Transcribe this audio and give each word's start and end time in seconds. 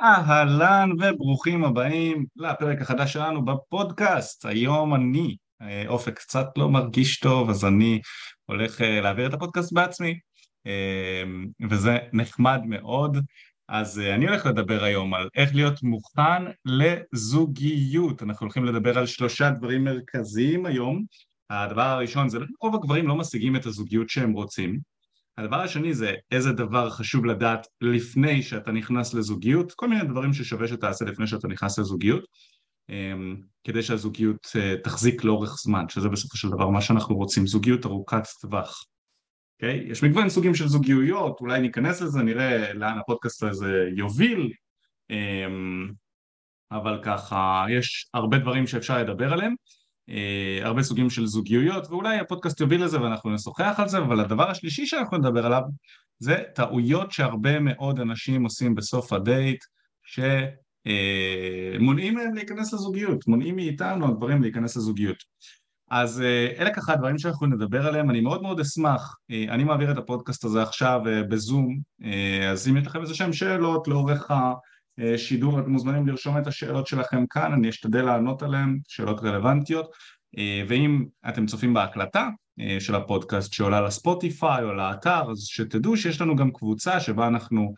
אהלן 0.00 0.90
וברוכים 0.92 1.64
הבאים 1.64 2.26
לפרק 2.36 2.80
החדש 2.80 3.12
שלנו 3.12 3.44
בפודקאסט. 3.44 4.46
היום 4.46 4.94
אני, 4.94 5.36
אה, 5.62 5.84
אופק 5.88 6.18
קצת 6.18 6.46
לא 6.56 6.68
מרגיש 6.68 7.20
טוב, 7.20 7.50
אז 7.50 7.64
אני 7.64 8.00
הולך 8.46 8.80
אה, 8.80 9.00
להעביר 9.00 9.26
את 9.26 9.34
הפודקאסט 9.34 9.72
בעצמי, 9.72 10.18
אה, 10.66 11.22
וזה 11.70 11.98
נחמד 12.12 12.60
מאוד. 12.66 13.18
אז 13.68 13.98
אני 13.98 14.28
הולך 14.28 14.46
לדבר 14.46 14.84
היום 14.84 15.14
על 15.14 15.28
איך 15.34 15.54
להיות 15.54 15.82
מוכן 15.82 16.42
לזוגיות. 16.64 18.22
אנחנו 18.22 18.44
הולכים 18.44 18.64
לדבר 18.64 18.98
על 18.98 19.06
שלושה 19.06 19.50
דברים 19.50 19.84
מרכזיים 19.84 20.66
היום. 20.66 21.04
הדבר 21.50 21.82
הראשון 21.82 22.28
זה 22.28 22.38
רוב 22.60 22.74
הגברים 22.74 23.08
לא 23.08 23.14
משיגים 23.14 23.56
את 23.56 23.66
הזוגיות 23.66 24.08
שהם 24.08 24.32
רוצים. 24.32 24.95
הדבר 25.38 25.56
השני 25.56 25.94
זה 25.94 26.14
איזה 26.30 26.52
דבר 26.52 26.90
חשוב 26.90 27.26
לדעת 27.26 27.66
לפני 27.80 28.42
שאתה 28.42 28.72
נכנס 28.72 29.14
לזוגיות, 29.14 29.72
כל 29.72 29.88
מיני 29.88 30.04
דברים 30.04 30.32
ששווה 30.32 30.68
שתעשה 30.68 31.04
לפני 31.04 31.26
שאתה 31.26 31.48
נכנס 31.48 31.78
לזוגיות, 31.78 32.24
אמ, 32.88 33.36
כדי 33.64 33.82
שהזוגיות 33.82 34.46
אה, 34.56 34.74
תחזיק 34.84 35.24
לאורך 35.24 35.56
זמן, 35.58 35.88
שזה 35.88 36.08
בסופו 36.08 36.36
של 36.36 36.48
דבר 36.48 36.68
מה 36.68 36.80
שאנחנו 36.80 37.16
רוצים, 37.16 37.46
זוגיות 37.46 37.86
ארוכת 37.86 38.22
טווח. 38.40 38.82
Okay? 38.82 38.96
אוקיי? 39.62 39.90
יש 39.90 40.02
מגוון 40.02 40.28
סוגים 40.28 40.54
של 40.54 40.68
זוגיות, 40.68 41.40
אולי 41.40 41.60
ניכנס 41.60 42.00
לזה, 42.00 42.22
נראה 42.22 42.72
לאן 42.72 42.98
הפודקאסט 42.98 43.42
הזה 43.42 43.88
יוביל, 43.96 44.52
אמ, 45.10 45.90
אבל 46.72 47.00
ככה, 47.02 47.64
יש 47.70 48.08
הרבה 48.14 48.38
דברים 48.38 48.66
שאפשר 48.66 48.98
לדבר 48.98 49.32
עליהם. 49.32 49.54
אה, 50.10 50.58
הרבה 50.62 50.82
סוגים 50.82 51.10
של 51.10 51.26
זוגיות 51.26 51.86
ואולי 51.90 52.18
הפודקאסט 52.18 52.60
יוביל 52.60 52.84
לזה 52.84 53.02
ואנחנו 53.02 53.34
נשוחח 53.34 53.74
על 53.78 53.88
זה 53.88 53.98
אבל 53.98 54.20
הדבר 54.20 54.50
השלישי 54.50 54.86
שאנחנו 54.86 55.18
נדבר 55.18 55.46
עליו 55.46 55.62
זה 56.18 56.42
טעויות 56.54 57.12
שהרבה 57.12 57.60
מאוד 57.60 58.00
אנשים 58.00 58.44
עושים 58.44 58.74
בסוף 58.74 59.12
הדייט 59.12 59.64
שמונעים 60.04 62.18
אה, 62.18 62.24
מהם 62.24 62.34
להיכנס 62.34 62.72
לזוגיות, 62.72 63.26
מונעים 63.26 63.56
מאיתנו 63.56 64.08
הדברים 64.08 64.42
להיכנס 64.42 64.76
לזוגיות. 64.76 65.16
אז 65.90 66.20
אה, 66.20 66.52
אלה 66.58 66.74
ככה 66.74 66.92
הדברים 66.92 67.18
שאנחנו 67.18 67.46
נדבר 67.46 67.86
עליהם, 67.86 68.10
אני 68.10 68.20
מאוד 68.20 68.42
מאוד 68.42 68.60
אשמח, 68.60 69.16
אני 69.48 69.64
מעביר 69.64 69.90
את 69.90 69.98
הפודקאסט 69.98 70.44
הזה 70.44 70.62
עכשיו 70.62 71.00
בזום, 71.28 71.80
אז 72.50 72.68
אם 72.68 72.76
יש 72.76 72.86
לכם 72.86 73.02
איזה 73.02 73.14
שהם 73.14 73.32
שאלות 73.32 73.88
לאורך 73.88 74.30
השידור 74.98 75.60
אתם 75.60 75.70
מוזמנים 75.70 76.06
לרשום 76.06 76.38
את 76.38 76.46
השאלות 76.46 76.86
שלכם 76.86 77.26
כאן, 77.30 77.52
אני 77.52 77.68
אשתדל 77.68 78.02
לענות 78.02 78.42
עליהן, 78.42 78.78
שאלות 78.88 79.20
רלוונטיות. 79.20 79.90
ואם 80.68 81.04
אתם 81.28 81.46
צופים 81.46 81.74
בהקלטה 81.74 82.28
של 82.78 82.94
הפודקאסט 82.94 83.52
שעולה 83.52 83.80
לספוטיפיי 83.80 84.64
או 84.64 84.72
לאתר 84.74 85.30
אז 85.30 85.38
שתדעו 85.38 85.96
שיש 85.96 86.20
לנו 86.20 86.36
גם 86.36 86.50
קבוצה 86.50 87.00
שבה 87.00 87.28
אנחנו 87.28 87.74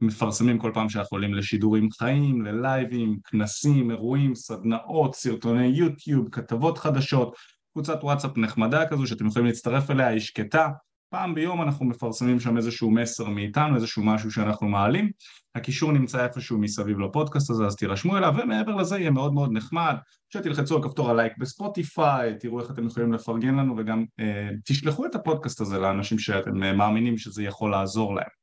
מפרסמים 0.00 0.58
כל 0.58 0.70
פעם 0.74 0.88
שאנחנו 0.88 1.14
עולים 1.14 1.34
לשידורים 1.34 1.90
חיים, 1.90 2.42
ללייבים, 2.42 3.18
כנסים, 3.24 3.90
אירועים, 3.90 4.34
סדנאות, 4.34 5.14
סרטוני 5.14 5.66
יוטיוב, 5.66 6.28
כתבות 6.32 6.78
חדשות, 6.78 7.36
קבוצת 7.72 7.98
וואטסאפ 8.02 8.38
נחמדה 8.38 8.86
כזו 8.86 9.06
שאתם 9.06 9.26
יכולים 9.26 9.46
להצטרף 9.46 9.90
אליה, 9.90 10.06
היא 10.06 10.20
שקטה, 10.20 10.68
פעם 11.10 11.34
ביום 11.34 11.62
אנחנו 11.62 11.86
מפרסמים 11.86 12.40
שם 12.40 12.56
איזשהו 12.56 12.90
מסר 12.90 13.28
מאיתנו, 13.28 13.74
איזשהו 13.74 14.02
משהו 14.02 14.30
שאנחנו 14.30 14.68
מעלים, 14.68 15.10
הקישור 15.54 15.92
נמצא 15.92 16.24
איפשהו 16.24 16.58
מסביב 16.58 16.98
לפודקאסט 16.98 17.50
הזה 17.50 17.66
אז 17.66 17.76
תירשמו 17.76 18.16
אליו 18.16 18.34
ומעבר 18.42 18.74
לזה 18.74 18.98
יהיה 18.98 19.10
מאוד 19.10 19.32
מאוד 19.32 19.52
נחמד 19.52 19.94
שתלחצו 20.32 20.76
על 20.76 20.82
כפתור 20.82 21.10
הלייק 21.10 21.32
בספוטיפיי, 21.38 22.38
תראו 22.38 22.60
איך 22.60 22.70
אתם 22.70 22.86
יכולים 22.86 23.12
לפרגן 23.12 23.54
לנו 23.54 23.74
וגם 23.78 24.04
אה, 24.20 24.48
תשלחו 24.64 25.06
את 25.06 25.14
הפודקאסט 25.14 25.60
הזה 25.60 25.78
לאנשים 25.78 26.18
שאתם 26.18 26.62
אה, 26.62 26.72
מאמינים 26.72 27.18
שזה 27.18 27.42
יכול 27.42 27.70
לעזור 27.70 28.14
להם. 28.14 28.38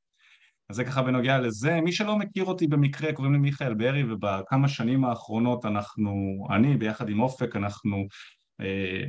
אז 0.69 0.75
זה 0.75 0.83
ככה 0.83 1.01
בנוגע 1.01 1.37
לזה, 1.39 1.81
מי 1.81 1.91
שלא 1.91 2.17
מכיר 2.17 2.45
אותי 2.45 2.67
במקרה 2.67 3.13
קוראים 3.13 3.33
לי 3.33 3.39
מיכאל 3.39 3.73
ברי 3.73 4.13
ובכמה 4.13 4.67
שנים 4.67 5.05
האחרונות 5.05 5.65
אנחנו, 5.65 6.11
אני 6.49 6.77
ביחד 6.77 7.09
עם 7.09 7.19
אופק 7.19 7.55
אנחנו 7.55 8.07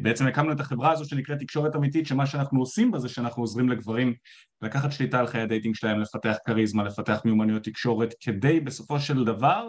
בעצם 0.03 0.27
הקמנו 0.27 0.53
את 0.53 0.61
החברה 0.61 0.93
הזו 0.93 1.05
שנקראת 1.05 1.39
תקשורת 1.39 1.77
אמיתית 1.77 2.07
שמה 2.07 2.27
שאנחנו 2.27 2.61
עושים 2.61 2.91
בה 2.91 2.99
זה 2.99 3.09
שאנחנו 3.09 3.43
עוזרים 3.43 3.69
לגברים 3.69 4.15
לקחת 4.63 4.93
שליטה 4.93 5.21
על 5.21 5.27
חיי 5.27 5.41
ה 5.41 5.46
dating 5.46 5.75
שלהם, 5.75 6.01
לפתח 6.01 6.37
כריזמה, 6.47 6.85
לפתח 6.85 7.21
מיומנויות 7.25 7.65
תקשורת 7.65 8.15
כדי 8.21 8.61
בסופו 8.61 9.01
של 9.01 9.25
דבר 9.25 9.69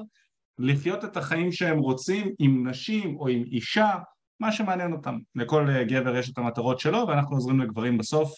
לחיות 0.60 1.06
את 1.06 1.18
החיים 1.18 1.52
שהם 1.52 1.80
רוצים 1.80 2.34
עם 2.40 2.68
נשים 2.68 3.16
או 3.16 3.28
עם 3.28 3.44
אישה, 3.44 3.96
מה 4.40 4.52
שמעניין 4.52 4.94
אותם. 4.94 5.18
לכל 5.36 5.70
אה, 5.70 5.84
גבר 5.84 6.16
יש 6.16 6.30
את 6.30 6.38
המטרות 6.38 6.80
שלו 6.80 7.06
ואנחנו 7.08 7.36
עוזרים 7.36 7.60
לגברים 7.60 7.98
בסוף 7.98 8.34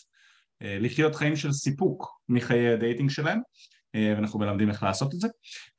אה, 0.61 0.77
לחיות 0.79 1.15
חיים 1.15 1.35
של 1.35 1.51
סיפוק 1.51 2.19
מחיי 2.29 2.73
ה 2.73 2.78
dating 2.78 3.09
שלהם 3.09 3.37
אה, 3.37 3.43
ואנחנו 3.95 4.39
מלמדים 4.39 4.69
איך 4.69 4.83
לעשות 4.83 5.13
את 5.13 5.19
זה. 5.19 5.27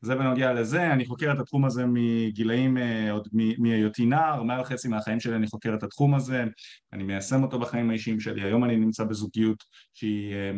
זה 0.00 0.14
בנוגע 0.14 0.52
לזה, 0.52 0.92
אני 0.92 1.06
חוקר 1.06 1.32
את 1.32 1.40
התחום 1.40 1.64
הזה 1.64 1.84
מגילאים, 1.86 2.78
אה, 2.78 3.12
עוד 3.12 3.28
מהיותי 3.58 4.06
נער, 4.06 4.42
מעל 4.42 4.64
חצי 4.64 4.88
מהחיים 4.88 5.20
שלי 5.20 5.36
אני 5.36 5.46
חוקר 5.46 5.74
את 5.74 5.82
התחום 5.82 6.14
הזה, 6.14 6.44
אני 6.92 7.02
מיישם 7.02 7.42
אותו 7.42 7.58
בחיים 7.58 7.90
האישיים 7.90 8.20
שלי, 8.20 8.42
היום 8.42 8.64
אני 8.64 8.76
נמצא 8.76 9.04
בזוגיות 9.04 9.64
שהיא, 9.94 10.34
אה, 10.34 10.50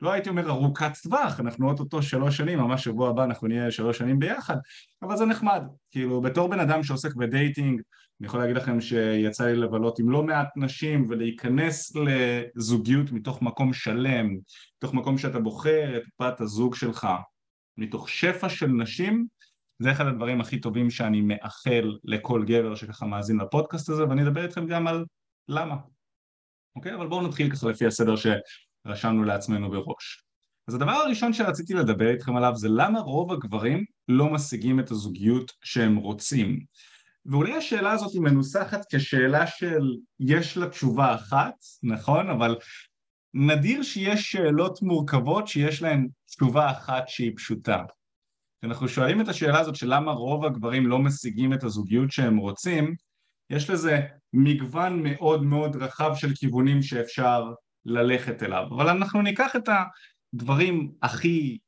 לא 0.00 0.12
הייתי 0.12 0.28
אומר 0.28 0.50
ארוכת 0.50 0.92
טווח, 1.02 1.40
אנחנו 1.40 1.68
אוטוטו 1.70 2.02
שלוש 2.02 2.36
שנים, 2.36 2.58
ממש 2.58 2.84
שבוע 2.84 3.10
הבא 3.10 3.24
אנחנו 3.24 3.48
נהיה 3.48 3.70
שלוש 3.70 3.98
שנים 3.98 4.18
ביחד, 4.18 4.56
אבל 5.02 5.16
זה 5.16 5.26
נחמד, 5.26 5.62
כאילו 5.90 6.20
בתור 6.20 6.48
בן 6.48 6.60
אדם 6.60 6.82
שעוסק 6.82 7.14
בדייטינג, 7.14 7.80
אני 8.20 8.26
יכול 8.26 8.40
להגיד 8.40 8.56
לכם 8.56 8.80
שיצא 8.80 9.46
לי 9.46 9.56
לבלות 9.56 9.98
עם 9.98 10.10
לא 10.10 10.22
מעט 10.22 10.48
נשים 10.56 11.06
ולהיכנס 11.08 11.92
לזוגיות 11.96 13.12
מתוך 13.12 13.42
מקום 13.42 13.72
שלם, 13.72 14.36
מתוך 14.78 14.94
מקום 14.94 15.18
שאתה 15.18 15.38
בוחר 15.38 15.96
את 15.96 16.02
בת 16.20 16.40
הזוג 16.40 16.74
שלך, 16.74 17.08
מתוך 17.76 18.08
שפע 18.08 18.48
של 18.48 18.66
נשים, 18.66 19.26
זה 19.78 19.92
אחד 19.92 20.06
הדברים 20.06 20.40
הכי 20.40 20.60
טובים 20.60 20.90
שאני 20.90 21.20
מאחל 21.20 21.98
לכל 22.04 22.44
גבר 22.44 22.74
שככה 22.74 23.06
מאזין 23.06 23.40
לפודקאסט 23.40 23.88
הזה 23.88 24.08
ואני 24.08 24.22
אדבר 24.22 24.42
איתכם 24.42 24.66
גם 24.66 24.86
על 24.86 25.04
למה, 25.48 25.76
אוקיי? 26.76 26.94
אבל 26.94 27.08
בואו 27.08 27.26
נתחיל 27.26 27.50
ככה 27.50 27.68
לפי 27.68 27.86
הסדר 27.86 28.14
שרשמנו 28.16 29.24
לעצמנו 29.24 29.70
בראש. 29.70 30.24
אז 30.68 30.74
הדבר 30.74 30.92
הראשון 30.92 31.32
שרציתי 31.32 31.74
לדבר 31.74 32.10
איתכם 32.10 32.36
עליו 32.36 32.52
זה 32.56 32.68
למה 32.68 33.00
רוב 33.00 33.32
הגברים 33.32 33.84
לא 34.08 34.32
משיגים 34.32 34.80
את 34.80 34.90
הזוגיות 34.90 35.52
שהם 35.64 35.96
רוצים. 35.96 36.60
ואולי 37.26 37.56
השאלה 37.56 37.92
הזאת 37.92 38.12
היא 38.12 38.20
מנוסחת 38.20 38.80
כשאלה 38.94 39.46
של 39.46 39.96
יש 40.20 40.56
לה 40.56 40.68
תשובה 40.68 41.14
אחת, 41.14 41.54
נכון? 41.82 42.30
אבל 42.30 42.56
נדיר 43.34 43.82
שיש 43.82 44.32
שאלות 44.32 44.82
מורכבות 44.82 45.48
שיש 45.48 45.82
להן 45.82 46.08
תשובה 46.26 46.70
אחת 46.70 47.08
שהיא 47.08 47.32
פשוטה. 47.36 47.82
כשאנחנו 48.60 48.88
שואלים 48.88 49.20
את 49.20 49.28
השאלה 49.28 49.60
הזאת 49.60 49.76
של 49.76 49.94
למה 49.94 50.12
רוב 50.12 50.44
הגברים 50.44 50.86
לא 50.86 50.98
משיגים 50.98 51.52
את 51.52 51.64
הזוגיות 51.64 52.10
שהם 52.10 52.36
רוצים, 52.36 52.94
יש 53.50 53.70
לזה 53.70 54.00
מגוון 54.32 55.02
מאוד 55.02 55.42
מאוד 55.42 55.76
רחב 55.76 56.14
של 56.14 56.34
כיוונים 56.34 56.82
שאפשר 56.82 57.44
ללכת 57.84 58.42
אליו, 58.42 58.66
אבל 58.70 58.88
אנחנו 58.88 59.22
ניקח 59.22 59.56
את 59.56 59.68
הדברים 60.34 60.92
הכי 61.02 61.58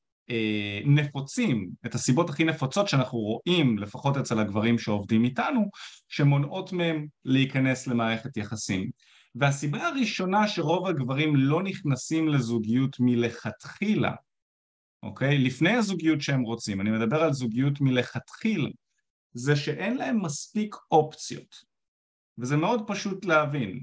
נפוצים, 0.84 1.70
את 1.86 1.94
הסיבות 1.94 2.30
הכי 2.30 2.44
נפוצות 2.44 2.88
שאנחנו 2.88 3.18
רואים, 3.18 3.78
לפחות 3.78 4.16
אצל 4.16 4.38
הגברים 4.38 4.78
שעובדים 4.78 5.24
איתנו, 5.24 5.70
שמונעות 6.08 6.72
מהם 6.72 7.06
להיכנס 7.24 7.86
למערכת 7.86 8.36
יחסים. 8.36 8.90
והסיבה 9.34 9.88
הראשונה 9.88 10.48
שרוב 10.48 10.86
הגברים 10.86 11.36
לא 11.36 11.62
נכנסים 11.62 12.28
לזוגיות 12.28 12.96
מלכתחילה, 13.00 14.12
אוקיי? 15.02 15.38
לפני 15.38 15.70
הזוגיות 15.70 16.20
שהם 16.20 16.42
רוצים, 16.42 16.80
אני 16.80 16.90
מדבר 16.90 17.22
על 17.22 17.32
זוגיות 17.32 17.80
מלכתחילה, 17.80 18.68
זה 19.32 19.56
שאין 19.56 19.96
להם 19.96 20.22
מספיק 20.24 20.74
אופציות. 20.90 21.72
וזה 22.38 22.56
מאוד 22.56 22.82
פשוט 22.86 23.24
להבין. 23.24 23.82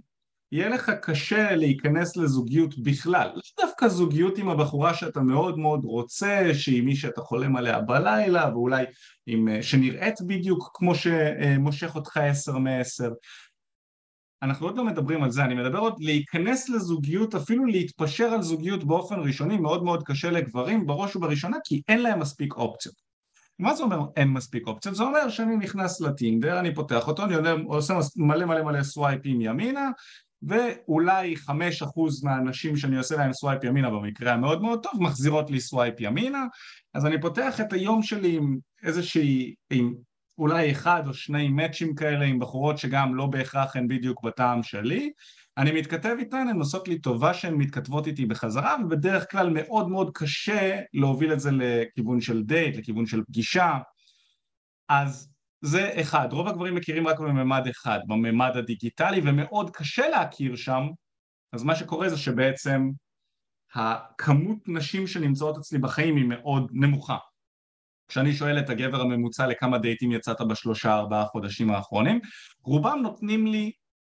יהיה 0.51 0.69
לך 0.69 0.91
קשה 1.01 1.55
להיכנס 1.55 2.17
לזוגיות 2.17 2.77
בכלל, 2.77 3.29
לא 3.35 3.41
דווקא 3.61 3.87
זוגיות 3.87 4.37
עם 4.37 4.49
הבחורה 4.49 4.93
שאתה 4.93 5.21
מאוד 5.21 5.59
מאוד 5.59 5.85
רוצה, 5.85 6.49
שהיא 6.53 6.83
מי 6.83 6.95
שאתה 6.95 7.21
חולם 7.21 7.55
עליה 7.55 7.81
בלילה, 7.81 8.49
ואולי 8.53 8.85
עם, 9.27 9.61
שנראית 9.61 10.21
בדיוק 10.21 10.69
כמו 10.73 10.95
שמושך 10.95 11.95
אותך 11.95 12.17
עשר 12.17 12.57
מעשר, 12.57 13.11
אנחנו 14.43 14.67
עוד 14.67 14.77
לא 14.77 14.85
מדברים 14.85 15.23
על 15.23 15.31
זה, 15.31 15.43
אני 15.43 15.55
מדבר 15.55 15.79
עוד 15.79 15.95
להיכנס 15.99 16.69
לזוגיות, 16.69 17.35
אפילו 17.35 17.65
להתפשר 17.65 18.25
על 18.25 18.41
זוגיות 18.41 18.83
באופן 18.83 19.19
ראשוני 19.19 19.57
מאוד 19.57 19.83
מאוד 19.83 20.03
קשה 20.03 20.31
לגברים 20.31 20.85
בראש 20.85 21.15
ובראשונה 21.15 21.57
כי 21.63 21.81
אין 21.87 22.01
להם 22.01 22.19
מספיק 22.19 22.53
אופציות. 22.53 22.95
מה 23.59 23.75
זה 23.75 23.83
אומר 23.83 23.99
אין 24.15 24.27
מספיק 24.27 24.67
אופציות? 24.67 24.95
זה 24.95 25.03
אומר 25.03 25.29
שאני 25.29 25.57
נכנס 25.57 26.01
לטינדר, 26.01 26.59
אני 26.59 26.75
פותח 26.75 27.07
אותו, 27.07 27.23
אני 27.23 27.35
עושה 27.65 27.99
מלא 28.17 28.45
מלא 28.45 28.63
מלא 28.63 28.83
סווייפים 28.83 29.41
ימינה 29.41 29.89
ואולי 30.41 31.35
חמש 31.35 31.81
אחוז 31.81 32.23
מהאנשים 32.23 32.77
שאני 32.77 32.97
עושה 32.97 33.17
להם 33.17 33.33
swipe 33.33 33.63
ימינה 33.63 33.89
במקרה 33.89 34.33
המאוד 34.33 34.61
מאוד 34.61 34.83
טוב 34.83 35.03
מחזירות 35.03 35.51
לי 35.51 35.59
swipe 35.59 35.95
ימינה. 35.99 36.45
אז 36.93 37.05
אני 37.05 37.21
פותח 37.21 37.61
את 37.61 37.73
היום 37.73 38.03
שלי 38.03 38.35
עם 38.35 38.57
איזושהי, 38.83 39.53
עם 39.69 39.93
אולי 40.37 40.71
אחד 40.71 41.03
או 41.07 41.13
שני 41.13 41.47
מאצ'ים 41.47 41.95
כאלה 41.95 42.25
עם 42.25 42.39
בחורות 42.39 42.77
שגם 42.77 43.15
לא 43.15 43.25
בהכרח 43.25 43.75
הן 43.75 43.87
בדיוק 43.87 44.23
בטעם 44.23 44.63
שלי. 44.63 45.11
אני 45.57 45.71
מתכתב 45.71 46.15
איתן, 46.19 46.47
הן 46.49 46.59
עושות 46.59 46.87
לי 46.87 46.99
טובה 46.99 47.33
שהן 47.33 47.53
מתכתבות 47.53 48.07
איתי 48.07 48.25
בחזרה 48.25 48.75
ובדרך 48.83 49.31
כלל 49.31 49.49
מאוד 49.49 49.89
מאוד 49.89 50.11
קשה 50.13 50.79
להוביל 50.93 51.33
את 51.33 51.39
זה 51.39 51.49
לכיוון 51.51 52.21
של 52.21 52.43
דייט, 52.43 52.77
לכיוון 52.77 53.05
של 53.05 53.23
פגישה. 53.23 53.77
אז 54.89 55.29
זה 55.61 55.91
אחד, 56.01 56.27
רוב 56.31 56.47
הגברים 56.47 56.75
מכירים 56.75 57.07
רק 57.07 57.19
בממד 57.19 57.67
אחד, 57.67 57.99
בממד 58.07 58.51
הדיגיטלי 58.57 59.21
ומאוד 59.23 59.69
קשה 59.69 60.09
להכיר 60.09 60.55
שם. 60.55 60.83
אז 61.53 61.63
מה 61.63 61.75
שקורה 61.75 62.09
זה 62.09 62.17
שבעצם 62.17 62.89
הכמות 63.73 64.57
נשים 64.67 65.07
שנמצאות 65.07 65.57
אצלי 65.57 65.79
בחיים 65.79 66.15
היא 66.15 66.25
מאוד 66.25 66.71
נמוכה. 66.73 67.17
כשאני 68.07 68.33
שואל 68.33 68.59
את 68.59 68.69
הגבר 68.69 69.01
הממוצע 69.01 69.47
לכמה 69.47 69.77
דייטים 69.77 70.11
יצאת 70.11 70.41
בשלושה 70.41 70.93
ארבעה 70.93 71.25
חודשים 71.25 71.69
האחרונים 71.69 72.19
רובם 72.63 72.99
נותנים 73.01 73.47
לי 73.47 73.71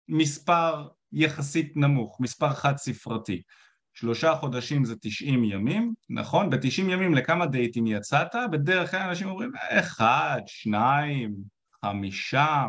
מספר 0.09 0.89
יחסית 1.13 1.77
נמוך, 1.77 2.21
מספר 2.21 2.53
חד 2.53 2.77
ספרתי 2.77 3.43
שלושה 4.01 4.35
חודשים 4.35 4.85
זה 4.85 4.95
תשעים 5.01 5.45
ימים, 5.45 5.95
נכון? 6.11 6.51
בתשעים 6.51 6.91
ימים 6.91 7.15
לכמה 7.15 7.47
דייטים 7.47 7.87
יצאת? 7.87 8.29
בדרך 8.53 8.91
כלל 8.91 9.01
אנשים 9.01 9.29
אומרים 9.29 9.51
אחד, 9.71 10.41
שניים, 10.47 11.35
חמישה 11.85 12.65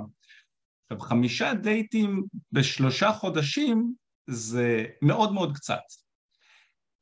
עכשיו 0.91 1.07
חמישה 1.07 1.53
דייטים 1.53 2.23
בשלושה 2.51 3.11
חודשים 3.11 3.93
זה 4.27 4.85
מאוד 5.01 5.33
מאוד 5.33 5.55
קצת 5.55 5.81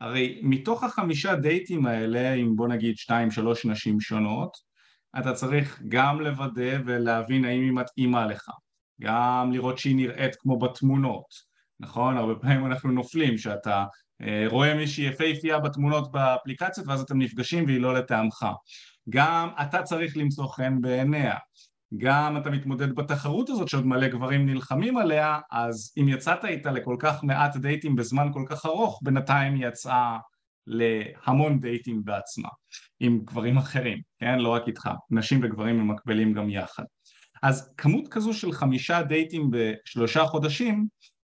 הרי 0.01 0.39
מתוך 0.43 0.83
החמישה 0.83 1.35
דייטים 1.35 1.85
האלה, 1.85 2.33
עם 2.33 2.55
בוא 2.55 2.67
נגיד 2.67 2.97
שתיים 2.97 3.31
שלוש 3.31 3.65
נשים 3.65 3.99
שונות, 3.99 4.57
אתה 5.19 5.33
צריך 5.33 5.81
גם 5.87 6.21
לוודא 6.21 6.77
ולהבין 6.85 7.45
האם 7.45 7.61
היא 7.61 7.71
מתאימה 7.71 8.25
לך, 8.25 8.49
גם 9.01 9.51
לראות 9.53 9.77
שהיא 9.77 9.95
נראית 9.95 10.35
כמו 10.35 10.59
בתמונות, 10.59 11.25
נכון? 11.79 12.17
הרבה 12.17 12.35
פעמים 12.35 12.65
אנחנו 12.65 12.91
נופלים 12.91 13.37
שאתה 13.37 13.85
רואה 14.47 14.73
מישהי 14.73 15.05
יפהפייה 15.05 15.59
בתמונות 15.59 16.11
באפליקציות 16.11 16.87
ואז 16.87 17.01
אתם 17.01 17.19
נפגשים 17.19 17.65
והיא 17.65 17.81
לא 17.81 17.93
לטעמך. 17.93 18.45
גם 19.09 19.49
אתה 19.61 19.83
צריך 19.83 20.17
למצוא 20.17 20.47
חן 20.47 20.81
בעיניה. 20.81 21.35
גם 21.97 22.37
אתה 22.37 22.49
מתמודד 22.49 22.95
בתחרות 22.95 23.49
הזאת 23.49 23.67
שעוד 23.67 23.85
מלא 23.85 24.07
גברים 24.07 24.45
נלחמים 24.45 24.97
עליה 24.97 25.39
אז 25.51 25.93
אם 25.99 26.09
יצאת 26.09 26.45
איתה 26.45 26.71
לכל 26.71 26.95
כך 26.99 27.23
מעט 27.23 27.57
דייטים 27.57 27.95
בזמן 27.95 28.27
כל 28.33 28.43
כך 28.49 28.65
ארוך 28.65 28.99
בינתיים 29.03 29.55
היא 29.55 29.67
יצאה 29.67 30.17
להמון 30.67 31.59
דייטים 31.59 32.05
בעצמה 32.05 32.49
עם 32.99 33.19
גברים 33.25 33.57
אחרים, 33.57 34.01
כן? 34.19 34.39
לא 34.39 34.49
רק 34.49 34.67
איתך, 34.67 34.89
נשים 35.09 35.39
וגברים 35.43 35.79
הם 35.79 35.91
מקבלים 35.91 36.33
גם 36.33 36.49
יחד. 36.49 36.83
אז 37.43 37.73
כמות 37.77 38.07
כזו 38.11 38.33
של 38.33 38.51
חמישה 38.51 39.03
דייטים 39.03 39.51
בשלושה 39.51 40.25
חודשים 40.25 40.87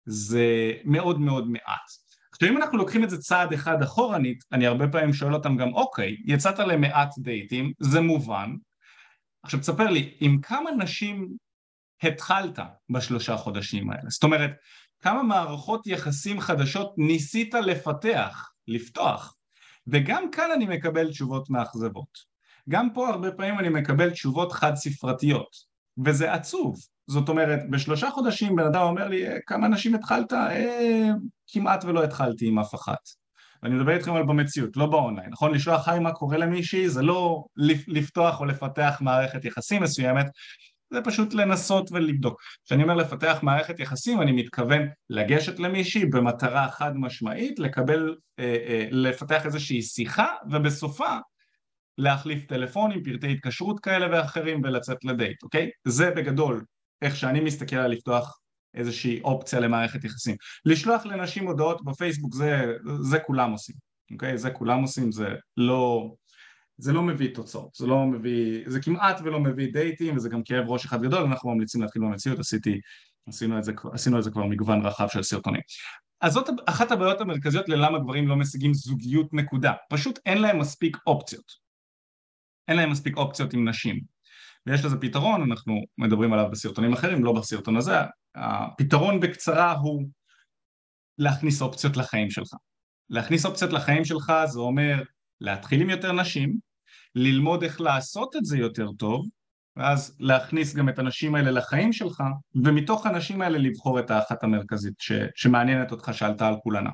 זה 0.06 0.72
מאוד 0.86 1.20
מאוד 1.20 1.50
מעט 1.50 2.07
עכשיו 2.38 2.50
אם 2.50 2.58
אנחנו 2.58 2.78
לוקחים 2.78 3.04
את 3.04 3.10
זה 3.10 3.18
צעד 3.18 3.54
אחד 3.54 3.82
אחורנית, 3.82 4.44
אני 4.52 4.68
הרבה 4.68 4.88
פעמים 4.88 5.14
שואל 5.14 5.34
אותם 5.34 5.58
גם 5.58 5.74
אוקיי, 5.74 6.16
יצאת 6.26 6.60
למעט 6.60 7.10
דייטים, 7.18 7.74
זה 7.80 8.02
מובן 8.02 8.54
עכשיו 9.44 9.60
תספר 9.60 9.90
לי, 9.90 10.14
עם 10.20 10.42
כמה 10.42 10.72
נשים 10.72 11.30
התחלת 12.04 12.60
בשלושה 12.90 13.38
חודשים 13.38 13.90
האלה? 13.90 14.10
זאת 14.10 14.24
אומרת, 14.24 14.52
כמה 15.02 15.24
מערכות 15.24 15.88
יחסים 15.88 16.40
חדשות 16.40 16.94
ניסית 16.98 17.54
לפתח, 17.54 18.50
לפתוח? 18.68 19.36
וגם 19.88 20.32
כאן 20.32 20.52
אני 20.56 20.66
מקבל 20.66 21.10
תשובות 21.10 21.50
מאכזבות. 21.50 22.38
גם 22.70 22.94
פה 22.94 23.10
הרבה 23.10 23.32
פעמים 23.32 23.60
אני 23.60 23.70
מקבל 23.70 24.10
תשובות 24.10 24.52
חד 24.52 24.76
ספרתיות, 24.76 25.50
וזה 26.06 26.34
עצוב. 26.34 26.78
זאת 27.08 27.30
אומרת, 27.30 27.70
בשלושה 27.70 28.10
חודשים 28.10 28.56
בן 28.56 28.66
אדם 28.66 28.82
אומר 28.82 29.08
לי, 29.08 29.28
אה, 29.28 29.38
כמה 29.46 29.68
נשים 29.68 29.96
התחלת? 29.96 30.34
אה, 30.34 31.10
כמעט 31.48 31.86
ולא 31.86 32.04
התחלתי 32.04 32.48
עם 32.48 32.60
אף 32.60 32.76
אחת. 32.76 33.00
ואני 33.64 33.76
מדבר 33.76 33.92
איתכם 33.92 34.14
על 34.14 34.24
במציאות, 34.24 34.78
לא 34.78 34.86
באונליין, 34.86 35.30
נכון? 35.30 35.54
לשלוח 35.54 35.88
היי 35.88 36.00
מה 36.00 36.12
קורה 36.12 36.38
למישהי 36.38 36.90
זה 36.90 37.02
לא 37.02 37.46
לפתוח 37.88 38.40
או 38.40 38.46
לפתח 38.46 38.98
מערכת 39.02 39.46
יחסים 39.46 39.84
מסוימת, 39.84 40.26
זה 40.94 41.02
פשוט 41.02 41.34
לנסות 41.34 41.92
ולבדוק. 41.92 42.42
כשאני 42.66 42.84
אומר 42.84 42.96
לפתח 42.96 43.40
מערכת 43.42 43.80
יחסים 43.80 44.22
אני 44.22 44.32
מתכוון 44.32 44.88
לגשת 45.10 45.60
למישהי 45.60 46.06
במטרה 46.06 46.72
חד 46.72 46.98
משמעית, 46.98 47.60
לקבל, 47.60 48.16
אה, 48.40 48.56
אה, 48.68 48.88
לפתח 48.92 49.46
איזושהי 49.46 49.82
שיחה 49.82 50.28
ובסופה 50.52 51.18
להחליף 51.98 52.46
טלפונים, 52.46 53.04
פרטי 53.04 53.32
התקשרות 53.32 53.80
כאלה 53.80 54.08
ואחרים 54.12 54.62
ולצאת 54.64 55.06
לדייט, 55.06 55.44
אוקיי? 55.44 55.70
זה 55.88 56.12
בגדול 56.12 56.64
איך 57.02 57.16
שאני 57.16 57.40
מסתכל 57.40 57.76
על 57.76 57.92
לפתוח 57.92 58.40
איזושהי 58.74 59.22
אופציה 59.22 59.60
למערכת 59.60 60.04
יחסים. 60.04 60.36
לשלוח 60.66 61.06
לנשים 61.06 61.48
הודעות 61.48 61.86
בפייסבוק 61.86 62.34
זה, 62.34 62.74
זה 63.02 63.20
כולם 63.20 63.52
עושים, 63.52 63.76
אוקיי? 64.12 64.38
זה 64.38 64.52
כולם 64.52 64.82
עושים, 64.82 65.12
זה 65.12 65.28
לא, 65.58 66.14
זה 66.78 66.94
לא 66.94 67.04
מביא 67.04 67.36
תוצאות, 67.36 67.76
זה 67.76 67.88
לא 67.88 68.06
מביא, 68.06 68.64
זה 68.68 68.82
כמעט 68.82 69.22
ולא 69.24 69.40
מביא 69.40 69.74
דייטים 69.74 70.16
וזה 70.16 70.30
גם 70.30 70.44
כאב 70.44 70.70
ראש 70.70 70.86
אחד 70.86 71.02
גדול, 71.02 71.24
אנחנו 71.24 71.50
ממליצים 71.50 71.82
להתחיל 71.82 72.02
במציאות, 72.02 72.40
עשיתי, 72.40 72.82
עשינו 73.28 73.58
את 73.58 73.64
זה, 73.64 73.72
עשינו 73.94 74.18
את 74.18 74.24
זה 74.24 74.32
כבר 74.32 74.46
מגוון 74.46 74.86
רחב 74.86 75.08
של 75.08 75.24
סרטונים. 75.24 75.62
אז 76.22 76.34
זאת 76.34 76.50
אחת 76.66 76.92
הבעיות 76.92 77.22
המרכזיות 77.22 77.70
ללמה 77.70 78.00
גברים 78.00 78.28
לא 78.28 78.36
משיגים 78.36 78.74
זוגיות 78.74 79.34
נקודה, 79.34 79.74
פשוט 79.90 80.20
אין 80.26 80.42
להם 80.42 80.60
מספיק 80.60 80.98
אופציות, 81.08 81.52
אין 82.68 82.78
להם 82.78 82.92
מספיק 82.92 83.18
אופציות 83.18 83.54
עם 83.54 83.70
נשים 83.70 84.17
ויש 84.68 84.86
לזה 84.86 84.98
פתרון, 84.98 85.52
אנחנו 85.52 85.82
מדברים 85.98 86.34
עליו 86.34 86.52
בסרטונים 86.52 86.94
אחרים, 86.94 87.24
לא 87.24 87.34
בסרטון 87.34 87.78
הזה, 87.78 87.96
הפתרון 88.36 89.20
בקצרה 89.20 89.72
הוא 89.72 90.04
להכניס 91.18 91.62
אופציות 91.62 91.98
לחיים 91.98 92.30
שלך. 92.30 92.54
להכניס 93.10 93.46
אופציות 93.46 93.74
לחיים 93.74 94.06
שלך 94.06 94.34
זה 94.46 94.60
אומר 94.60 95.04
להתחיל 95.42 95.82
עם 95.82 95.90
יותר 95.90 96.12
נשים, 96.12 96.58
ללמוד 97.16 97.64
איך 97.64 97.82
לעשות 97.82 98.36
את 98.36 98.46
זה 98.46 98.58
יותר 98.58 98.92
טוב, 98.92 99.30
ואז 99.76 100.18
להכניס 100.20 100.76
גם 100.76 100.90
את 100.90 101.00
הנשים 101.00 101.36
האלה 101.36 101.52
לחיים 101.52 101.94
שלך, 101.94 102.24
ומתוך 102.64 103.06
הנשים 103.06 103.42
האלה 103.42 103.58
לבחור 103.58 104.00
את 104.00 104.12
האחת 104.12 104.44
המרכזית 104.44 104.94
ש, 105.00 105.12
שמעניינת 105.36 105.92
אותך 105.92 106.12
שעלתה 106.14 106.48
על 106.48 106.56
כולנה. 106.64 106.90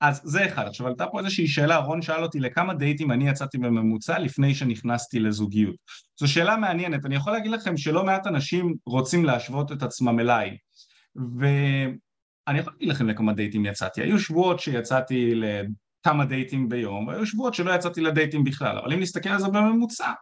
אז 0.00 0.20
זה 0.24 0.46
אחד. 0.46 0.66
עכשיו 0.66 0.86
עלתה 0.86 1.06
פה 1.06 1.18
איזושהי 1.18 1.48
שאלה, 1.48 1.76
רון 1.76 2.02
שאל 2.02 2.22
אותי 2.22 2.40
לכמה 2.40 2.74
דייטים 2.74 3.12
אני 3.12 3.28
יצאתי 3.28 3.58
בממוצע 3.58 4.18
לפני 4.18 4.54
שנכנסתי 4.54 5.20
לזוגיות. 5.20 5.76
זו 6.20 6.32
שאלה 6.32 6.56
מעניינת, 6.56 7.06
אני 7.06 7.16
יכול 7.16 7.32
להגיד 7.32 7.50
לכם 7.50 7.76
שלא 7.76 8.04
מעט 8.04 8.26
אנשים 8.26 8.74
רוצים 8.86 9.24
להשוות 9.24 9.72
את 9.72 9.82
עצמם 9.82 10.20
אליי, 10.20 10.56
ואני 11.38 12.58
יכול 12.58 12.72
להגיד 12.72 12.88
לכם 12.88 13.08
לכמה 13.08 13.32
דייטים 13.32 13.66
יצאתי. 13.66 14.02
היו 14.02 14.18
שבועות 14.18 14.60
שיצאתי 14.60 15.32
לכמה 15.34 16.24
דייטים 16.24 16.68
ביום, 16.68 17.06
והיו 17.06 17.26
שבועות 17.26 17.54
שלא 17.54 17.74
יצאתי 17.74 18.00
לדייטים 18.00 18.44
בכלל, 18.44 18.78
אבל 18.78 18.92
אם 18.92 19.00
נסתכל 19.00 19.28
על 19.28 19.38
זה 19.38 19.48
בממוצע, 19.48 20.12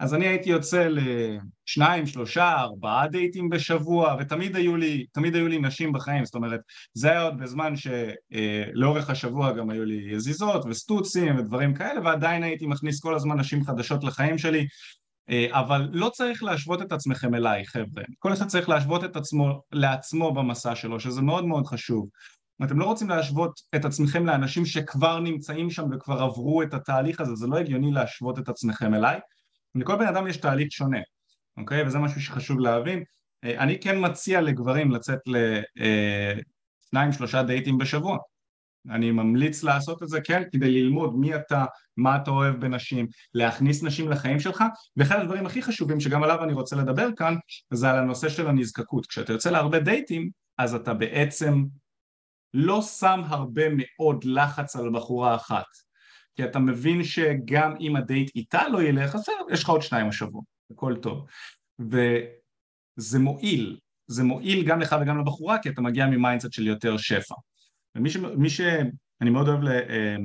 אז 0.00 0.14
אני 0.14 0.26
הייתי 0.26 0.50
יוצא 0.50 0.88
לשניים, 0.88 2.06
שלושה, 2.06 2.60
ארבעה 2.60 3.08
דייטים 3.08 3.48
בשבוע, 3.48 4.16
ותמיד 4.20 4.56
היו 4.56 4.76
לי, 4.76 5.06
תמיד 5.12 5.34
היו 5.34 5.48
לי 5.48 5.58
נשים 5.58 5.92
בחיים, 5.92 6.24
זאת 6.24 6.34
אומרת, 6.34 6.60
זה 6.94 7.10
היה 7.10 7.22
עוד 7.22 7.38
בזמן 7.38 7.74
שלאורך 7.76 9.10
השבוע 9.10 9.52
גם 9.52 9.70
היו 9.70 9.84
לי 9.84 10.08
יזיזות 10.10 10.64
וסטוצים 10.66 11.38
ודברים 11.38 11.74
כאלה, 11.74 12.00
ועדיין 12.04 12.42
הייתי 12.42 12.66
מכניס 12.66 13.00
כל 13.00 13.14
הזמן 13.14 13.38
נשים 13.38 13.64
חדשות 13.64 14.04
לחיים 14.04 14.38
שלי, 14.38 14.66
אבל 15.50 15.88
לא 15.92 16.08
צריך 16.08 16.42
להשוות 16.42 16.82
את 16.82 16.92
עצמכם 16.92 17.34
אליי, 17.34 17.66
חבר'ה. 17.66 18.02
כל 18.18 18.32
אחד 18.32 18.46
צריך 18.46 18.68
להשוות 18.68 19.04
את 19.04 19.16
עצמו 19.16 19.62
לעצמו 19.72 20.34
במסע 20.34 20.74
שלו, 20.74 21.00
שזה 21.00 21.22
מאוד 21.22 21.46
מאוד 21.46 21.66
חשוב. 21.66 22.08
אתם 22.64 22.78
לא 22.78 22.84
רוצים 22.84 23.08
להשוות 23.08 23.60
את 23.74 23.84
עצמכם 23.84 24.26
לאנשים 24.26 24.66
שכבר 24.66 25.20
נמצאים 25.20 25.70
שם 25.70 25.84
וכבר 25.92 26.22
עברו 26.22 26.62
את 26.62 26.74
התהליך 26.74 27.20
הזה, 27.20 27.34
זה 27.34 27.46
לא 27.46 27.56
הגיוני 27.56 27.92
להשוות 27.92 28.38
את 28.38 28.48
עצמכם 28.48 28.94
אליי. 28.94 29.18
לכל 29.74 29.96
בן 29.96 30.06
אדם 30.06 30.26
יש 30.26 30.36
תהליך 30.36 30.72
שונה, 30.72 30.98
אוקיי? 31.56 31.86
וזה 31.86 31.98
משהו 31.98 32.20
שחשוב 32.20 32.60
להבין. 32.60 33.04
אה, 33.44 33.58
אני 33.58 33.80
כן 33.80 34.04
מציע 34.04 34.40
לגברים 34.40 34.90
לצאת 34.90 35.18
לשניים 35.76 37.12
שלושה 37.12 37.42
דייטים 37.42 37.78
בשבוע. 37.78 38.18
אני 38.90 39.10
ממליץ 39.10 39.62
לעשות 39.62 40.02
את 40.02 40.08
זה 40.08 40.20
כן 40.20 40.42
כדי 40.52 40.82
ללמוד 40.82 41.14
מי 41.18 41.34
אתה, 41.34 41.64
מה 41.96 42.16
אתה 42.16 42.30
אוהב 42.30 42.60
בנשים, 42.60 43.06
להכניס 43.34 43.82
נשים 43.82 44.08
לחיים 44.08 44.40
שלך 44.40 44.64
ואחד 44.96 45.20
הדברים 45.20 45.46
הכי 45.46 45.62
חשובים 45.62 46.00
שגם 46.00 46.22
עליו 46.22 46.44
אני 46.44 46.52
רוצה 46.52 46.76
לדבר 46.76 47.08
כאן 47.16 47.34
זה 47.72 47.90
על 47.90 47.98
הנושא 47.98 48.28
של 48.28 48.48
הנזקקות 48.48 49.06
כשאתה 49.06 49.32
יוצא 49.32 49.50
להרבה 49.50 49.80
דייטים 49.80 50.30
אז 50.58 50.74
אתה 50.74 50.94
בעצם 50.94 51.64
לא 52.54 52.82
שם 52.82 53.20
הרבה 53.26 53.62
מאוד 53.76 54.24
לחץ 54.24 54.76
על 54.76 54.90
בחורה 54.94 55.34
אחת 55.34 55.66
כי 56.36 56.44
אתה 56.44 56.58
מבין 56.58 57.04
שגם 57.04 57.74
אם 57.80 57.96
הדייט 57.96 58.30
איתה 58.36 58.68
לא 58.68 58.82
ילך, 58.82 59.14
אז 59.14 59.24
יש 59.52 59.62
לך 59.62 59.68
עוד 59.68 59.82
שניים 59.82 60.08
השבוע, 60.08 60.42
הכל 60.72 60.96
טוב. 60.96 61.26
וזה 61.78 63.18
מועיל, 63.18 63.78
זה 64.06 64.24
מועיל 64.24 64.64
גם 64.64 64.80
לך 64.80 64.96
וגם 65.02 65.20
לבחורה, 65.20 65.58
כי 65.62 65.68
אתה 65.68 65.80
מגיע 65.80 66.06
מ 66.06 66.12
mindset 66.12 66.52
של 66.52 66.66
יותר 66.66 66.96
שפע. 66.96 67.34
ומי 67.96 68.10
ש... 68.10 68.16
ש... 68.48 68.60
אני 69.20 69.30
מאוד 69.30 69.48
אוהב 69.48 69.62
ל... 69.62 69.68
אה, 69.68 70.16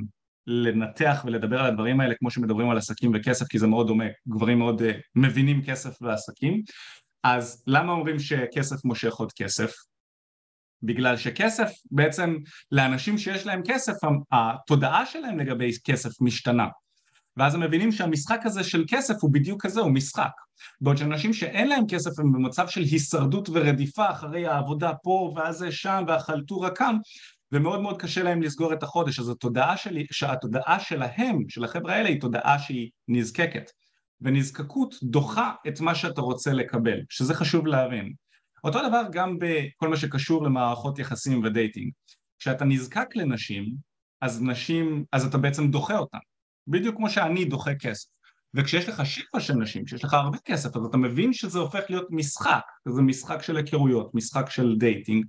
לנתח 0.47 1.23
ולדבר 1.25 1.59
על 1.59 1.65
הדברים 1.65 1.99
האלה 1.99 2.15
כמו 2.15 2.31
שמדברים 2.31 2.69
על 2.69 2.77
עסקים 2.77 3.11
וכסף, 3.15 3.47
כי 3.47 3.59
זה 3.59 3.67
מאוד 3.67 3.87
דומה, 3.87 4.05
גברים 4.27 4.59
מאוד 4.59 4.81
uh, 4.81 4.85
מבינים 5.15 5.65
כסף 5.65 6.01
ועסקים. 6.01 6.61
אז 7.23 7.63
למה 7.67 7.91
אומרים 7.91 8.19
שכסף 8.19 8.85
מושך 8.85 9.13
עוד 9.13 9.31
כסף? 9.31 9.73
בגלל 10.83 11.17
שכסף 11.17 11.71
בעצם 11.91 12.37
לאנשים 12.71 13.17
שיש 13.17 13.45
להם 13.45 13.61
כסף 13.65 13.93
התודעה 14.31 15.05
שלהם 15.05 15.39
לגבי 15.39 15.71
כסף 15.83 16.21
משתנה. 16.21 16.67
ואז 17.37 17.55
הם 17.55 17.61
מבינים 17.61 17.91
שהמשחק 17.91 18.39
הזה 18.43 18.63
של 18.63 18.83
כסף 18.87 19.13
הוא 19.21 19.33
בדיוק 19.33 19.65
כזה, 19.65 19.79
הוא 19.79 19.91
משחק. 19.91 20.31
בעוד 20.81 20.97
שאנשים 20.97 21.33
שאין 21.33 21.67
להם 21.67 21.83
כסף 21.87 22.19
הם 22.19 22.31
במצב 22.31 22.67
של 22.67 22.81
הישרדות 22.81 23.49
ורדיפה 23.53 24.11
אחרי 24.11 24.47
העבודה 24.47 24.91
פה 25.03 25.33
ואז 25.35 25.57
זה 25.57 25.71
שם 25.71 26.03
והחלטורה 26.07 26.69
כאן 26.69 26.97
ומאוד 27.51 27.81
מאוד 27.81 28.01
קשה 28.01 28.23
להם 28.23 28.41
לסגור 28.41 28.73
את 28.73 28.83
החודש. 28.83 29.19
אז 29.19 29.29
התודעה, 29.29 29.77
שלי, 29.77 30.05
שהתודעה 30.11 30.79
שלהם, 30.79 31.39
של 31.49 31.63
החבר'ה 31.63 31.93
האלה 31.93 32.09
היא 32.09 32.21
תודעה 32.21 32.59
שהיא 32.59 32.89
נזקקת. 33.07 33.71
ונזקקות 34.21 34.95
דוחה 35.03 35.51
את 35.67 35.79
מה 35.81 35.95
שאתה 35.95 36.21
רוצה 36.21 36.53
לקבל, 36.53 36.99
שזה 37.09 37.33
חשוב 37.33 37.67
להבין 37.67 38.13
אותו 38.65 38.79
דבר 38.89 39.01
גם 39.11 39.37
בכל 39.39 39.89
מה 39.89 39.97
שקשור 39.97 40.43
למערכות 40.43 40.99
יחסים 40.99 41.43
ודייטינג. 41.43 41.91
כשאתה 42.39 42.65
נזקק 42.65 43.15
לנשים, 43.15 43.65
אז 44.21 44.43
נשים, 44.43 45.05
אז 45.11 45.25
אתה 45.25 45.37
בעצם 45.37 45.71
דוחה 45.71 45.97
אותן. 45.97 46.17
בדיוק 46.67 46.95
כמו 46.95 47.09
שאני 47.09 47.45
דוחה 47.45 47.75
כסף. 47.75 48.07
וכשיש 48.53 48.89
לך 48.89 49.05
שפע 49.05 49.39
של 49.39 49.53
נשים, 49.53 49.85
כשיש 49.85 50.03
לך 50.03 50.13
הרבה 50.13 50.37
כסף, 50.45 50.75
אז 50.75 50.85
אתה 50.85 50.97
מבין 50.97 51.33
שזה 51.33 51.59
הופך 51.59 51.83
להיות 51.89 52.07
משחק, 52.09 52.61
זה 52.87 53.01
משחק 53.01 53.41
של 53.41 53.57
היכרויות, 53.57 54.15
משחק 54.15 54.49
של 54.49 54.75
dating, 54.77 55.25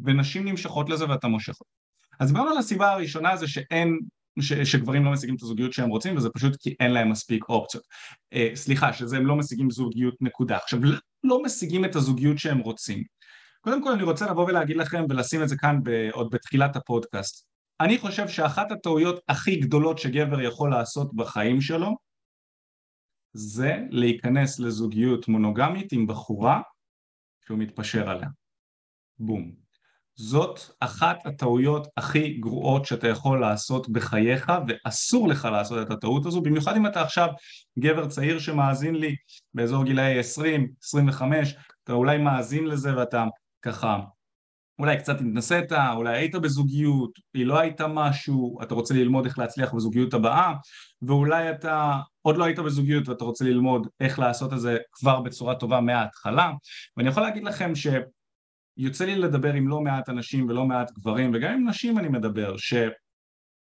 ונשים 0.00 0.48
נמשכות 0.48 0.88
לזה 0.88 1.08
ואתה 1.08 1.28
מושך 1.28 1.54
אותן. 1.60 1.70
אז 2.20 2.28
דיברנו 2.28 2.50
על 2.50 2.58
הסיבה 2.58 2.92
הראשונה 2.92 3.36
זה 3.36 3.48
שאין, 3.48 3.98
ש, 4.40 4.52
שגברים 4.52 5.04
לא 5.04 5.12
משיגים 5.12 5.36
את 5.36 5.42
הזוגיות 5.42 5.72
שהם 5.72 5.88
רוצים, 5.88 6.16
וזה 6.16 6.28
פשוט 6.34 6.56
כי 6.60 6.74
אין 6.80 6.90
להם 6.90 7.10
מספיק 7.10 7.44
אופציות. 7.48 7.84
אה, 8.32 8.50
סליחה, 8.54 8.92
שזה 8.92 9.16
הם 9.16 9.26
לא 9.26 9.36
משיגים 9.36 9.70
זוגיות 9.70 10.14
נקודה. 10.20 10.56
עכשיו, 10.56 10.80
לא 11.24 11.42
משיגים 11.42 11.84
את 11.84 11.96
הזוגיות 11.96 12.38
שהם 12.38 12.58
רוצים. 12.58 13.02
קודם 13.60 13.82
כל 13.82 13.92
אני 13.92 14.02
רוצה 14.02 14.30
לבוא 14.30 14.44
ולהגיד 14.44 14.76
לכם 14.76 15.04
ולשים 15.08 15.42
את 15.42 15.48
זה 15.48 15.56
כאן 15.56 15.80
עוד 16.12 16.30
בתחילת 16.30 16.76
הפודקאסט. 16.76 17.46
אני 17.80 17.98
חושב 17.98 18.28
שאחת 18.28 18.72
הטעויות 18.72 19.20
הכי 19.28 19.56
גדולות 19.56 19.98
שגבר 19.98 20.40
יכול 20.40 20.70
לעשות 20.70 21.14
בחיים 21.14 21.60
שלו 21.60 21.96
זה 23.32 23.76
להיכנס 23.90 24.60
לזוגיות 24.60 25.28
מונוגמית 25.28 25.92
עם 25.92 26.06
בחורה 26.06 26.60
שהוא 27.46 27.58
מתפשר 27.58 28.10
עליה. 28.10 28.28
בום. 29.18 29.67
זאת 30.20 30.60
אחת 30.80 31.26
הטעויות 31.26 31.86
הכי 31.96 32.34
גרועות 32.34 32.86
שאתה 32.86 33.08
יכול 33.08 33.40
לעשות 33.40 33.88
בחייך 33.88 34.52
ואסור 34.68 35.28
לך 35.28 35.44
לעשות 35.52 35.86
את 35.86 35.90
הטעות 35.90 36.26
הזו 36.26 36.40
במיוחד 36.40 36.76
אם 36.76 36.86
אתה 36.86 37.02
עכשיו 37.02 37.28
גבר 37.78 38.06
צעיר 38.08 38.38
שמאזין 38.38 38.94
לי 38.94 39.16
באזור 39.54 39.84
גילאי 39.84 40.18
20, 40.18 40.68
25 40.82 41.54
אתה 41.84 41.92
אולי 41.92 42.18
מאזין 42.18 42.64
לזה 42.64 42.96
ואתה 42.96 43.24
ככה 43.62 43.98
אולי 44.78 44.96
קצת 44.96 45.20
התנסית, 45.20 45.72
אולי 45.72 46.16
היית 46.16 46.34
בזוגיות, 46.34 47.10
היא 47.34 47.46
לא 47.46 47.58
הייתה 47.58 47.86
משהו, 47.86 48.58
אתה 48.62 48.74
רוצה 48.74 48.94
ללמוד 48.94 49.24
איך 49.24 49.38
להצליח 49.38 49.74
בזוגיות 49.74 50.14
הבאה 50.14 50.54
ואולי 51.02 51.50
אתה 51.50 51.96
עוד 52.22 52.36
לא 52.36 52.44
היית 52.44 52.58
בזוגיות 52.58 53.08
ואתה 53.08 53.24
רוצה 53.24 53.44
ללמוד 53.44 53.86
איך 54.00 54.18
לעשות 54.18 54.52
את 54.52 54.60
זה 54.60 54.76
כבר 54.92 55.20
בצורה 55.20 55.54
טובה 55.54 55.80
מההתחלה. 55.80 56.50
ואני 56.96 57.08
יכול 57.08 57.22
להגיד 57.22 57.44
לכם 57.44 57.74
ש... 57.74 57.86
יוצא 58.78 59.04
לי 59.04 59.16
לדבר 59.16 59.52
עם 59.52 59.68
לא 59.68 59.80
מעט 59.80 60.08
אנשים 60.08 60.48
ולא 60.48 60.64
מעט 60.64 60.92
גברים 60.92 61.30
וגם 61.34 61.52
עם 61.52 61.68
נשים 61.68 61.98
אני 61.98 62.08
מדבר 62.08 62.54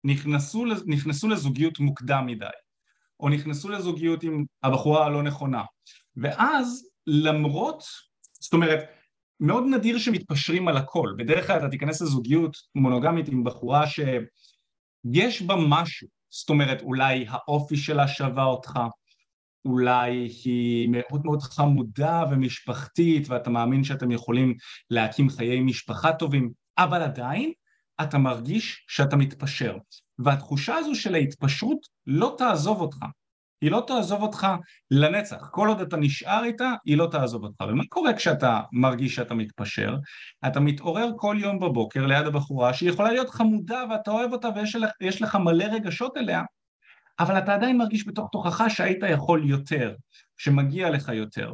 שנכנסו 0.05 0.65
לזוגיות 1.29 1.79
מוקדם 1.79 2.25
מדי 2.25 2.45
או 3.19 3.29
נכנסו 3.29 3.69
לזוגיות 3.69 4.23
עם 4.23 4.45
הבחורה 4.63 5.05
הלא 5.05 5.23
נכונה. 5.23 5.63
ואז 6.15 6.89
למרות, 7.07 7.83
זאת 8.39 8.53
אומרת 8.53 8.79
מאוד 9.39 9.63
נדיר 9.63 9.97
שמתפשרים 9.97 10.67
על 10.67 10.77
הכל. 10.77 11.13
בדרך 11.17 11.47
כלל 11.47 11.57
אתה 11.57 11.69
תיכנס 11.69 12.01
לזוגיות 12.01 12.57
מונוגמית 12.75 13.27
עם 13.27 13.43
בחורה 13.43 13.87
שיש 13.87 15.41
בה 15.41 15.55
משהו. 15.69 16.07
זאת 16.29 16.49
אומרת 16.49 16.81
אולי 16.81 17.25
האופי 17.29 17.77
שלה 17.77 18.07
שווה 18.07 18.43
אותך 18.43 18.79
אולי 19.65 20.11
היא 20.43 20.89
מאוד 20.89 21.25
מאוד 21.25 21.41
חמודה 21.41 22.23
ומשפחתית 22.31 23.29
ואתה 23.29 23.49
מאמין 23.49 23.83
שאתם 23.83 24.11
יכולים 24.11 24.53
להקים 24.89 25.29
חיי 25.29 25.59
משפחה 25.59 26.13
טובים, 26.13 26.51
אבל 26.77 27.01
עדיין 27.01 27.51
אתה 28.01 28.17
מרגיש 28.17 28.85
שאתה 28.87 29.15
מתפשר. 29.15 29.77
והתחושה 30.19 30.75
הזו 30.75 30.95
של 30.95 31.15
ההתפשרות 31.15 31.79
לא 32.07 32.35
תעזוב 32.37 32.81
אותך. 32.81 32.97
היא 33.61 33.71
לא 33.71 33.83
תעזוב 33.87 34.21
אותך 34.21 34.47
לנצח. 34.91 35.49
כל 35.51 35.67
עוד 35.67 35.81
אתה 35.81 35.97
נשאר 35.97 36.43
איתה, 36.43 36.73
היא 36.85 36.97
לא 36.97 37.07
תעזוב 37.11 37.43
אותך. 37.43 37.63
ומה 37.69 37.83
קורה 37.89 38.13
כשאתה 38.13 38.61
מרגיש 38.71 39.15
שאתה 39.15 39.33
מתפשר? 39.33 39.95
אתה 40.47 40.59
מתעורר 40.59 41.09
כל 41.17 41.37
יום 41.39 41.59
בבוקר 41.59 42.05
ליד 42.05 42.27
הבחורה 42.27 42.73
שהיא 42.73 42.89
יכולה 42.89 43.11
להיות 43.11 43.29
חמודה 43.29 43.83
ואתה 43.89 44.11
אוהב 44.11 44.33
אותה 44.33 44.49
ויש 44.99 45.21
לך 45.21 45.35
מלא 45.35 45.63
רגשות 45.63 46.17
אליה, 46.17 46.41
אבל 47.21 47.37
אתה 47.37 47.53
עדיין 47.53 47.77
מרגיש 47.77 48.07
בתוך 48.07 48.29
תוכך 48.31 48.63
שהיית 48.69 48.99
יכול 49.09 49.49
יותר, 49.49 49.95
שמגיע 50.37 50.89
לך 50.89 51.09
יותר. 51.09 51.53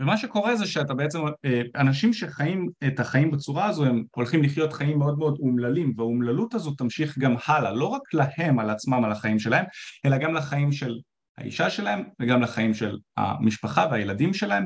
ומה 0.00 0.16
שקורה 0.16 0.56
זה 0.56 0.66
שאתה 0.66 0.94
בעצם, 0.94 1.18
אה, 1.44 1.62
אנשים 1.76 2.12
שחיים 2.12 2.68
את 2.86 3.00
החיים 3.00 3.30
בצורה 3.30 3.66
הזו 3.66 3.84
הם 3.84 4.04
הולכים 4.16 4.42
לחיות 4.42 4.72
חיים 4.72 4.98
מאוד 4.98 5.18
מאוד 5.18 5.38
אומללים 5.40 5.92
והאומללות 5.96 6.54
הזו 6.54 6.70
תמשיך 6.70 7.18
גם 7.18 7.34
הלאה, 7.46 7.72
לא 7.72 7.86
רק 7.86 8.02
להם 8.14 8.58
על 8.58 8.70
עצמם 8.70 9.04
על 9.04 9.12
החיים 9.12 9.38
שלהם, 9.38 9.64
אלא 10.06 10.18
גם 10.18 10.34
לחיים 10.34 10.72
של 10.72 10.98
האישה 11.38 11.70
שלהם 11.70 12.04
וגם 12.20 12.42
לחיים 12.42 12.74
של 12.74 12.98
המשפחה 13.16 13.86
והילדים 13.90 14.34
שלהם, 14.34 14.64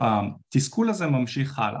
התסכול 0.00 0.90
הזה 0.90 1.06
ממשיך 1.06 1.58
הלאה. 1.58 1.80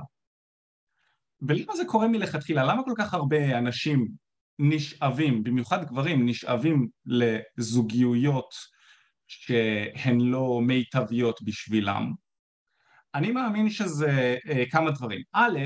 ולמה 1.48 1.76
זה 1.76 1.84
קורה 1.84 2.08
מלכתחילה? 2.08 2.64
למה 2.64 2.82
כל 2.82 2.92
כך 2.96 3.14
הרבה 3.14 3.58
אנשים 3.58 4.25
נשאבים, 4.58 5.44
במיוחד 5.44 5.84
גברים, 5.84 6.28
נשאבים 6.28 6.88
לזוגיויות 7.06 8.54
שהן 9.28 10.20
לא 10.20 10.60
מיטביות 10.62 11.42
בשבילם. 11.42 12.12
אני 13.14 13.30
מאמין 13.30 13.70
שזה 13.70 14.36
אה, 14.48 14.64
כמה 14.70 14.90
דברים. 14.90 15.22
א', 15.32 15.58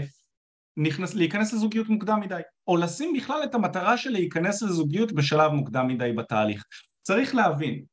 נכנס, 0.76 1.14
להיכנס 1.14 1.52
לזוגיות 1.52 1.88
מוקדם 1.88 2.20
מדי, 2.20 2.40
או 2.66 2.76
לשים 2.76 3.12
בכלל 3.16 3.40
את 3.44 3.54
המטרה 3.54 3.98
של 3.98 4.10
להיכנס 4.10 4.62
לזוגיות 4.62 5.12
בשלב 5.12 5.52
מוקדם 5.52 5.88
מדי 5.88 6.12
בתהליך. 6.12 6.64
צריך 7.02 7.34
להבין 7.34 7.84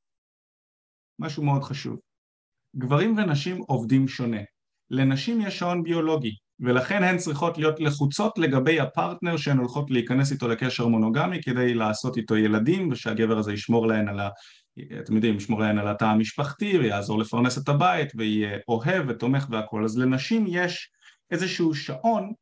משהו 1.19 1.43
מאוד 1.43 1.63
חשוב, 1.63 1.99
גברים 2.75 3.17
ונשים 3.17 3.57
עובדים 3.57 4.07
שונה. 4.07 4.41
לנשים 4.89 5.41
יש 5.41 5.59
שעון 5.59 5.83
ביולוגי, 5.83 6.35
ולכן 6.59 7.03
הן 7.03 7.17
צריכות 7.17 7.57
להיות 7.57 7.79
לחוצות 7.79 8.37
לגבי 8.37 8.79
הפרטנר 8.79 9.37
שהן 9.37 9.57
הולכות 9.57 9.91
להיכנס 9.91 10.31
איתו 10.31 10.47
לקשר 10.47 10.87
מונוגמי 10.87 11.43
כדי 11.43 11.73
לעשות 11.73 12.17
איתו 12.17 12.37
ילדים 12.37 12.89
ושהגבר 12.91 13.37
הזה 13.37 13.53
ישמור 13.53 13.87
להן 13.87 14.07
על 14.07 14.19
ה... 14.19 14.29
אתם 14.99 15.15
יודעים, 15.15 15.37
ישמור 15.37 15.59
להן 15.59 15.77
על 15.77 15.87
התא 15.87 16.05
המשפחתי 16.05 16.77
ויעזור 16.77 17.19
לפרנס 17.19 17.57
את 17.57 17.69
הבית 17.69 18.11
ויהיה 18.15 18.57
אוהב 18.67 19.05
ותומך 19.07 19.47
והכל 19.49 19.85
אז 19.85 19.97
לנשים 19.97 20.45
יש 20.47 20.91
איזשהו 21.31 21.75
שעון 21.75 22.33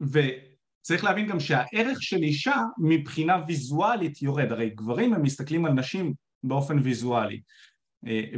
וצריך 0.00 1.04
להבין 1.04 1.26
גם 1.26 1.40
שהערך 1.40 2.02
של 2.02 2.22
אישה 2.22 2.56
מבחינה 2.78 3.36
ויזואלית 3.46 4.22
יורד. 4.22 4.52
הרי 4.52 4.70
גברים 4.70 5.14
הם 5.14 5.22
מסתכלים 5.22 5.66
על 5.66 5.72
נשים 5.72 6.14
באופן 6.42 6.78
ויזואלי 6.78 7.40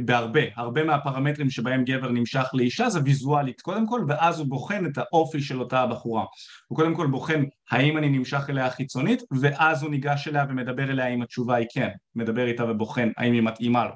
בהרבה, 0.05 0.41
הרבה 0.55 0.83
מהפרמטרים 0.83 1.49
שבהם 1.49 1.83
גבר 1.83 2.11
נמשך 2.11 2.45
לאישה 2.53 2.89
זה 2.89 2.99
ויזואלית 3.05 3.61
קודם 3.61 3.87
כל 3.87 4.05
ואז 4.07 4.39
הוא 4.39 4.47
בוחן 4.47 4.85
את 4.85 4.97
האופי 4.97 5.41
של 5.41 5.59
אותה 5.59 5.79
הבחורה. 5.81 6.25
הוא 6.67 6.75
קודם 6.75 6.95
כל 6.95 7.07
בוחן 7.07 7.43
האם 7.71 7.97
אני 7.97 8.09
נמשך 8.09 8.49
אליה 8.49 8.69
חיצונית 8.69 9.23
ואז 9.41 9.83
הוא 9.83 9.91
ניגש 9.91 10.27
אליה 10.27 10.45
ומדבר 10.49 10.83
אליה 10.83 11.07
אם 11.07 11.21
התשובה 11.21 11.55
היא 11.55 11.67
כן. 11.73 11.89
מדבר 12.15 12.47
איתה 12.47 12.71
ובוחן 12.71 13.09
האם 13.17 13.33
היא 13.33 13.41
מתאימה 13.41 13.85
לו. 13.85 13.93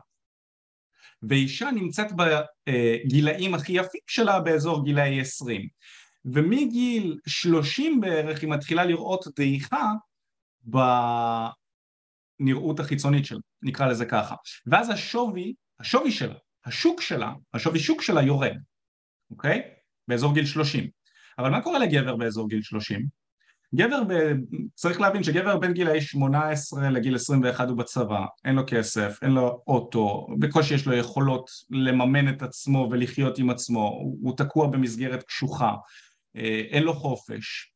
ואישה 1.24 1.72
נמצאת 1.72 2.08
בגילאים 2.16 3.54
הכי 3.54 3.74
יפים 3.74 4.02
שלה 4.08 4.40
באזור 4.40 4.84
גילאי 4.84 5.22
20 5.22 5.68
ומגיל 6.26 7.18
30 7.28 8.02
בערך 8.02 8.42
היא 8.42 8.50
מתחילה 8.50 8.86
לראות 8.86 9.26
דעיכה 9.38 9.92
הנראות 12.42 12.80
החיצונית 12.80 13.26
שלה, 13.26 13.40
נקרא 13.62 13.88
לזה 13.88 14.06
ככה. 14.06 14.36
ואז 14.66 14.90
השווי, 14.90 15.54
השווי 15.80 16.12
שלה, 16.12 16.36
השוק 16.66 17.02
שלה, 17.02 17.34
השווי 17.54 17.80
שוק 17.80 18.02
שלה 18.02 18.22
יורד, 18.22 18.58
אוקיי? 19.32 19.62
באזור 20.08 20.34
גיל 20.34 20.46
30. 20.46 20.88
אבל 21.40 21.50
מה 21.50 21.62
קורה 21.62 21.80
לגבר 21.80 22.16
באזור 22.16 22.50
גיל 22.50 22.62
30? 22.62 23.06
גבר, 23.76 24.04
ב... 24.08 24.14
צריך 24.76 25.02
להבין 25.02 25.24
שגבר 25.24 25.58
בין 25.58 25.74
גילאי 25.74 26.02
18 26.02 26.90
לגיל 26.90 27.16
21 27.16 27.70
הוא 27.70 27.78
בצבא, 27.78 28.26
אין 28.46 28.56
לו 28.56 28.64
כסף, 28.68 29.20
אין 29.22 29.32
לו 29.32 29.62
אוטו, 29.68 30.28
בקושי 30.40 30.74
יש 30.74 30.86
לו 30.86 30.94
יכולות 30.94 31.50
לממן 31.70 32.30
את 32.30 32.42
עצמו 32.42 32.88
ולחיות 32.92 33.38
עם 33.38 33.50
עצמו, 33.50 33.88
הוא, 33.88 34.18
הוא 34.22 34.38
תקוע 34.38 34.68
במסגרת 34.68 35.24
קשוחה, 35.24 35.76
אה, 36.36 36.62
אין 36.70 36.84
לו 36.84 36.94
חופש, 36.94 37.71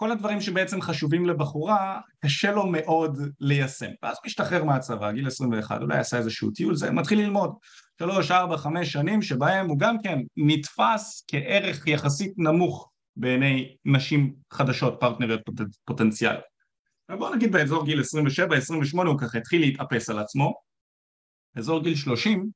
כל 0.00 0.12
הדברים 0.12 0.40
שבעצם 0.40 0.80
חשובים 0.80 1.26
לבחורה, 1.26 2.00
קשה 2.24 2.52
לו 2.52 2.66
מאוד 2.66 3.18
ליישם. 3.40 3.90
ואז 4.02 4.16
הוא 4.16 4.26
משתחרר 4.26 4.64
מהצבא, 4.64 5.12
גיל 5.12 5.26
21, 5.26 5.80
אולי 5.82 5.98
עשה 5.98 6.18
איזשהו 6.18 6.50
טיול, 6.50 6.74
זה 6.74 6.90
מתחיל 6.90 7.18
ללמוד. 7.18 7.54
שלוש, 7.98 8.30
ארבע, 8.30 8.56
חמש 8.56 8.92
שנים 8.92 9.22
שבהם 9.22 9.68
הוא 9.68 9.78
גם 9.78 9.96
כן 10.02 10.18
נתפס 10.36 11.24
כערך 11.28 11.86
יחסית 11.86 12.32
נמוך 12.36 12.90
בעיני 13.16 13.76
נשים 13.84 14.34
חדשות, 14.52 14.96
פרטנריות 15.00 15.40
פוטנציאליות. 15.84 16.44
בואו 17.18 17.34
נגיד 17.34 17.52
באזור 17.52 17.84
גיל 17.84 18.00
27-28 18.00 19.06
הוא 19.06 19.18
ככה 19.18 19.38
התחיל 19.38 19.60
להתאפס 19.60 20.10
על 20.10 20.18
עצמו, 20.18 20.54
באזור 21.54 21.82
גיל 21.82 21.94
30 21.94 22.50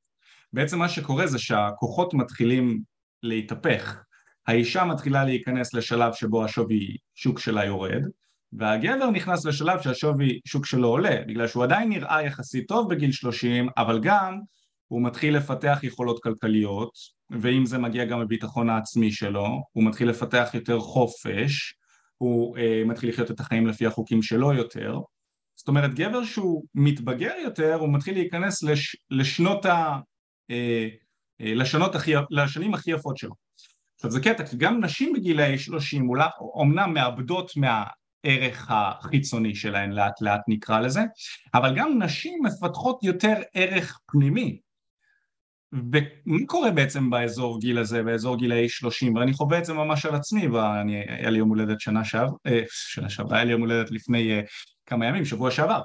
בעצם 0.52 0.78
מה 0.78 0.88
שקורה 0.88 1.26
זה 1.26 1.38
שהכוחות 1.38 2.14
מתחילים 2.14 2.80
להתהפך, 3.22 4.02
האישה 4.46 4.84
מתחילה 4.84 5.24
להיכנס 5.24 5.74
לשלב 5.74 6.12
שבו 6.12 6.44
השווי 6.44 6.96
שוק 7.14 7.38
שלה 7.38 7.64
יורד 7.64 8.02
והגבר 8.52 9.10
נכנס 9.10 9.46
לשלב 9.46 9.80
שהשווי 9.80 10.40
שוק 10.44 10.66
שלו 10.66 10.88
עולה 10.88 11.16
בגלל 11.26 11.46
שהוא 11.46 11.64
עדיין 11.64 11.88
נראה 11.88 12.22
יחסית 12.22 12.68
טוב 12.68 12.94
בגיל 12.94 13.12
30 13.12 13.68
אבל 13.76 14.00
גם 14.02 14.40
הוא 14.88 15.02
מתחיל 15.02 15.36
לפתח 15.36 15.78
יכולות 15.82 16.22
כלכליות 16.22 16.92
ואם 17.30 17.66
זה 17.66 17.78
מגיע 17.78 18.04
גם 18.04 18.22
לביטחון 18.22 18.70
העצמי 18.70 19.12
שלו 19.12 19.62
הוא 19.72 19.84
מתחיל 19.84 20.08
לפתח 20.08 20.50
יותר 20.54 20.80
חופש 20.80 21.74
הוא 22.18 22.56
uh, 22.56 22.60
מתחיל 22.86 23.10
לחיות 23.10 23.30
את 23.30 23.40
החיים 23.40 23.66
לפי 23.66 23.86
החוקים 23.86 24.22
שלו 24.22 24.52
יותר. 24.52 24.98
זאת 25.54 25.68
אומרת 25.68 25.94
גבר 25.94 26.24
שהוא 26.24 26.64
מתבגר 26.74 27.34
יותר 27.44 27.74
הוא 27.74 27.92
מתחיל 27.94 28.14
להיכנס 28.14 28.62
לש, 28.62 28.96
לשנות 29.10 29.66
ה... 29.66 29.98
Uh, 30.52 30.54
uh, 31.42 31.46
לשנות 31.46 31.94
הכי, 31.94 32.12
לשנים 32.30 32.74
הכי 32.74 32.90
יפות 32.90 33.16
שלו 33.16 33.43
עכשיו 34.04 34.10
זה 34.10 34.20
קטע 34.20 34.46
כי 34.46 34.56
גם 34.56 34.84
נשים 34.84 35.12
בגילאי 35.12 35.58
30 35.58 36.08
אולי 36.08 36.24
אומנם 36.40 36.94
מאבדות 36.94 37.52
מהערך 37.56 38.66
החיצוני 38.70 39.54
שלהן 39.54 39.92
לאט 39.92 40.20
לאט 40.20 40.40
נקרא 40.48 40.80
לזה 40.80 41.00
אבל 41.54 41.74
גם 41.76 42.02
נשים 42.02 42.42
מפתחות 42.42 43.02
יותר 43.02 43.34
ערך 43.54 43.98
פנימי. 44.06 44.58
ומה 45.72 46.46
קורה 46.46 46.70
בעצם 46.70 47.10
באזור 47.10 47.60
גיל 47.60 47.78
הזה, 47.78 48.02
באזור 48.02 48.36
גילאי 48.36 48.68
30, 48.68 49.14
ואני 49.14 49.32
חווה 49.32 49.58
את 49.58 49.64
זה 49.64 49.72
ממש 49.72 50.06
על 50.06 50.14
עצמי, 50.14 50.48
והיה 50.48 51.30
לי 51.30 51.38
יום 51.38 51.48
הולדת 51.48 51.80
שנה 51.80 52.04
שעבר, 52.04 52.32
אה, 52.46 52.62
שנה 52.70 53.08
שעברה, 53.08 53.36
היה 53.36 53.44
לי 53.44 53.52
יום 53.52 53.60
הולדת 53.60 53.90
לפני 53.90 54.32
אה, 54.32 54.40
כמה 54.86 55.06
ימים, 55.06 55.24
שבוע 55.24 55.50
שעבר, 55.50 55.80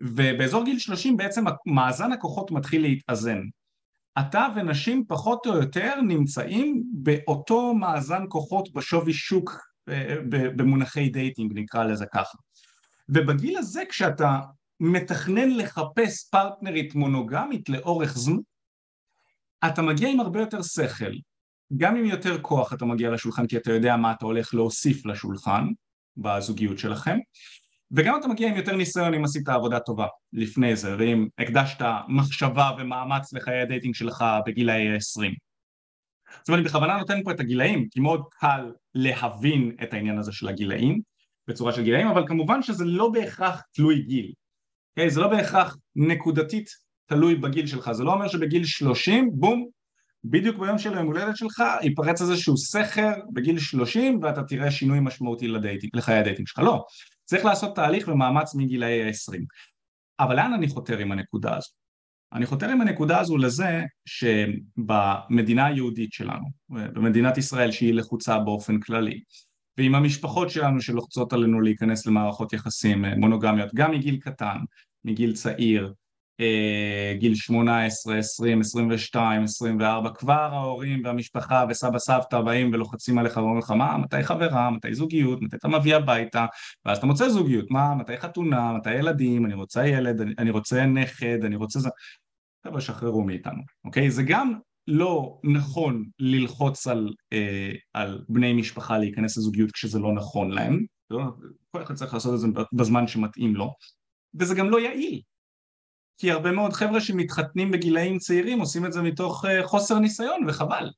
ובאזור 0.00 0.64
גיל 0.64 0.78
30 0.78 1.16
בעצם 1.16 1.44
מאזן 1.66 2.12
הכוחות 2.12 2.50
מתחיל 2.50 2.82
להתאזן. 2.82 3.40
אתה 4.18 4.46
ונשים 4.56 5.04
פחות 5.08 5.46
או 5.46 5.56
יותר 5.56 6.00
נמצאים 6.00 6.84
באותו 6.92 7.74
מאזן 7.74 8.24
כוחות 8.28 8.72
בשווי 8.72 9.12
שוק 9.12 9.60
אה, 9.88 10.16
במונחי 10.56 11.08
dating 11.08 11.52
נקרא 11.58 11.84
לזה 11.84 12.06
ככה. 12.06 12.38
ובגיל 13.08 13.58
הזה 13.58 13.82
כשאתה 13.88 14.40
מתכנן 14.80 15.50
לחפש 15.50 16.30
פרטנרית 16.30 16.94
מונוגמית 16.94 17.68
לאורך 17.68 18.18
זמן 18.18 18.40
אתה 19.66 19.82
מגיע 19.82 20.08
עם 20.08 20.20
הרבה 20.20 20.40
יותר 20.40 20.62
שכל, 20.62 21.12
גם 21.76 21.96
עם 21.96 22.04
יותר 22.04 22.40
כוח 22.40 22.72
אתה 22.72 22.84
מגיע 22.84 23.10
לשולחן 23.10 23.46
כי 23.46 23.56
אתה 23.56 23.72
יודע 23.72 23.96
מה 23.96 24.12
אתה 24.12 24.26
הולך 24.26 24.54
להוסיף 24.54 25.06
לשולחן 25.06 25.66
בזוגיות 26.16 26.78
שלכם 26.78 27.18
וגם 27.92 28.20
אתה 28.20 28.28
מגיע 28.28 28.48
עם 28.48 28.56
יותר 28.56 28.76
ניסיון 28.76 29.14
אם 29.14 29.24
עשית 29.24 29.48
עבודה 29.48 29.80
טובה 29.80 30.06
לפני 30.32 30.76
זה 30.76 30.96
ואם 30.98 31.28
הקדשת 31.38 31.84
מחשבה 32.08 32.70
ומאמץ 32.78 33.32
לחיי 33.32 33.60
ה 33.60 33.65
dating 33.65 33.94
שלך 33.94 34.24
בגילאי 34.46 34.96
20 34.96 35.34
זאת 36.38 36.48
אומרת 36.48 36.60
אני 36.60 36.68
בכוונה 36.68 36.96
נותן 36.96 37.22
פה 37.22 37.30
את 37.30 37.40
הגילאים 37.40 37.88
כי 37.90 38.00
מאוד 38.00 38.22
קל 38.30 38.72
להבין 38.94 39.76
את 39.82 39.94
העניין 39.94 40.18
הזה 40.18 40.32
של 40.32 40.48
הגילאים 40.48 41.00
בצורה 41.48 41.72
של 41.72 41.82
גילאים 41.82 42.06
אבל 42.06 42.24
כמובן 42.28 42.62
שזה 42.62 42.84
לא 42.84 43.10
בהכרח 43.10 43.62
תלוי 43.74 44.02
גיל 44.02 44.26
okay? 44.26 44.42
אוקיי? 44.96 45.10
זה 45.10 45.20
לא 45.20 45.28
בהכרח 45.28 45.76
נקודתית 45.96 46.68
תלוי 47.06 47.34
בגיל 47.34 47.66
שלך, 47.66 47.92
זה 47.92 48.04
לא 48.04 48.12
אומר 48.12 48.28
שבגיל 48.28 48.64
30, 48.64 49.30
בום, 49.32 49.68
בדיוק 50.24 50.58
ביום 50.58 50.78
של 50.78 50.94
היום 50.94 51.06
הולדת 51.06 51.36
שלך 51.36 51.62
ייפרץ 51.82 52.20
איזשהו 52.20 52.56
סכר 52.56 53.12
בגיל 53.32 53.58
30 53.58 54.20
ואתה 54.22 54.42
תראה 54.42 54.70
שינוי 54.70 54.98
משמעותי 55.00 55.48
ל 55.48 55.54
dating, 55.54 55.96
לחיי 55.96 56.18
ה 56.18 56.22
dating 56.22 56.48
שלך, 56.48 56.58
לא, 56.58 56.84
צריך 57.24 57.44
לעשות 57.44 57.76
תהליך 57.76 58.08
ומאמץ 58.08 58.54
מגילאי 58.54 59.02
ה-20 59.02 59.38
אבל 60.20 60.36
לאן 60.36 60.52
אני 60.52 60.68
חותר 60.68 60.98
עם 60.98 61.12
הנקודה 61.12 61.56
הזו? 61.56 61.70
אני 62.32 62.46
חותר 62.46 62.68
עם 62.68 62.80
הנקודה 62.80 63.20
הזו 63.20 63.36
לזה 63.36 63.82
שבמדינה 64.04 65.66
היהודית 65.66 66.12
שלנו, 66.12 66.46
במדינת 66.68 67.38
ישראל 67.38 67.70
שהיא 67.70 67.94
לחוצה 67.94 68.38
באופן 68.38 68.80
כללי 68.80 69.20
ועם 69.78 69.94
המשפחות 69.94 70.50
שלנו 70.50 70.80
שלוחצות 70.80 71.32
עלינו 71.32 71.60
להיכנס 71.60 72.06
למערכות 72.06 72.52
יחסים 72.52 73.04
מונוגמיות 73.04 73.74
גם 73.74 73.90
מגיל 73.90 74.16
קטן, 74.20 74.56
מגיל 75.04 75.32
צעיר, 75.32 75.92
גיל 77.18 77.34
18, 77.34 78.18
20, 78.18 78.60
22, 78.60 79.42
24, 79.42 80.10
כבר 80.10 80.48
ההורים 80.52 81.02
והמשפחה 81.04 81.64
וסבא 81.68 81.98
סבתא 81.98 82.40
באים 82.40 82.70
ולוחצים 82.72 83.18
עליך 83.18 83.36
ואומרים 83.36 83.58
לך 83.58 83.70
מה, 83.70 83.98
מתי 83.98 84.22
חברה, 84.22 84.70
מתי 84.70 84.94
זוגיות, 84.94 85.42
מתי 85.42 85.56
אתה 85.56 85.68
מביא 85.68 85.96
הביתה, 85.96 86.46
ואז 86.84 86.98
אתה 86.98 87.06
מוצא 87.06 87.28
זוגיות, 87.28 87.70
מה, 87.70 87.94
מתי 87.94 88.16
חתונה, 88.16 88.72
מתי 88.72 88.94
ילדים, 88.94 89.46
אני 89.46 89.54
רוצה 89.54 89.86
ילד, 89.86 90.20
אני, 90.20 90.34
אני 90.38 90.50
רוצה 90.50 90.86
נכד, 90.86 91.44
אני 91.44 91.56
רוצה 91.56 91.80
זה, 91.80 91.88
חבר'ה 92.66 92.80
שחררו 92.80 93.24
מאיתנו, 93.24 93.62
אוקיי? 93.84 94.10
זה 94.10 94.22
גם 94.22 94.52
לא 94.88 95.40
נכון 95.44 96.04
ללחוץ 96.18 96.86
על, 96.86 97.12
אה, 97.32 97.72
על 97.92 98.24
בני 98.28 98.52
משפחה 98.52 98.98
להיכנס 98.98 99.38
לזוגיות 99.38 99.72
כשזה 99.72 99.98
לא 99.98 100.12
נכון 100.12 100.50
להם, 100.50 100.84
לא, 101.10 101.22
כל 101.70 101.82
אחד 101.82 101.94
צריך 101.94 102.14
לעשות 102.14 102.34
את 102.34 102.40
זה 102.40 102.46
בזמן 102.72 103.06
שמתאים 103.06 103.56
לו, 103.56 103.74
וזה 104.34 104.54
גם 104.54 104.70
לא 104.70 104.80
יעיל, 104.80 105.20
כי 106.18 106.30
הרבה 106.30 106.52
מאוד 106.52 106.72
חבר'ה 106.72 107.00
שמתחתנים 107.00 107.70
בגילאים 107.70 108.18
צעירים 108.18 108.60
עושים 108.60 108.86
את 108.86 108.92
זה 108.92 109.02
מתוך 109.02 109.44
אה, 109.44 109.66
חוסר 109.66 109.98
ניסיון 109.98 110.48
וחבל. 110.48 110.90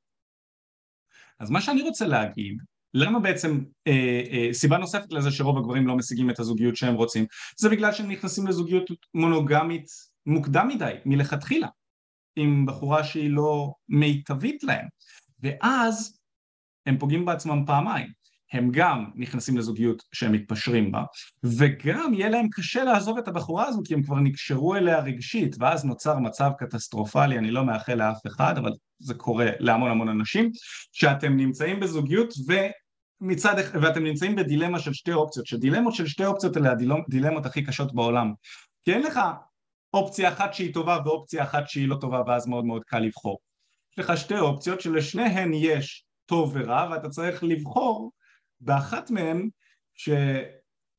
אז 1.40 1.50
מה 1.50 1.60
שאני 1.60 1.82
רוצה 1.82 2.06
להגיד, 2.06 2.56
למה 2.94 3.20
בעצם 3.20 3.64
אה, 3.86 4.22
אה, 4.30 4.48
סיבה 4.52 4.78
נוספת 4.78 5.12
לזה 5.12 5.30
שרוב 5.30 5.58
הגברים 5.58 5.86
לא 5.86 5.96
משיגים 5.96 6.30
את 6.30 6.38
הזוגיות 6.38 6.76
שהם 6.76 6.94
רוצים, 6.94 7.26
זה 7.56 7.68
בגלל 7.68 7.92
שהם 7.92 8.10
נכנסים 8.10 8.46
לזוגיות 8.46 8.90
מונוגמית 9.14 9.86
מוקדם 10.26 10.68
מדי, 10.68 10.94
מלכתחילה, 11.06 11.68
עם 12.36 12.66
בחורה 12.66 13.04
שהיא 13.04 13.30
לא 13.30 13.72
מיטבית 13.88 14.62
להם, 14.62 14.86
ואז 15.40 16.18
הם 16.86 16.98
פוגעים 16.98 17.24
בעצמם 17.24 17.64
פעמיים. 17.66 18.23
הם 18.54 18.70
גם 18.70 19.04
נכנסים 19.14 19.56
לזוגיות 19.56 20.02
שהם 20.12 20.32
מתפשרים 20.32 20.92
בה 20.92 21.02
וגם 21.44 22.14
יהיה 22.14 22.28
להם 22.28 22.48
קשה 22.52 22.84
לעזוב 22.84 23.18
את 23.18 23.28
הבחורה 23.28 23.66
הזו 23.66 23.82
כי 23.84 23.94
הם 23.94 24.02
כבר 24.02 24.20
נקשרו 24.20 24.76
אליה 24.76 25.00
רגשית 25.00 25.56
ואז 25.58 25.84
נוצר 25.84 26.18
מצב 26.18 26.50
קטסטרופלי, 26.58 27.38
אני 27.38 27.50
לא 27.50 27.64
מאחל 27.64 27.94
לאף 27.94 28.26
אחד 28.26 28.58
אבל 28.58 28.72
זה 28.98 29.14
קורה 29.14 29.50
להמון 29.58 29.90
המון 29.90 30.08
אנשים 30.08 30.50
שאתם 30.92 31.36
נמצאים 31.36 31.80
בזוגיות 31.80 32.34
ומצד 33.20 33.54
ואתם 33.82 34.04
נמצאים 34.04 34.36
בדילמה 34.36 34.78
של 34.78 34.92
שתי 34.92 35.12
אופציות 35.12 35.46
שדילמות 35.46 35.94
של 35.94 36.06
שתי 36.06 36.24
אופציות 36.24 36.56
אלה 36.56 36.72
הדילמות 36.72 37.46
הכי 37.46 37.64
קשות 37.64 37.94
בעולם. 37.94 38.32
כי 38.84 38.92
אין 38.92 39.02
לך 39.02 39.20
אופציה 39.94 40.28
אחת 40.28 40.54
שהיא 40.54 40.74
טובה 40.74 40.98
ואופציה 41.04 41.42
אחת 41.42 41.68
שהיא 41.68 41.88
לא 41.88 41.96
טובה 42.00 42.22
ואז 42.26 42.46
מאוד 42.46 42.64
מאוד 42.64 42.82
קל 42.84 42.98
לבחור. 42.98 43.38
יש 43.92 43.98
לך 43.98 44.16
שתי 44.16 44.38
אופציות 44.38 44.80
שלשניהן 44.80 45.52
יש 45.54 46.04
טוב 46.26 46.52
ורע 46.54 46.88
ואתה 46.90 47.08
צריך 47.08 47.44
לבחור 47.44 48.12
באחת 48.64 49.10
מהן 49.10 49.48
ש... 49.94 50.08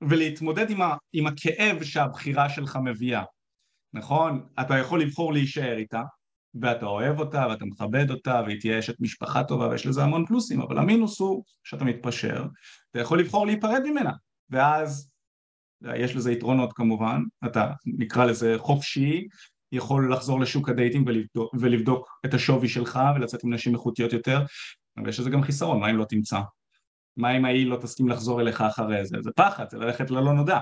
ולהתמודד 0.09 0.69
עם, 0.69 0.81
ה... 0.81 0.95
עם 1.13 1.27
הכאב 1.27 1.83
שהבחירה 1.83 2.49
שלך 2.49 2.79
מביאה, 2.83 3.23
נכון? 3.93 4.47
אתה 4.59 4.77
יכול 4.77 5.01
לבחור 5.01 5.33
להישאר 5.33 5.77
איתה 5.77 6.01
ואתה 6.61 6.85
אוהב 6.85 7.19
אותה 7.19 7.47
ואתה 7.49 7.65
מכבד 7.65 8.11
אותה 8.11 8.41
והיא 8.45 8.59
תהיה 8.59 8.79
אשת 8.79 8.99
משפחה 8.99 9.43
טובה 9.43 9.67
ויש 9.67 9.85
לזה 9.85 10.03
המון 10.03 10.25
פלוסים 10.25 10.61
אבל 10.61 10.77
המינוס 10.77 11.19
הוא 11.19 11.43
שאתה 11.63 11.85
מתפשר 11.85 12.45
אתה 12.91 12.99
יכול 12.99 13.19
לבחור 13.19 13.45
להיפרד 13.45 13.81
ממנה. 13.85 14.11
ואז 14.49 15.11
יש 15.95 16.15
לזה 16.15 16.31
יתרונות 16.31 16.73
כמובן 16.73 17.21
אתה 17.45 17.71
נקרא 17.85 18.25
לזה 18.25 18.55
חופשי 18.57 19.27
יכול 19.71 20.13
לחזור 20.13 20.39
לשוק 20.39 20.69
ה 20.69 20.75
dating 20.75 21.07
ולבדוק, 21.07 21.53
ולבדוק 21.59 22.19
את 22.25 22.33
השווי 22.33 22.69
שלך 22.69 22.99
ולצאת 23.15 23.43
עם 23.43 23.53
נשים 23.53 23.73
איכותיות 23.73 24.13
יותר 24.13 24.43
אבל 24.97 25.09
יש 25.09 25.19
לזה 25.19 25.29
גם 25.29 25.41
חיסרון 25.41 25.79
מה 25.79 25.89
אם 25.89 25.97
לא 25.97 26.05
תמצא 26.05 26.39
מה 27.17 27.37
אם 27.37 27.45
ההיא 27.45 27.67
לא 27.67 27.77
תסכים 27.81 28.09
לחזור 28.09 28.41
אליך 28.41 28.61
אחרי 28.61 29.05
זה? 29.05 29.17
זה 29.21 29.31
פחד, 29.35 29.65
זה 29.69 29.77
ללכת 29.77 30.11
ללא 30.11 30.33
נודע. 30.33 30.59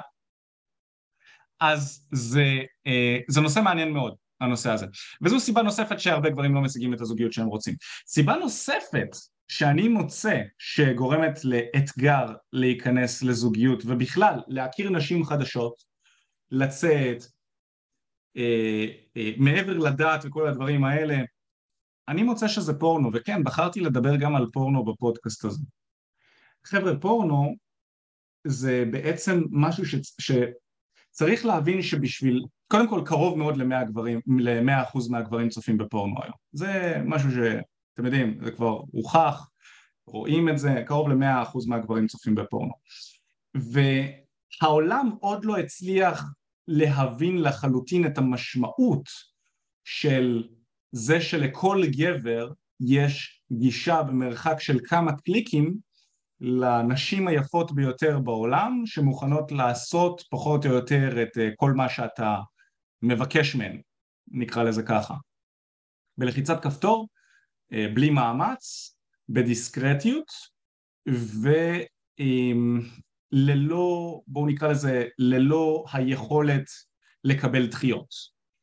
אז 1.59 2.07
זה, 2.11 2.59
אה, 2.87 3.17
זה 3.27 3.41
נושא 3.41 3.59
מעניין 3.59 3.93
מאוד, 3.93 4.15
הנושא 4.41 4.71
הזה. 4.71 4.85
וזו 5.21 5.39
סיבה 5.39 5.61
נוספת 5.61 5.99
שהרבה 5.99 6.29
גברים 6.29 6.55
לא 6.55 6.61
משיגים 6.61 6.93
את 6.93 7.01
הזוגיות 7.01 7.33
שהם 7.33 7.47
רוצים. 7.47 7.75
סיבה 8.07 8.35
נוספת 8.35 9.15
שאני 9.47 9.87
מוצא 9.87 10.41
שגורמת 10.57 11.45
לאתגר 11.45 12.25
להיכנס 12.53 13.23
לזוגיות 13.23 13.83
ובכלל 13.85 14.39
להכיר 14.47 14.89
נשים 14.89 15.25
חדשות, 15.25 15.73
לצאת, 16.51 17.23
אה, 18.37 18.85
אה, 19.17 19.31
מעבר 19.37 19.77
לדת 19.77 20.25
וכל 20.25 20.47
הדברים 20.47 20.83
האלה, 20.83 21.17
אני 22.07 22.23
מוצא 22.23 22.47
שזה 22.47 22.79
פורנו, 22.79 23.09
וכן, 23.13 23.43
בחרתי 23.43 23.79
לדבר 23.79 24.15
גם 24.15 24.35
על 24.35 24.45
פורנו 24.53 24.85
בפודקאסט 24.85 25.45
הזה. 25.45 25.63
חבר'ה 26.65 26.99
פורנו 26.99 27.55
זה 28.47 28.83
בעצם 28.91 29.43
משהו 29.51 29.85
ש, 29.85 29.95
שצריך 30.19 31.45
להבין 31.45 31.81
שבשביל, 31.81 32.45
קודם 32.67 32.89
כל 32.89 33.01
קרוב 33.05 33.37
מאוד 33.37 33.57
למאה 33.57 33.83
גברים, 33.83 34.19
למאה 34.39 34.83
אחוז 34.83 35.09
מהגברים 35.09 35.49
צופים 35.49 35.77
בפורנו 35.77 36.23
היום, 36.23 36.35
זה 36.51 37.01
משהו 37.05 37.29
שאתם 37.31 38.05
יודעים, 38.05 38.37
זה 38.43 38.51
כבר 38.51 38.81
הוכח, 38.91 39.49
רואים 40.07 40.49
את 40.49 40.57
זה, 40.57 40.83
קרוב 40.85 41.09
למאה 41.09 41.43
אחוז 41.43 41.67
מהגברים 41.67 42.07
צופים 42.07 42.35
בפורנו. 42.35 42.73
והעולם 43.55 45.11
עוד 45.19 45.45
לא 45.45 45.57
הצליח 45.57 46.23
להבין 46.67 47.41
לחלוטין 47.41 48.05
את 48.05 48.17
המשמעות 48.17 49.09
של 49.83 50.47
זה 50.91 51.21
שלכל 51.21 51.81
גבר 51.85 52.51
יש 52.79 53.43
גישה 53.51 54.03
במרחק 54.03 54.55
של 54.59 54.79
כמה 54.85 55.11
קליקים 55.17 55.77
לנשים 56.45 57.27
היפות 57.27 57.71
ביותר 57.71 58.19
בעולם 58.19 58.81
שמוכנות 58.85 59.51
לעשות 59.51 60.21
פחות 60.29 60.65
או 60.65 60.71
יותר 60.71 61.23
את 61.23 61.37
אה, 61.37 61.49
כל 61.55 61.73
מה 61.73 61.89
שאתה 61.89 62.39
מבקש 63.01 63.55
מהן, 63.55 63.81
נקרא 64.27 64.63
לזה 64.63 64.83
ככה. 64.83 65.13
בלחיצת 66.17 66.63
כפתור, 66.63 67.07
אה, 67.73 67.85
בלי 67.93 68.09
מאמץ, 68.09 68.95
בדיסקרטיות 69.29 70.25
וללא, 73.31 74.21
בואו 74.27 74.47
נקרא 74.47 74.67
לזה, 74.67 75.07
ללא 75.17 75.85
היכולת 75.93 76.65
לקבל 77.23 77.67
דחיות, 77.67 78.09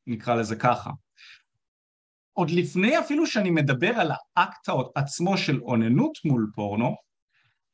נקרא 0.07 0.35
לזה 0.35 0.57
ככה. 0.57 0.91
עוד 2.33 2.51
לפני 2.51 2.99
אפילו 2.99 3.27
שאני 3.27 3.51
מדבר 3.51 3.91
על 3.91 4.11
האקט 4.37 4.69
עצמו 4.95 5.39
של 5.39 5.61
אוננות 5.61 6.19
מול 6.25 6.51
פורנו, 6.55 7.10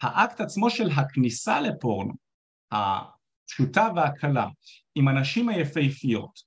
האקט 0.03 0.41
עצמו 0.41 0.71
של 0.71 0.91
הכניסה 0.91 1.61
לפורנו, 1.61 2.13
הפשוטה 2.73 3.89
והקלה, 3.97 4.47
עם 4.95 5.09
הנשים 5.09 5.49
היפהפיות, 5.49 6.41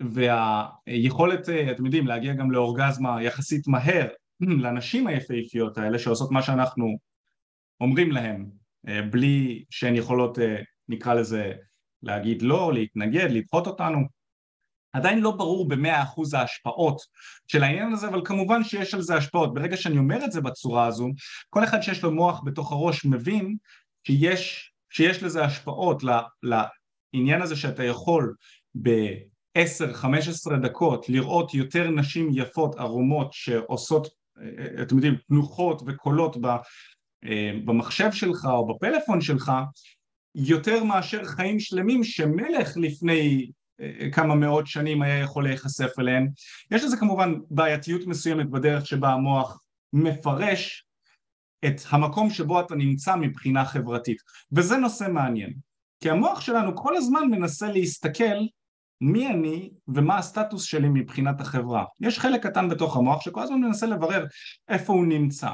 והיכולת, 0.00 1.48
אתם 1.48 1.84
יודעים, 1.84 2.06
להגיע 2.06 2.34
גם 2.34 2.50
לאורגזמה 2.50 3.22
יחסית 3.22 3.68
מהר 3.68 4.08
לנשים 4.40 5.06
היפהפיות 5.06 5.78
האלה 5.78 5.98
שעושות 5.98 6.30
מה 6.30 6.42
שאנחנו 6.42 6.98
אומרים 7.80 8.12
להן, 8.12 8.50
אה, 8.88 9.02
בלי 9.02 9.64
שהן 9.70 9.94
יכולות, 9.94 10.38
אה, 10.38 10.62
נקרא 10.88 11.14
לזה, 11.14 11.52
להגיד 12.02 12.42
לא, 12.42 12.72
להתנגד, 12.74 13.28
לדחות 13.30 13.66
אותנו, 13.66 13.98
עדיין 14.92 15.20
לא 15.20 15.30
ברור 15.30 15.68
במאה 15.68 16.02
אחוז 16.02 16.34
ההשפעות 16.34 17.00
של 17.46 17.62
העניין 17.62 17.92
הזה, 17.92 18.08
אבל 18.08 18.20
כמובן 18.24 18.64
שיש 18.64 18.94
על 18.94 19.02
זה 19.02 19.16
השפעות. 19.16 19.54
ברגע 19.54 19.76
שאני 19.76 19.98
אומר 19.98 20.24
את 20.24 20.32
זה 20.32 20.40
בצורה 20.40 20.86
הזו, 20.86 21.08
כל 21.50 21.64
אחד 21.64 21.80
שיש 21.80 22.02
לו 22.02 22.10
מוח 22.10 22.42
בתוך 22.44 22.72
הראש 22.72 23.04
מבין 23.04 23.56
שיש, 24.06 24.72
שיש 24.90 25.22
לזה 25.22 25.44
השפעות 25.44 26.02
לעניין 26.42 27.42
הזה 27.42 27.56
שאתה 27.56 27.84
יכול 27.84 28.34
ב-10-15 28.82 30.56
דקות 30.62 31.08
לראות 31.08 31.54
יותר 31.54 31.90
נשים 31.90 32.30
יפות 32.32 32.76
ערומות 32.76 33.32
שעושות, 33.32 34.08
אתם 34.82 34.96
יודעים, 34.96 35.16
תנוחות 35.28 35.82
וקולות 35.86 36.36
במחשב 37.64 38.12
שלך 38.12 38.44
או 38.44 38.66
בפלאפון 38.66 39.20
שלך, 39.20 39.52
יותר 40.34 40.84
מאשר 40.84 41.24
חיים 41.24 41.60
שלמים 41.60 42.04
שמלך 42.04 42.76
לפני 42.76 43.50
כמה 44.12 44.34
מאות 44.34 44.66
שנים 44.66 45.02
היה 45.02 45.18
יכול 45.18 45.44
להיחשף 45.44 45.98
אליהן. 45.98 46.28
יש 46.70 46.84
לזה 46.84 46.96
כמובן 46.96 47.34
בעייתיות 47.50 48.06
מסוימת 48.06 48.50
בדרך 48.50 48.86
שבה 48.86 49.12
המוח 49.12 49.60
מפרש 49.92 50.86
את 51.64 51.80
המקום 51.88 52.30
שבו 52.30 52.60
אתה 52.60 52.74
נמצא 52.74 53.16
מבחינה 53.16 53.64
חברתית, 53.64 54.22
וזה 54.52 54.76
נושא 54.76 55.06
מעניין, 55.10 55.54
כי 56.00 56.10
המוח 56.10 56.40
שלנו 56.40 56.76
כל 56.76 56.96
הזמן 56.96 57.30
מנסה 57.30 57.72
להסתכל 57.72 58.38
מי 59.00 59.28
אני 59.28 59.70
ומה 59.88 60.18
הסטטוס 60.18 60.62
שלי 60.62 60.88
מבחינת 60.88 61.40
החברה. 61.40 61.84
יש 62.00 62.18
חלק 62.18 62.46
קטן 62.46 62.68
בתוך 62.68 62.96
המוח 62.96 63.20
שכל 63.20 63.42
הזמן 63.42 63.60
מנסה 63.60 63.86
לברר 63.86 64.26
איפה 64.68 64.92
הוא 64.92 65.06
נמצא, 65.06 65.50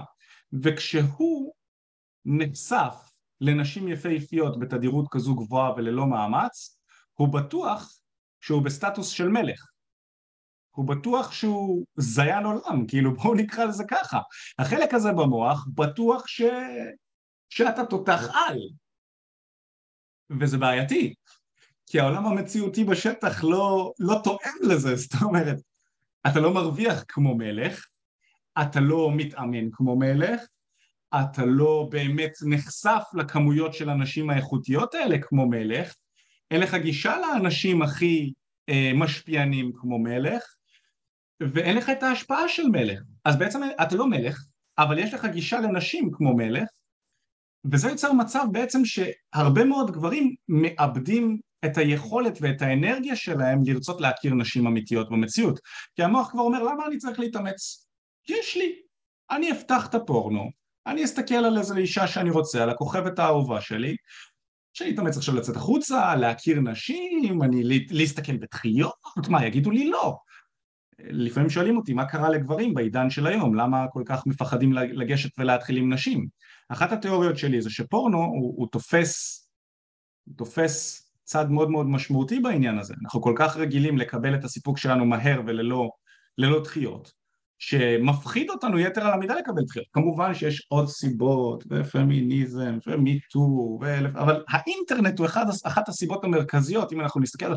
וכשהוא 0.63 1.53
נחשף 2.25 2.95
לנשים 3.41 3.89
יפהפיות 3.89 4.59
בתדירות 4.59 5.07
כזו 5.11 5.35
גבוהה 5.35 5.73
וללא 5.77 6.07
מאמץ, 6.07 6.79
הוא 7.15 7.29
בטוח 7.29 7.99
שהוא 8.45 8.63
בסטטוס 8.63 9.09
של 9.09 9.29
מלך. 9.29 9.67
הוא 10.71 10.89
בטוח 10.89 11.33
שהוא 11.33 11.85
זיין 11.97 12.45
עולם, 12.45 12.87
כאילו 12.87 13.15
בואו 13.15 13.35
נקרא 13.35 13.65
לזה 13.65 13.85
ככה. 13.89 14.21
החלק 14.59 14.95
הזה 14.95 15.13
במוח 15.13 15.67
בטוח 15.75 16.27
ש... 16.27 16.43
שאתה 17.49 17.87
תותח 17.87 18.21
על. 18.35 18.59
וזה 20.41 20.59
בעייתי, 20.59 21.15
כי 21.87 22.01
העולם 22.01 22.27
המציאותי 22.27 22.85
בשטח 22.85 23.45
לא, 23.45 23.93
לא 23.99 24.21
תואם 24.25 24.57
לזה, 24.63 24.97
זאת 25.03 25.23
אומרת, 25.23 25.57
אתה 26.27 26.41
לא 26.41 26.55
מרוויח 26.55 27.05
כמו 27.09 27.35
מלך, 27.35 27.87
אתה 28.63 28.81
לא 28.81 29.11
מתאמן 29.17 29.71
כמו 29.73 29.97
מלך, 29.97 30.41
אתה 31.21 31.45
לא 31.45 31.89
באמת 31.91 32.33
נחשף 32.47 33.03
לכמויות 33.15 33.75
של 33.75 33.91
הנשים 33.91 34.31
האיכותיות 34.31 34.95
האלה 34.95 35.17
כמו 35.23 35.49
מלך, 35.49 35.95
אין 36.51 36.61
לך 36.61 36.75
גישה 36.75 37.19
לאנשים 37.19 37.83
הכי 37.83 38.33
אה, 38.69 38.91
משפיענים 38.95 39.73
כמו 39.75 39.99
מלך, 39.99 40.43
ואין 41.41 41.77
לך 41.77 41.91
את 41.91 42.03
ההשפעה 42.03 42.49
של 42.49 42.69
מלך. 42.69 43.01
אז 43.25 43.39
בעצם 43.39 43.61
אתה 43.83 43.97
לא 43.97 44.07
מלך, 44.07 44.45
אבל 44.79 44.99
יש 44.99 45.15
לך 45.15 45.25
גישה 45.25 45.61
לנשים 45.61 46.11
כמו 46.13 46.37
מלך, 46.37 46.69
וזה 47.73 47.89
יוצר 47.89 48.13
מצב 48.13 48.45
בעצם 48.53 48.81
שהרבה 48.85 49.65
מאוד 49.65 49.91
גברים 49.91 50.35
מאבדים 50.49 51.39
את 51.65 51.79
היכולת 51.79 52.39
ואת 52.41 52.63
האנרגיה 52.63 53.17
שלהם 53.17 53.59
לרצות 53.65 54.01
להכיר 54.01 54.35
נשים 54.35 54.67
אמיתיות 54.67 55.11
במציאות. 55.11 55.61
כי 55.97 56.03
המוח 56.03 56.31
כבר 56.31 56.43
אומר, 56.43 56.63
למה 56.63 56.87
אני 56.87 56.99
צריך 56.99 57.19
להתאמץ? 57.19 57.87
יש 58.29 58.57
לי. 58.57 58.75
אני 59.31 59.53
אפתח 59.53 59.87
את 59.87 59.95
הפורנו, 59.95 60.51
אני 60.87 61.05
אסתכל 61.05 61.35
על 61.35 61.59
איזה 61.59 61.77
אישה 61.77 62.07
שאני 62.07 62.31
רוצה, 62.31 62.63
על 62.63 62.71
הכוכבת 62.71 63.19
האהובה 63.19 63.61
שלי, 63.61 63.97
שאני 64.75 64.95
אתאמץ 64.95 65.17
עכשיו 65.17 65.35
לצאת 65.35 65.57
החוצה, 65.57 66.17
להכיר 66.17 66.61
נשים, 66.61 67.43
אני 67.43 67.63
להסתכל 67.91 68.37
בתחיות, 68.37 69.29
מה 69.29 69.47
יגידו 69.47 69.71
לי 69.71 69.91
לא. 69.91 70.17
לפעמים 70.99 71.51
שואלים 71.51 71.77
אותי 71.77 71.93
מה 71.93 72.05
קרה 72.05 72.29
לגברים 72.29 72.75
בעידן 72.75 73.11
של 73.11 73.27
היום, 73.27 73.55
למה 73.55 73.87
כל 73.93 74.03
כך 74.07 74.27
מפחדים 74.27 74.73
לגשת 74.73 75.39
ולהתחיל 75.39 75.77
עם 75.77 75.93
נשים. 75.93 76.29
אחת 76.69 76.93
התיאוריות 76.93 77.39
שלי 77.39 77.63
זה 77.63 77.71
שפורנו 77.71 78.19
הוא, 78.19 78.55
הוא 78.57 78.69
תופס, 78.73 79.45
הוא 80.25 80.37
תופס 80.37 81.05
צד 81.25 81.51
מאוד 81.51 81.71
מאוד 81.71 81.87
משמעותי 81.87 82.41
בעניין 82.41 82.79
הזה, 82.79 82.95
אנחנו 83.05 83.23
כל 83.23 83.35
כך 83.37 83.57
רגילים 83.57 83.99
לקבל 83.99 84.35
את 84.35 84.45
הסיפוק 84.45 84.79
שלנו 84.79 85.05
מהר 85.05 85.41
וללא 85.47 86.63
דחיות, 86.65 87.13
שמפחיד 87.59 88.51
אותנו 88.51 88.79
יתר 88.79 89.07
על 89.07 89.13
המידה 89.13 89.35
לקבל 89.35 89.63
דחיות. 89.63 89.87
כמובן 89.93 90.35
שיש 90.35 90.67
עוד 90.69 90.89
סיבות, 90.89 91.65
ופמיניזם, 91.71 92.79
ומיטו, 92.87 93.79
ואלף, 93.81 94.17
אבל 94.17 94.45
האינטרנט 94.49 95.19
הוא 95.19 95.27
אחד, 95.27 95.47
אחת 95.65 95.89
הסיבות 95.89 96.25
המרכזיות, 96.25 96.93
אם 96.93 97.01
אנחנו 97.01 97.21
נסתכל, 97.21 97.55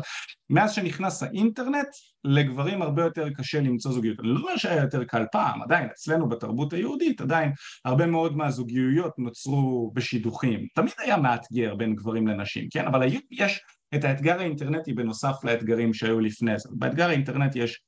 מאז 0.50 0.72
שנכנס 0.72 1.22
האינטרנט, 1.22 1.88
לגברים 2.24 2.82
הרבה 2.82 3.02
יותר 3.02 3.28
קשה 3.30 3.60
למצוא 3.60 3.92
זוגיות. 3.92 4.20
אני 4.20 4.28
לא 4.28 4.40
אומר 4.40 4.56
שהיה 4.56 4.82
יותר 4.82 5.04
קל 5.04 5.24
פעם, 5.32 5.62
עדיין, 5.62 5.88
אצלנו 5.92 6.28
בתרבות 6.28 6.72
היהודית, 6.72 7.20
עדיין 7.20 7.52
הרבה 7.84 8.06
מאוד 8.06 8.36
מהזוגיות 8.36 9.12
נוצרו 9.18 9.92
בשידוכים. 9.94 10.66
תמיד 10.74 10.92
היה 10.98 11.16
מאתגר 11.16 11.74
בין 11.74 11.94
גברים 11.94 12.26
לנשים, 12.26 12.68
כן? 12.70 12.86
אבל 12.86 13.08
יש 13.30 13.60
את 13.94 14.04
האתגר 14.04 14.38
האינטרנטי 14.38 14.92
בנוסף 14.92 15.44
לאתגרים 15.44 15.94
שהיו 15.94 16.20
לפני 16.20 16.58
זה. 16.58 16.68
באתגר 16.72 17.08
האינטרנטי 17.08 17.58
יש 17.58 17.80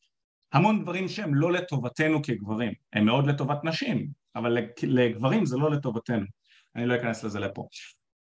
המון 0.53 0.83
דברים 0.83 1.09
שהם 1.09 1.35
לא 1.35 1.53
לטובתנו 1.53 2.23
כגברים, 2.23 2.73
הם 2.93 3.05
מאוד 3.05 3.27
לטובת 3.27 3.65
נשים, 3.65 4.09
אבל 4.37 4.59
לגברים 4.83 5.47
זה 5.47 5.57
לא 5.57 5.71
לטובתנו, 5.71 6.27
אני 6.77 6.87
לא 6.87 6.97
אכנס 6.97 7.25
לזה 7.25 7.41
לפה. 7.41 7.67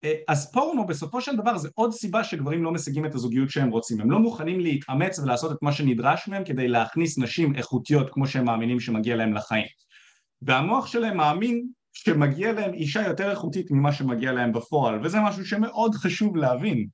אה, 0.04 0.14
אז 0.28 0.52
פורנו 0.52 0.88
בסופו 0.88 1.22
של 1.22 1.36
דבר 1.36 1.58
זה 1.58 1.70
עוד 1.76 1.92
סיבה 1.92 2.24
שגברים 2.24 2.64
לא 2.64 2.72
משיגים 2.72 3.06
את 3.06 3.16
הזוגיות 3.16 3.50
שהם 3.50 3.70
רוצים, 3.70 4.02
הם 4.02 4.12
לא 4.12 4.20
מוכנים 4.20 4.60
להתאמץ 4.60 5.20
ולעשות 5.20 5.52
את 5.52 5.58
מה 5.62 5.72
שנדרש 5.72 6.28
מהם 6.28 6.44
כדי 6.46 6.68
להכניס 6.68 7.18
נשים 7.18 7.56
איכותיות 7.56 8.10
כמו 8.10 8.28
שהם 8.28 8.46
מאמינים 8.46 8.80
שמגיע 8.80 9.16
להם 9.16 9.34
לחיים. 9.34 9.68
והמוח 10.42 10.88
שלהם 10.88 11.18
מאמין 11.18 11.68
שמגיע 11.94 12.54
להם 12.54 12.74
אישה 12.74 13.08
יותר 13.08 13.32
איכותית 13.32 13.72
ממה 13.72 13.94
שמגיע 13.94 14.32
להם 14.32 14.54
בפועל, 14.54 15.06
וזה 15.06 15.18
משהו 15.20 15.46
שמאוד 15.46 15.96
חשוב 15.96 16.36
להבין. 16.36 16.88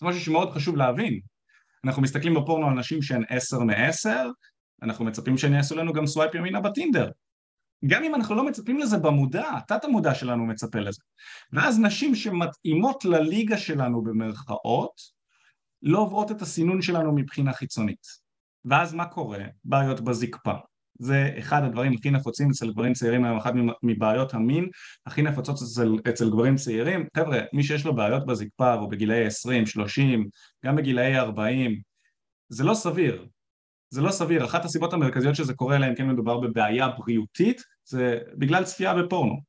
זה 0.00 0.06
משהו 0.06 0.20
שמאוד 0.20 0.50
חשוב 0.50 0.76
להבין. 0.76 1.20
אנחנו 1.84 2.02
מסתכלים 2.02 2.34
בפורנו 2.34 2.66
על 2.66 2.74
נשים 2.74 3.02
שהן 3.02 3.24
עשר 3.28 3.58
מעשר, 3.58 4.30
אנחנו 4.82 5.04
מצפים 5.04 5.38
שהן 5.38 5.52
יעשו 5.52 5.76
לנו 5.76 5.92
גם 5.92 6.06
swipe 6.06 6.34
ימינה 6.34 6.60
בטינדר. 6.60 7.10
גם 7.86 8.04
אם 8.04 8.14
אנחנו 8.14 8.34
לא 8.34 8.46
מצפים 8.46 8.78
לזה 8.78 8.98
במודע, 8.98 9.50
תת 9.68 9.84
המודע 9.84 10.14
שלנו 10.14 10.46
מצפה 10.46 10.78
לזה. 10.78 11.00
ואז 11.52 11.80
נשים 11.80 12.14
שמתאימות 12.14 13.04
לליגה 13.04 13.58
שלנו 13.58 14.02
במרכאות, 14.02 15.18
לא 15.82 15.98
עוברות 15.98 16.30
את 16.30 16.42
הסינון 16.42 16.82
שלנו 16.82 17.14
מבחינה 17.14 17.52
חיצונית. 17.52 18.06
ואז 18.64 18.94
מה 18.94 19.06
קורה? 19.06 19.44
בעיות 19.64 20.00
בזקפה. 20.00 20.54
זה 20.98 21.34
אחד 21.38 21.62
הדברים 21.64 21.92
הכי 21.92 22.10
נפוצים 22.10 22.50
אצל 22.50 22.72
גברים 22.72 22.92
צעירים 22.92 23.24
היום, 23.24 23.36
אחת 23.36 23.52
מבעיות 23.82 24.34
המין 24.34 24.68
הכי 25.06 25.22
נפוצות 25.22 25.56
אצל, 25.62 25.96
אצל 26.08 26.30
גברים 26.30 26.56
צעירים. 26.56 27.06
חבר'ה, 27.16 27.40
מי 27.52 27.62
שיש 27.62 27.86
לו 27.86 27.94
בעיות 27.94 28.26
בזקפה 28.26 28.74
והוא 28.78 28.90
בגילאי 28.90 29.26
20, 29.26 29.66
30, 29.66 30.28
גם 30.64 30.76
בגילאי 30.76 31.18
40, 31.18 31.80
זה 32.48 32.64
לא 32.64 32.74
סביר. 32.74 33.26
זה 33.90 34.02
לא 34.02 34.10
סביר. 34.10 34.44
אחת 34.44 34.64
הסיבות 34.64 34.92
המרכזיות 34.92 35.34
שזה 35.34 35.54
קורה 35.54 35.78
להם, 35.78 35.94
כן 35.94 36.08
מדובר 36.08 36.38
בבעיה 36.38 36.88
בריאותית, 36.88 37.62
זה 37.84 38.18
בגלל 38.34 38.64
צפייה 38.64 38.94
בפורנו, 38.94 39.40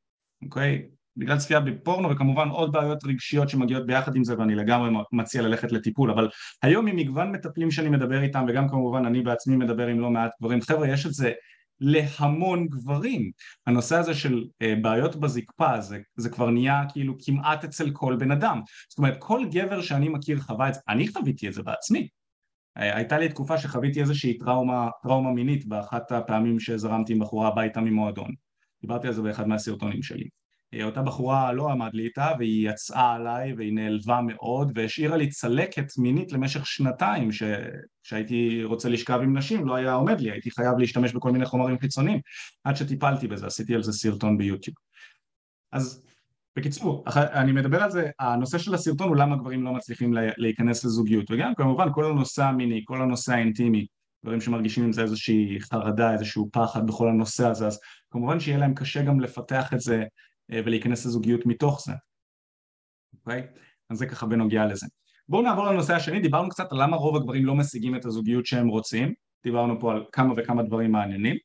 אוקיי? 0.44 0.90
בגלל 1.20 1.38
צפייה 1.38 1.60
בפורנו 1.60 2.10
וכמובן 2.10 2.50
עוד 2.50 2.72
בעיות 2.72 3.04
רגשיות 3.04 3.50
שמגיעות 3.50 3.86
ביחד 3.86 4.16
עם 4.16 4.24
זה 4.24 4.40
ואני 4.40 4.56
לגמרי 4.56 4.90
מציע 5.12 5.42
ללכת 5.42 5.72
לטיפול. 5.72 6.12
אבל 6.12 6.30
היום 6.64 6.88
עם 6.88 6.96
מגוון 6.96 7.32
מטפלים 7.32 7.72
שאני 7.72 7.90
מדבר 7.90 8.22
איתם 8.22 8.46
וגם 8.48 8.70
כמובן 8.70 9.06
אני 9.06 9.22
בעצמי 9.22 9.56
מדבר 9.56 9.88
עם 9.88 10.00
לא 10.00 10.10
מעט 10.10 10.32
גברים 10.42 10.62
חבר'ה 10.62 10.88
יש 10.88 11.06
את 11.06 11.14
זה 11.14 11.32
להמון 11.82 12.68
גברים. 12.68 13.32
הנושא 13.68 13.96
הזה 13.96 14.14
של 14.14 14.44
אה, 14.62 14.74
בעיות 14.82 15.16
בזקפה 15.16 15.82
זה, 15.82 16.00
זה 16.18 16.30
כבר 16.30 16.50
נהיה 16.50 16.84
כאילו 16.90 17.16
כמעט 17.26 17.64
אצל 17.64 17.92
כל 17.92 18.16
בן 18.16 18.32
אדם. 18.32 18.62
זאת 18.90 18.98
אומרת 18.98 19.16
כל 19.20 19.46
גבר 19.52 19.82
שאני 19.82 20.10
מכיר 20.10 20.40
חווה 20.40 20.70
את 20.70 20.74
זה 20.74 20.80
אני 20.90 21.08
חוויתי 21.08 21.48
את 21.48 21.54
זה 21.54 21.64
בעצמי. 21.64 22.08
אה, 22.78 22.96
הייתה 22.96 23.20
לי 23.20 23.30
תקופה 23.30 23.58
שחוויתי 23.58 24.02
איזושהי 24.02 24.38
טראומה, 24.38 24.90
טראומה 25.04 25.32
מינית 25.32 25.66
באחת 25.66 26.12
הפעמים 26.12 26.60
שזרמתי 26.60 27.14
עם 27.14 27.20
בחורה 27.20 27.48
הביתה 27.48 27.82
ממועדון. 27.82 28.32
דיברתי 28.82 29.08
על 29.08 29.14
זה 29.14 29.22
באחד 29.22 29.48
מהסרטונים 29.48 30.04
שלי 30.04 30.30
אותה 30.84 31.02
בחורה 31.02 31.54
לא 31.54 31.72
עמד 31.72 31.90
לי 31.94 32.04
איתה 32.04 32.32
והיא 32.40 32.70
יצאה 32.70 33.14
עליי 33.14 33.54
והיא 33.54 33.74
נעלבה 33.74 34.22
מאוד 34.22 34.72
והשאירה 34.76 35.18
לי 35.18 35.30
צלקת 35.30 35.98
מינית 35.98 36.32
למשך 36.32 36.66
שנתיים 36.66 37.30
כשהייתי 38.04 38.64
רוצה 38.64 38.90
לשכב 38.90 39.20
עם 39.24 39.38
נשים 39.38 39.68
לא 39.68 39.76
היה 39.76 39.94
עומד 39.94 40.22
לי 40.22 40.32
הייתי 40.32 40.52
חייב 40.52 40.78
להשתמש 40.78 41.14
בכל 41.14 41.32
מיני 41.32 41.46
חומרים 41.46 41.80
חיצוניים 41.80 42.20
עד 42.64 42.76
שטיפלתי 42.76 43.28
בזה 43.28 43.48
עשיתי 43.48 43.76
על 43.76 43.84
זה 43.84 43.92
סרטון 43.92 44.38
ביוטיוב. 44.38 44.76
אז 45.72 46.06
בקיצור 46.56 47.06
אני 47.16 47.52
מדבר 47.52 47.84
על 47.84 47.92
זה 47.92 48.10
הנושא 48.20 48.58
של 48.58 48.74
הסרטון 48.74 49.10
הוא 49.10 49.16
למה 49.16 49.36
גברים 49.36 49.64
לא 49.64 49.74
מצליחים 49.74 50.14
להיכנס 50.38 50.86
לזוגיות 50.86 51.32
וגם 51.32 51.56
כמובן 51.56 51.88
כל 51.94 52.06
הנושא 52.06 52.44
המיני 52.44 52.82
כל 52.86 53.02
הנושא 53.02 53.34
האינטימי 53.34 53.86
דברים 54.24 54.42
שמרגישים 54.42 54.84
עם 54.84 54.94
זה 54.94 55.02
איזושהי 55.02 55.58
חרדה 55.62 56.14
איזשהו 56.14 56.50
פחד 56.52 56.88
בכל 56.88 57.10
הנושא 57.10 57.48
הזה 57.48 57.68
אז 57.68 57.80
כמובן 58.12 58.40
שיהיה 58.40 58.58
להם 58.58 58.74
קשה 58.74 59.04
גם 59.04 59.20
לפתח 59.20 59.74
את 59.74 59.80
זה 59.80 59.96
אה, 59.98 60.06
ולהיכנס 60.50 61.06
לזוגיות 61.06 61.46
מתוך 61.46 61.82
זה, 61.86 61.94
אוקיי? 63.14 63.48
אז 63.90 63.98
זה 63.98 64.06
ככה 64.06 64.26
בנוגע 64.26 64.66
לזה. 64.66 64.88
בואו 65.30 65.42
נעבור 65.42 65.66
לנושא 65.66 65.96
השני, 65.96 66.20
דיברנו 66.20 66.50
קצת 66.50 66.72
על 66.72 66.84
למה 66.84 66.98
רוב 66.98 67.16
הגברים 67.16 67.46
לא 67.46 67.56
משיגים 67.56 67.96
את 67.96 68.06
הזוגיות 68.06 68.46
שהם 68.46 68.68
רוצים, 68.68 69.14
דיברנו 69.44 69.80
פה 69.80 69.92
על 69.92 70.06
כמה 70.12 70.34
וכמה 70.38 70.64
דברים 70.64 70.92
מעניינים. 70.92 71.36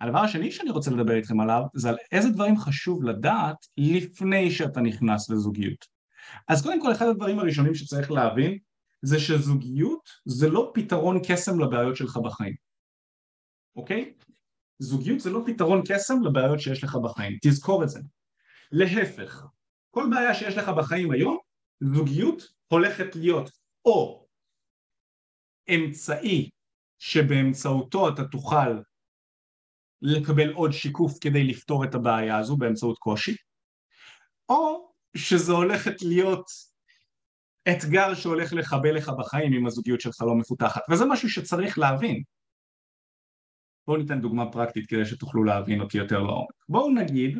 הדבר 0.00 0.18
השני 0.18 0.50
שאני 0.50 0.70
רוצה 0.70 0.90
לדבר 0.90 1.14
איתכם 1.14 1.40
עליו 1.40 1.62
זה 1.74 1.88
על 1.88 1.96
איזה 2.12 2.30
דברים 2.30 2.58
חשוב 2.58 3.04
לדעת 3.04 3.56
לפני 3.76 4.50
שאתה 4.50 4.80
נכנס 4.80 5.30
לזוגיות. 5.30 5.86
אז 6.48 6.62
קודם 6.62 6.82
כל 6.82 6.92
אחד 6.92 7.06
הדברים 7.06 7.38
הראשונים 7.38 7.74
שצריך 7.74 8.10
להבין 8.10 8.58
זה 9.02 9.20
שזוגיות 9.20 10.08
זה 10.24 10.48
לא 10.48 10.70
פתרון 10.74 11.20
קסם 11.28 11.60
לבעיות 11.60 11.96
שלך 11.96 12.16
בחיים, 12.16 12.54
אוקיי? 13.76 14.12
זוגיות 14.78 15.20
זה 15.20 15.30
לא 15.30 15.42
פתרון 15.46 15.82
קסם 15.88 16.22
לבעיות 16.22 16.60
שיש 16.60 16.84
לך 16.84 16.96
בחיים, 16.96 17.38
תזכור 17.42 17.84
את 17.84 17.88
זה. 17.88 18.00
להפך, 18.72 19.46
כל 19.90 20.04
בעיה 20.10 20.34
שיש 20.34 20.56
לך 20.56 20.68
בחיים 20.68 21.10
היום, 21.10 21.38
זוגיות 21.80 22.42
הולכת 22.68 23.16
להיות 23.16 23.50
או 23.84 24.26
אמצעי 25.74 26.50
שבאמצעותו 26.98 28.08
אתה 28.08 28.24
תוכל 28.24 28.80
לקבל 30.02 30.52
עוד 30.52 30.72
שיקוף 30.72 31.18
כדי 31.20 31.44
לפתור 31.44 31.84
את 31.84 31.94
הבעיה 31.94 32.38
הזו 32.38 32.56
באמצעות 32.56 32.98
קושי, 32.98 33.36
או 34.48 34.92
שזה 35.16 35.52
הולכת 35.52 36.02
להיות 36.02 36.46
אתגר 37.68 38.14
שהולך 38.14 38.52
לחבל 38.52 38.96
לך 38.96 39.10
בחיים 39.18 39.52
אם 39.52 39.66
הזוגיות 39.66 40.00
שלך 40.00 40.22
לא 40.22 40.34
מפותחת, 40.34 40.80
וזה 40.90 41.04
משהו 41.08 41.30
שצריך 41.30 41.78
להבין. 41.78 42.22
בואו 43.86 43.96
ניתן 43.96 44.20
דוגמה 44.20 44.52
פרקטית 44.52 44.86
כדי 44.86 45.04
שתוכלו 45.04 45.44
להבין 45.44 45.80
אותי 45.80 45.98
יותר 45.98 46.18
לעומק. 46.18 46.54
בואו 46.68 46.90
נגיד 46.90 47.38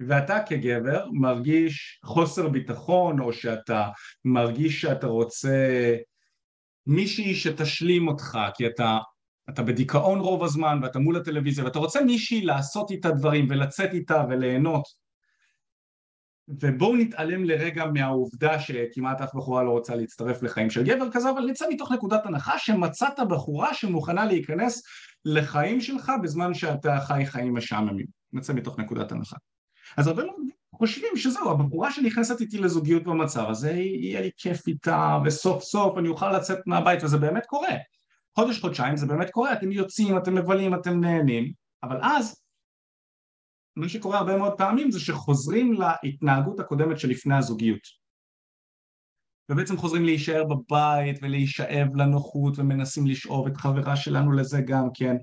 ואתה 0.00 0.38
כגבר 0.46 1.06
מרגיש 1.12 2.00
חוסר 2.04 2.48
ביטחון 2.48 3.20
או 3.20 3.32
שאתה 3.32 3.88
מרגיש 4.24 4.80
שאתה 4.80 5.06
רוצה 5.06 5.96
מישהי 6.86 7.34
שתשלים 7.34 8.08
אותך 8.08 8.38
כי 8.54 8.66
אתה, 8.66 8.98
אתה 9.50 9.62
בדיכאון 9.62 10.18
רוב 10.18 10.44
הזמן 10.44 10.78
ואתה 10.82 10.98
מול 10.98 11.16
הטלוויזיה 11.16 11.64
ואתה 11.64 11.78
רוצה 11.78 12.00
מישהי 12.00 12.44
לעשות 12.44 12.90
איתה 12.90 13.10
דברים 13.10 13.46
ולצאת 13.50 13.92
איתה 13.92 14.24
וליהנות. 14.28 15.06
ובואו 16.48 16.96
נתעלם 16.96 17.44
לרגע 17.44 17.86
מהעובדה 17.86 18.60
שכמעט 18.60 19.20
אף 19.20 19.34
בחורה 19.34 19.62
לא 19.62 19.70
רוצה 19.70 19.94
להצטרף 19.94 20.42
לחיים 20.42 20.70
של 20.70 20.84
גבר 20.84 21.06
כזה 21.12 21.30
אבל 21.30 21.46
נצא 21.46 21.66
מתוך 21.70 21.92
נקודת 21.92 22.26
הנחה 22.26 22.58
שמצאת 22.58 23.20
בחורה 23.28 23.74
שמוכנה 23.74 24.24
להיכנס 24.24 24.82
לחיים 25.24 25.80
שלך 25.80 26.12
בזמן 26.22 26.54
שאתה 26.54 27.00
חי 27.00 27.22
חיים 27.26 27.54
משעממים. 27.54 28.06
נצא 28.32 28.52
מתוך 28.52 28.78
נקודת 28.78 29.12
הנחה 29.12 29.36
אז 29.96 30.06
הרבה 30.06 30.24
מאוד 30.24 30.36
חושבים 30.74 31.16
שזהו, 31.16 31.50
הבחורה 31.50 31.92
שנכנסת 31.92 32.40
איתי 32.40 32.58
לזוגיות 32.58 33.04
במצב 33.04 33.46
הזה, 33.48 33.72
יהיה 33.72 34.20
לי 34.20 34.30
כיף 34.36 34.68
איתה, 34.68 35.18
וסוף 35.24 35.62
סוף 35.62 35.98
אני 35.98 36.08
אוכל 36.08 36.32
לצאת 36.32 36.58
מהבית, 36.66 37.04
וזה 37.04 37.18
באמת 37.18 37.46
קורה. 37.46 37.74
חודש, 38.34 38.60
חודשיים 38.60 38.96
זה 38.96 39.06
באמת 39.06 39.30
קורה, 39.30 39.52
אתם 39.52 39.72
יוצאים, 39.72 40.18
אתם 40.18 40.34
מבלים, 40.34 40.74
אתם 40.74 41.00
נהנים, 41.00 41.52
אבל 41.82 41.98
אז 42.02 42.40
מה 43.76 43.88
שקורה 43.88 44.18
הרבה 44.18 44.36
מאוד 44.36 44.52
פעמים 44.58 44.90
זה 44.90 45.00
שחוזרים 45.00 45.74
להתנהגות 46.02 46.60
הקודמת 46.60 46.98
שלפני 46.98 47.36
הזוגיות. 47.36 48.06
ובעצם 49.50 49.76
חוזרים 49.76 50.04
להישאר 50.04 50.44
בבית 50.44 51.18
ולהישאב 51.22 51.96
לנוחות 51.96 52.58
ומנסים 52.58 53.06
לשאוב 53.06 53.46
את 53.46 53.56
חברה 53.56 53.96
שלנו 53.96 54.32
לזה 54.32 54.60
גם 54.60 54.88
כן 54.94 55.16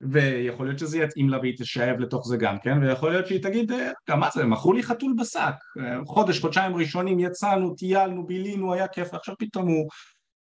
ויכול 0.00 0.66
להיות 0.66 0.78
שזה 0.78 0.98
יתאים 0.98 1.28
לה 1.28 1.38
והיא 1.38 1.54
תשאב 1.58 2.00
לתוך 2.00 2.28
זה 2.28 2.36
גם 2.36 2.56
כן, 2.62 2.82
ויכול 2.82 3.10
להיות 3.10 3.26
שהיא 3.26 3.42
תגיד, 3.42 3.72
אה, 3.72 3.90
גם 4.10 4.20
מה 4.20 4.28
זה, 4.34 4.44
מכרו 4.44 4.72
לי 4.72 4.82
חתול 4.82 5.14
בשק, 5.18 5.54
אה, 5.80 6.04
חודש, 6.06 6.40
חודשיים 6.40 6.76
ראשונים 6.76 7.20
יצאנו, 7.20 7.74
טיילנו, 7.74 8.26
בילינו, 8.26 8.74
היה 8.74 8.88
כיף, 8.88 9.08
ועכשיו 9.12 9.34
פתאום 9.38 9.68
הוא 9.68 9.88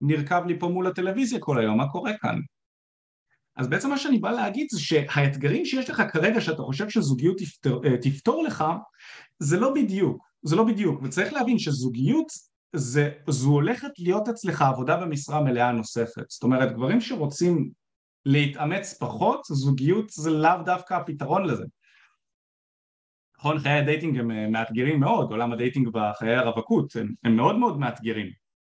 נרקב 0.00 0.46
לי 0.46 0.58
פה 0.58 0.68
מול 0.68 0.86
הטלוויזיה 0.86 1.38
כל 1.40 1.58
היום, 1.58 1.78
מה 1.78 1.88
קורה 1.88 2.12
כאן? 2.20 2.38
אז 3.56 3.68
בעצם 3.68 3.90
מה 3.90 3.98
שאני 3.98 4.18
בא 4.18 4.30
להגיד 4.30 4.66
זה 4.70 4.80
שהאתגרים 4.80 5.64
שיש 5.64 5.90
לך 5.90 6.02
כרגע 6.12 6.40
שאתה 6.40 6.62
חושב 6.62 6.88
שזוגיות 6.88 7.38
תפתור, 7.38 7.86
אה, 7.86 7.96
תפתור 8.02 8.42
לך 8.42 8.64
זה 9.38 9.60
לא 9.60 9.74
בדיוק, 9.74 10.28
זה 10.42 10.56
לא 10.56 10.64
בדיוק, 10.64 11.02
וצריך 11.02 11.32
להבין 11.32 11.58
שזוגיות 11.58 12.26
זה, 12.72 13.10
זו 13.28 13.50
הולכת 13.50 13.90
להיות 13.98 14.28
אצלך 14.28 14.62
עבודה 14.62 14.96
במשרה 14.96 15.40
מלאה 15.40 15.72
נוספת, 15.72 16.30
זאת 16.30 16.42
אומרת 16.42 16.72
גברים 16.72 17.00
שרוצים 17.00 17.70
להתאמץ 18.28 18.98
פחות, 19.00 19.40
זוגיות 19.44 20.10
זה 20.10 20.30
לאו 20.30 20.62
דווקא 20.64 20.94
הפתרון 20.94 21.44
לזה. 21.44 21.64
נכון, 23.38 23.58
חיי 23.58 23.72
ה 23.72 23.79
dating 23.79 24.18
הם 24.18 24.30
אה, 24.30 24.48
מאתגרים 24.48 25.00
מאוד, 25.00 25.30
עולם 25.30 25.52
ה 25.52 25.57
dating 25.57 25.88
וחיי 25.96 26.34
הרווקות 26.34 26.96
הם, 26.96 27.14
הם 27.24 27.36
מאוד 27.36 27.56
מאוד 27.56 27.78
מאתגרים. 27.78 28.26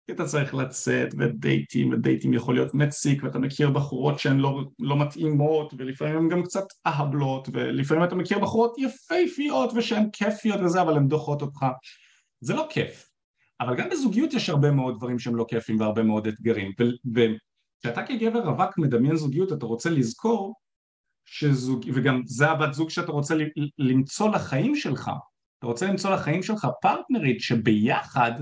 כי 0.06 0.12
אתה 0.12 0.24
צריך 0.24 0.54
לצאת 0.54 1.08
ודייטים, 1.18 1.92
ודייטים 1.92 2.34
יכול 2.34 2.54
להיות 2.54 2.74
מציק, 2.74 3.24
ואתה 3.24 3.38
מכיר 3.38 3.70
בחורות 3.70 4.18
שהן 4.18 4.38
לא, 4.38 4.60
לא 4.78 4.98
מתאימות, 4.98 5.74
ולפעמים 5.78 6.16
הן 6.16 6.28
גם 6.28 6.42
קצת 6.42 6.64
אהבלות, 6.86 7.48
ולפעמים 7.52 8.04
אתה 8.04 8.14
מכיר 8.14 8.38
בחורות 8.38 8.74
יפהפיות 8.78 9.72
ושהן 9.76 10.10
כיפיות 10.12 10.60
וזה, 10.60 10.82
אבל 10.82 10.96
הן 10.96 11.08
דוחות 11.08 11.42
אותך. 11.42 11.66
זה 12.40 12.54
לא 12.54 12.66
כיף. 12.70 13.06
אבל 13.60 13.76
גם 13.76 13.88
בזוגיות 13.90 14.34
יש 14.34 14.48
הרבה 14.48 14.70
מאוד 14.70 14.96
דברים 14.96 15.18
שהם 15.18 15.36
לא 15.36 15.44
כיפים 15.48 15.80
והרבה 15.80 16.02
מאוד 16.02 16.26
אתגרים, 16.26 16.72
כשאתה 17.80 18.06
כגבר 18.06 18.48
רווק 18.48 18.78
מדמיין 18.78 19.16
זוגיות 19.16 19.52
אתה 19.52 19.66
רוצה 19.66 19.90
לזכור 19.90 20.54
שזוג, 21.24 21.84
וגם 21.94 22.22
זה 22.26 22.50
הבת 22.50 22.72
זוג 22.72 22.90
שאתה 22.90 23.12
רוצה 23.12 23.34
למצוא 23.78 24.28
לחיים 24.28 24.76
שלך, 24.76 25.10
אתה 25.58 25.66
רוצה 25.66 25.86
למצוא 25.86 26.10
לחיים 26.10 26.42
שלך 26.42 26.66
פרטנרית 26.80 27.40
שביחד 27.40 28.32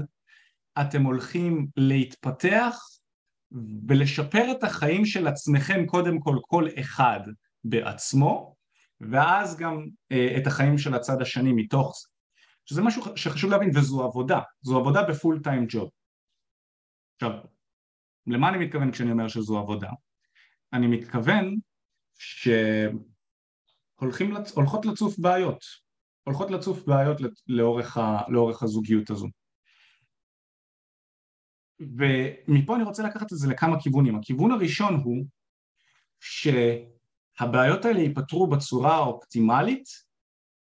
אתם 0.80 1.02
הולכים 1.02 1.66
להתפתח 1.76 2.78
ולשפר 3.88 4.50
את 4.50 4.64
החיים 4.64 5.04
של 5.04 5.26
עצמכם 5.26 5.86
קודם 5.86 6.20
כל 6.20 6.36
כל 6.42 6.68
אחד 6.80 7.20
בעצמו 7.64 8.54
ואז 9.00 9.56
גם 9.56 9.86
אה, 10.12 10.36
את 10.36 10.46
החיים 10.46 10.78
של 10.78 10.94
הצד 10.94 11.22
השני 11.22 11.52
מתוך 11.52 11.96
זה. 12.00 12.08
שזה 12.64 12.82
משהו 12.82 13.02
שחשוב 13.16 13.50
להבין 13.50 13.70
וזו 13.74 14.04
עבודה, 14.04 14.40
זו 14.62 14.78
עבודה 14.78 15.02
בפול 15.02 15.40
טיים 15.42 15.66
ג'וב 15.68 15.90
עכשיו 17.16 17.30
למה 18.28 18.48
אני 18.48 18.58
מתכוון 18.66 18.92
כשאני 18.92 19.12
אומר 19.12 19.28
שזו 19.28 19.58
עבודה? 19.58 19.90
אני 20.72 20.86
מתכוון 20.86 21.58
שהולכות 23.98 24.86
לצוף 24.86 25.18
בעיות, 25.18 25.64
הולכות 26.24 26.50
לצוף 26.50 26.84
בעיות 26.86 27.18
לאורך, 27.46 27.96
ה, 27.96 28.22
לאורך 28.28 28.62
הזוגיות 28.62 29.10
הזו. 29.10 29.28
ומפה 31.80 32.76
אני 32.76 32.84
רוצה 32.84 33.02
לקחת 33.02 33.32
את 33.32 33.38
זה 33.38 33.48
לכמה 33.48 33.80
כיוונים. 33.82 34.16
הכיוון 34.16 34.52
הראשון 34.52 34.94
הוא 34.94 35.26
שהבעיות 36.20 37.84
האלה 37.84 38.00
ייפתרו 38.00 38.46
בצורה 38.46 38.94
האופטימלית 38.94 39.84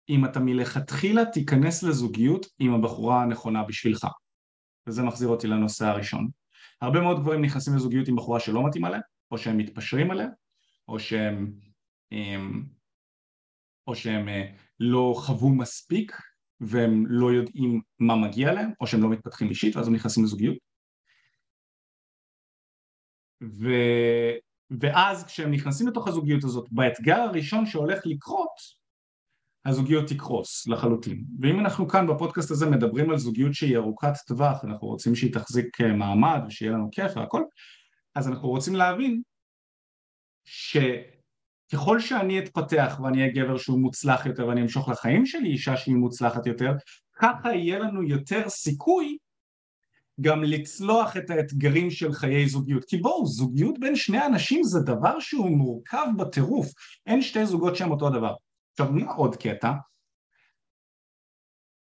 אם 0.10 0.26
אתה 0.26 0.40
מלכתחילה 0.40 1.26
תיכנס 1.26 1.84
לזוגיות 1.84 2.46
עם 2.60 2.74
הבחורה 2.74 3.22
הנכונה 3.24 3.64
בשבילך. 3.64 4.08
וזה 4.88 5.04
מחזיר 5.04 5.28
אותי 5.28 5.48
לנושא 5.48 5.86
הראשון. 5.86 6.30
הרבה 6.82 7.02
מאוד 7.02 7.20
גברים 7.20 7.46
נכנסים 7.46 7.76
לזוגיות 7.76 8.08
עם 8.08 8.16
בחורה 8.16 8.40
שלא 8.40 8.68
מתאימה 8.68 8.90
להם, 8.90 9.02
או 9.32 9.38
שהם 9.38 9.58
מתפשרים 9.58 10.12
עליה, 10.12 10.28
או 10.88 11.00
שהם 11.00 11.54
הם, 12.12 12.66
או 13.88 13.96
שהם 13.96 14.30
אה, 14.30 14.52
לא 14.80 15.14
חוו 15.18 15.50
מספיק 15.50 16.12
והם 16.60 17.06
לא 17.08 17.32
יודעים 17.32 17.82
מה 18.00 18.16
מגיע 18.16 18.54
להם, 18.54 18.72
או 18.80 18.88
שהם 18.88 19.04
לא 19.04 19.10
מתפתחים 19.10 19.50
אישית 19.50 19.76
ואז 19.76 19.88
הם 19.88 19.96
נכנסים 19.96 20.24
לזוגיות. 20.24 20.58
ו... 23.44 23.70
ואז 24.80 25.26
כשהם 25.26 25.52
נכנסים 25.52 25.88
לתוך 25.88 26.08
הזוגיות 26.08 26.44
הזאת, 26.44 26.68
באתגר 26.72 27.18
הראשון 27.18 27.66
שהולך 27.66 28.02
לקרות, 28.06 28.85
הזוגיות 29.66 30.08
תקרוס 30.08 30.68
לחלוטין. 30.68 31.24
ואם 31.40 31.60
אנחנו 31.60 31.88
כאן 31.88 32.08
בפודקאסט 32.08 32.52
הזה 32.52 32.66
מדברים 32.66 33.10
על 33.10 33.18
זוגיות 33.18 33.54
שהיא 33.54 33.78
ארוכת 33.78 34.14
טווח, 34.28 34.64
אנחנו 34.66 34.88
רוצים 34.88 35.16
שהיא 35.16 35.34
תחזיק 35.34 35.82
אה, 35.82 35.94
מעמד 35.94 36.40
ושיהיה 36.48 36.72
לנו 36.72 36.90
כיף 36.92 37.18
והכל, 37.18 37.44
אז 38.16 38.28
אנחנו 38.28 38.50
רוצים 38.50 38.76
להבין 38.76 39.22
שככל 40.46 42.00
שאני 42.00 42.40
אתפתח 42.40 43.00
ואני 43.04 43.22
אהיה 43.22 43.34
גבר 43.34 43.58
שהוא 43.58 43.80
מוצלח 43.80 44.26
יותר 44.26 44.48
ואני 44.48 44.62
אמשוך 44.62 44.90
לחיים 44.90 45.26
שלי 45.26 45.50
אישה 45.50 45.78
שהיא 45.78 45.96
מוצלחת 45.96 46.46
יותר, 46.46 46.72
ככה 47.16 47.54
יהיה 47.54 47.80
לנו 47.80 48.04
יותר 48.04 48.50
סיכוי 48.50 49.18
גם 50.22 50.44
לצלוח 50.44 51.18
את 51.18 51.30
האתגרים 51.30 51.92
של 51.92 52.14
חיי 52.14 52.48
זוגיות. 52.48 52.86
כי 52.86 52.98
בואו, 52.98 53.26
זוגיות 53.26 53.80
בין 53.80 53.96
שני 53.96 54.26
אנשים 54.26 54.64
זה 54.64 54.80
דבר 54.80 55.20
שהוא 55.20 55.58
מורכב 55.58 56.06
בטירוף. 56.18 56.68
אין 57.08 57.22
שתי 57.22 57.46
זוגות 57.46 57.76
שהם 57.76 57.92
אותו 57.92 58.10
דבר. 58.10 58.34
עכשיו, 58.80 58.92
מה 58.92 59.12
עוד 59.12 59.36
קטע? 59.36 59.72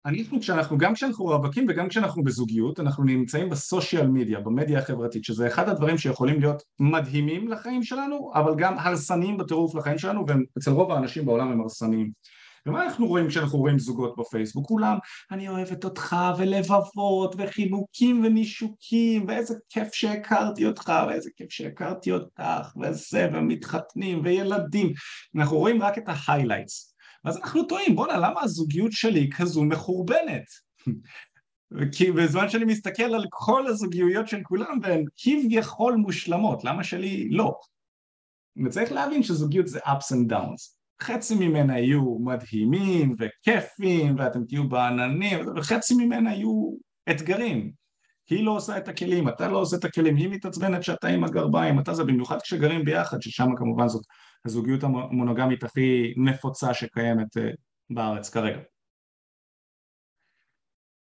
אנחנו 0.05 0.39
כשאנחנו, 0.39 0.77
גם 0.77 0.93
כשאנחנו 0.93 1.25
רווקים 1.25 1.65
וגם 1.69 1.89
כשאנחנו 1.89 2.23
בזוגיות, 2.23 2.79
אנחנו 2.79 3.03
נמצאים 3.03 3.49
בסושיאל 3.49 4.07
מדיה, 4.07 4.39
במדיה 4.39 4.79
החברתית, 4.79 5.23
שזה 5.23 5.47
אחד 5.47 5.69
הדברים 5.69 5.97
שיכולים 5.97 6.39
להיות 6.39 6.63
מדהימים 6.79 7.47
לחיים 7.47 7.83
שלנו, 7.83 8.31
אבל 8.33 8.53
גם 8.57 8.79
הרסניים 8.79 9.37
בטירוף 9.37 9.75
לחיים 9.75 9.97
שלנו, 9.97 10.25
ואצל 10.27 10.71
רוב 10.71 10.91
האנשים 10.91 11.25
בעולם 11.25 11.51
הם 11.51 11.61
הרסניים. 11.61 12.11
ומה 12.67 12.85
אנחנו 12.85 13.07
רואים 13.07 13.27
כשאנחנו 13.27 13.59
רואים 13.59 13.79
זוגות 13.79 14.15
בפייסבוק? 14.17 14.67
כולם, 14.67 14.97
אני 15.31 15.49
אוהבת 15.49 15.83
אותך, 15.83 16.15
ולבבות, 16.37 17.35
וחיבוקים 17.37 18.25
ונישוקים, 18.25 19.25
ואיזה 19.27 19.53
כיף 19.69 19.93
שהכרתי 19.93 20.65
אותך, 20.65 20.93
ואיזה 21.07 21.29
כיף 21.35 21.51
שהכרתי 21.51 22.11
אותך, 22.11 22.73
וזה, 22.81 23.29
ומתחתנים, 23.33 24.21
וילדים. 24.23 24.93
אנחנו 25.35 25.57
רואים 25.57 25.81
רק 25.81 25.97
את 25.97 26.03
ההיילייטס. 26.07 26.95
ואז 27.25 27.37
אנחנו 27.37 27.63
טועים, 27.63 27.95
בואנה, 27.95 28.17
למה 28.17 28.41
הזוגיות 28.41 28.91
שלי 28.91 29.29
כזו 29.37 29.63
מחורבנת? 29.63 30.45
כי 31.91 32.11
בזמן 32.11 32.49
שאני 32.49 32.65
מסתכל 32.65 33.03
על 33.03 33.25
כל 33.29 33.67
הזוגיות 33.67 34.27
של 34.27 34.39
כולם 34.43 34.79
והן 34.83 35.05
כביכול 35.17 35.95
מושלמות, 35.95 36.63
למה 36.63 36.83
שלי 36.83 37.29
לא? 37.29 37.53
וצריך 38.65 38.91
להבין 38.91 39.23
שזוגיות 39.23 39.67
זה 39.67 39.79
ups 39.79 40.13
and 40.13 40.31
downs. 40.31 40.76
חצי 41.01 41.35
ממנה 41.35 41.79
יהיו 41.79 42.19
מדהימים 42.19 43.15
וכיפים 43.19 44.15
ואתם 44.17 44.45
תהיו 44.45 44.69
בעננים 44.69 45.39
וחצי 45.55 45.95
ממנה 45.95 46.33
יהיו 46.33 46.73
אתגרים. 47.09 47.71
היא 48.29 48.45
לא 48.45 48.51
עושה 48.51 48.77
את 48.77 48.87
הכלים, 48.87 49.29
אתה 49.29 49.47
לא 49.47 49.57
עושה 49.57 49.77
את 49.77 49.85
הכלים, 49.85 50.15
היא 50.15 50.29
מתעצבנת 50.29 50.83
שאתה 50.83 51.07
עם 51.07 51.23
הגרביים, 51.23 51.79
אתה 51.79 51.93
זה 51.93 52.03
במיוחד 52.03 52.41
כשגרים 52.41 52.85
ביחד 52.85 53.21
ששם 53.21 53.55
כמובן 53.57 53.87
זאת 53.87 54.05
הזוגיות 54.45 54.83
המונוגמית 54.83 55.63
הכי 55.63 56.13
נפוצה 56.17 56.73
שקיימת 56.73 57.37
אה, 57.37 57.49
בארץ 57.89 58.29
כרגע. 58.29 58.59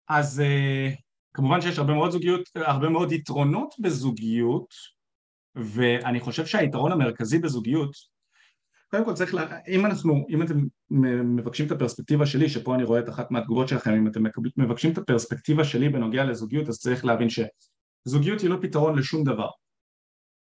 אז 0.09 0.41
אה, 0.41 0.89
כמובן 1.35 1.61
שיש 1.61 1.79
הרבה 1.79 1.95
מאוד 1.95 2.11
זוגיות, 2.11 2.49
הרבה 2.55 2.89
מאוד 2.89 3.13
יתרונות 3.13 3.75
בזוגיות 3.79 4.75
ואני 5.55 6.21
חושב 6.21 6.47
שהיתרון 6.47 6.93
המרכזי 6.93 7.39
בזוגיות 7.39 7.93
קודם 8.91 9.05
כל 9.05 9.15
צריך, 9.15 9.35
לה, 9.35 9.59
אם 9.69 9.87
אנחנו, 9.87 10.27
אם 10.31 10.43
אתם 10.43 10.59
מבקשים 11.37 11.67
את 11.67 11.73
הפרספקטיבה 11.73 12.27
שלי, 12.27 12.49
שפה 12.49 12.75
אני 12.75 12.85
רואה 12.85 13.01
את 13.01 13.09
אחת 13.09 13.31
מהתגובות 13.31 13.69
שלכם, 13.69 13.91
אם 13.91 14.07
אתם 14.07 14.23
מבקשים 14.57 14.93
את 14.93 14.99
הפרספקטיבה 14.99 15.65
שלי 15.65 15.89
בנוגע 15.89 16.25
לזוגיות, 16.25 16.69
אז 16.69 16.79
צריך 16.79 17.05
להבין 17.05 17.29
שזוגיות 17.31 18.41
היא 18.41 18.51
לא 18.51 18.57
פתרון 18.63 18.99
לשום 18.99 19.25
דבר. 19.25 19.49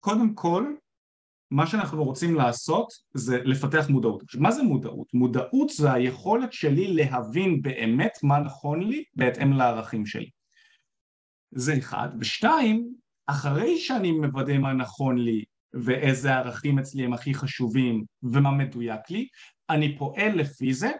קודם 0.00 0.34
כל, 0.34 0.74
מה 1.50 1.66
שאנחנו 1.66 2.04
רוצים 2.04 2.34
לעשות 2.34 2.92
זה 3.14 3.38
לפתח 3.44 3.86
מודעות. 3.88 4.22
מה 4.34 4.50
זה 4.50 4.62
מודעות? 4.62 5.14
מודעות 5.14 5.70
זה 5.70 5.92
היכולת 5.92 6.52
שלי 6.52 6.94
להבין 6.94 7.62
באמת 7.62 8.12
מה 8.22 8.38
נכון 8.38 8.82
לי 8.82 9.04
בהתאם 9.14 9.52
לערכים 9.52 10.06
שלי. 10.06 10.30
זה 11.50 11.78
אחד. 11.78 12.08
ושתיים, 12.20 12.92
אחרי 13.26 13.78
שאני 13.78 14.12
מוודא 14.12 14.58
מה 14.58 14.72
נכון 14.72 15.18
לי 15.18 15.44
ואיזה 15.74 16.34
ערכים 16.34 16.78
אצלי 16.78 17.04
הם 17.04 17.12
הכי 17.12 17.34
חשובים 17.34 18.04
ומה 18.22 18.50
מדויק 18.50 19.10
לי, 19.10 19.28
אני 19.70 19.98
פועל 19.98 20.32
לפי 20.34 20.74
זה 20.74 20.90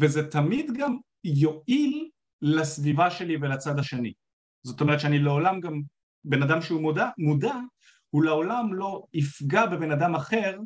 וזה 0.00 0.30
תמיד 0.30 0.70
גם 0.78 0.96
יועיל 1.24 2.08
לסביבה 2.42 3.10
שלי 3.10 3.36
ולצד 3.36 3.78
השני. 3.78 4.12
זאת 4.62 4.80
אומרת 4.80 5.00
שאני 5.00 5.18
לעולם 5.18 5.60
גם, 5.60 5.82
בן 6.24 6.42
אדם 6.42 6.62
שהוא 6.62 6.82
מודע, 6.82 7.08
מודע 7.18 7.54
הוא 8.10 8.24
לעולם 8.24 8.74
לא 8.74 9.02
יפגע 9.12 9.66
בבן 9.66 9.90
אדם 9.90 10.14
אחר 10.14 10.58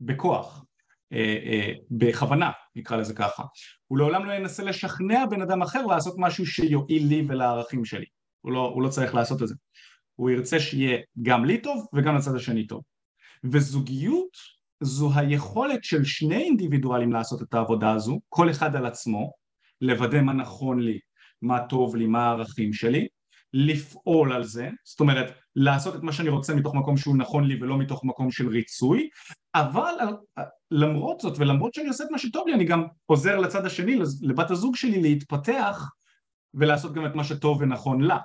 בכוח, 0.00 0.64
אה, 1.12 1.38
אה, 1.44 1.72
בכוונה 1.90 2.50
נקרא 2.76 2.96
לזה 2.96 3.14
ככה. 3.14 3.42
הוא 3.86 3.98
לעולם 3.98 4.24
לא 4.24 4.32
ינסה 4.32 4.62
לשכנע 4.62 5.26
בן 5.26 5.42
אדם 5.42 5.62
אחר 5.62 5.86
לעשות 5.86 6.14
משהו 6.18 6.46
שיועיל 6.46 7.06
לי 7.06 7.24
ולערכים 7.28 7.84
שלי. 7.84 8.06
הוא 8.40 8.52
לא, 8.52 8.72
הוא 8.74 8.82
לא 8.82 8.88
צריך 8.88 9.14
לעשות 9.14 9.42
את 9.42 9.48
זה. 9.48 9.54
הוא 10.14 10.30
ירצה 10.30 10.60
שיהיה 10.60 10.98
גם 11.22 11.44
לי 11.44 11.60
טוב 11.60 11.86
וגם 11.92 12.16
לצד 12.16 12.34
השני 12.34 12.66
טוב. 12.66 12.82
וזוגיות 13.44 14.36
זו 14.80 15.10
היכולת 15.14 15.84
של 15.84 16.04
שני 16.04 16.36
אינדיבידואלים 16.36 17.12
לעשות 17.12 17.42
את 17.42 17.54
העבודה 17.54 17.92
הזו, 17.92 18.20
כל 18.28 18.50
אחד 18.50 18.76
על 18.76 18.86
עצמו, 18.86 19.32
לוודא 19.80 20.20
מה 20.20 20.32
נכון 20.32 20.80
לי, 20.80 20.98
מה 21.42 21.66
טוב 21.68 21.96
לי, 21.96 22.06
מה 22.06 22.26
הערכים 22.26 22.72
שלי, 22.72 23.08
לפעול 23.52 24.32
על 24.32 24.44
זה, 24.44 24.68
זאת 24.84 25.00
אומרת 25.00 25.32
לעשות 25.56 25.96
את 25.96 26.02
מה 26.02 26.12
שאני 26.12 26.28
רוצה 26.28 26.54
מתוך 26.54 26.74
מקום 26.74 26.96
שהוא 26.96 27.16
נכון 27.16 27.44
לי 27.44 27.58
ולא 27.60 27.78
מתוך 27.78 28.04
מקום 28.04 28.30
של 28.30 28.48
ריצוי, 28.48 29.08
אבל 29.54 29.94
למרות 30.70 31.20
זאת 31.20 31.38
ולמרות 31.38 31.74
שאני 31.74 31.88
עושה 31.88 32.04
את 32.04 32.10
מה 32.10 32.18
שטוב 32.18 32.48
לי 32.48 32.54
אני 32.54 32.64
גם 32.64 32.84
עוזר 33.06 33.38
לצד 33.38 33.66
השני, 33.66 33.98
לבת 34.22 34.50
הזוג 34.50 34.76
שלי 34.76 35.02
להתפתח 35.02 35.90
ולעשות 36.54 36.92
גם 36.92 37.06
את 37.06 37.14
מה 37.14 37.24
שטוב 37.24 37.60
ונכון 37.60 38.00
לה. 38.00 38.18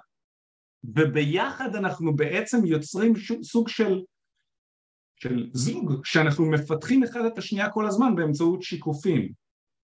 וביחד 0.83 1.75
אנחנו 1.75 2.15
בעצם 2.15 2.65
יוצרים 2.65 3.13
סוג 3.43 3.69
של 3.69 4.01
של 5.19 5.49
זוג 5.53 6.05
שאנחנו 6.05 6.45
מפתחים 6.51 7.03
אחד 7.03 7.25
את 7.25 7.37
השנייה 7.37 7.69
כל 7.69 7.87
הזמן 7.87 8.15
באמצעות 8.15 8.63
שיקופים. 8.63 9.31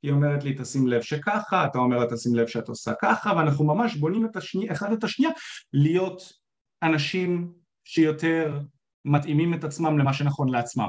היא 0.04 0.12
אומרת 0.12 0.43
לי 0.43 0.56
תשים 0.58 0.88
לב 0.88 1.02
שככה, 1.02 1.65
אתה 1.65 1.78
אומר 1.78 1.98
לה 1.98 2.06
תשים 2.15 2.36
לב 2.36 2.48
שאת 2.48 2.69
עושה 2.69 2.91
ככה 3.02 3.34
ואנחנו 3.38 3.65
ממש 3.65 3.96
בונים 3.96 4.26
את 4.26 4.36
השני, 4.36 4.72
אחד 4.72 4.91
את 4.91 5.04
השנייה 5.04 5.32
להיות 5.74 6.34
אנשים 6.84 7.54
שיותר 7.84 8.60
מתאימים 9.06 9.54
את 9.54 9.63
עצמם 9.63 9.98
למה 9.98 10.13
שנכון 10.13 10.50
לעצמם. 10.50 10.88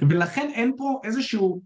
ולכן 0.00 0.50
אין 0.54 0.72
פה 0.76 1.00
איזשהו, 1.04 1.62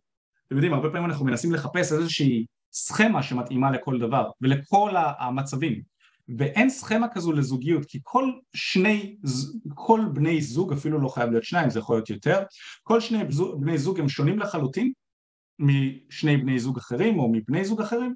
אתם 0.47 0.57
יודעים 0.57 0.73
הרבה 0.73 0.91
פעמים 0.91 1.11
אנחנו 1.11 1.25
מנסים 1.25 1.53
לחפש 1.53 1.93
איזושהי 1.93 2.47
סכמה 2.73 3.23
שמתאימה 3.23 3.71
לכל 3.71 3.99
דבר 3.99 4.31
ולכל 4.41 4.91
המצבים 5.19 5.83
ואין 6.38 6.71
סכמה 6.71 7.09
כזו 7.09 7.33
לזוגיות 7.33 7.85
כי 7.85 7.99
כל 8.03 8.33
שני, 8.55 9.17
כל 9.75 10.01
בני 10.12 10.41
זוג 10.41 10.73
אפילו 10.73 11.01
לא 11.01 11.09
חייב 11.09 11.31
להיות 11.31 11.45
שניים 11.45 11.71
זה 11.71 11.79
יכול 11.79 11.97
להיות 11.97 12.11
יותר. 12.11 12.43
כל 12.83 13.01
שני 13.01 13.19
בני 13.61 13.79
זוג 13.79 14.01
הם 14.01 14.09
שונים 14.09 14.38
לחלוטין 14.38 14.93
משני 15.59 16.37
בני 16.37 16.59
זוג 16.59 16.79
אחרים 16.79 17.19
או 17.19 17.33
מבני 17.33 17.64
זוג 17.64 17.81
אחרים 17.81 18.14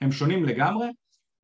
הם 0.00 0.12
שונים 0.12 0.44
לגמרי 0.44 0.86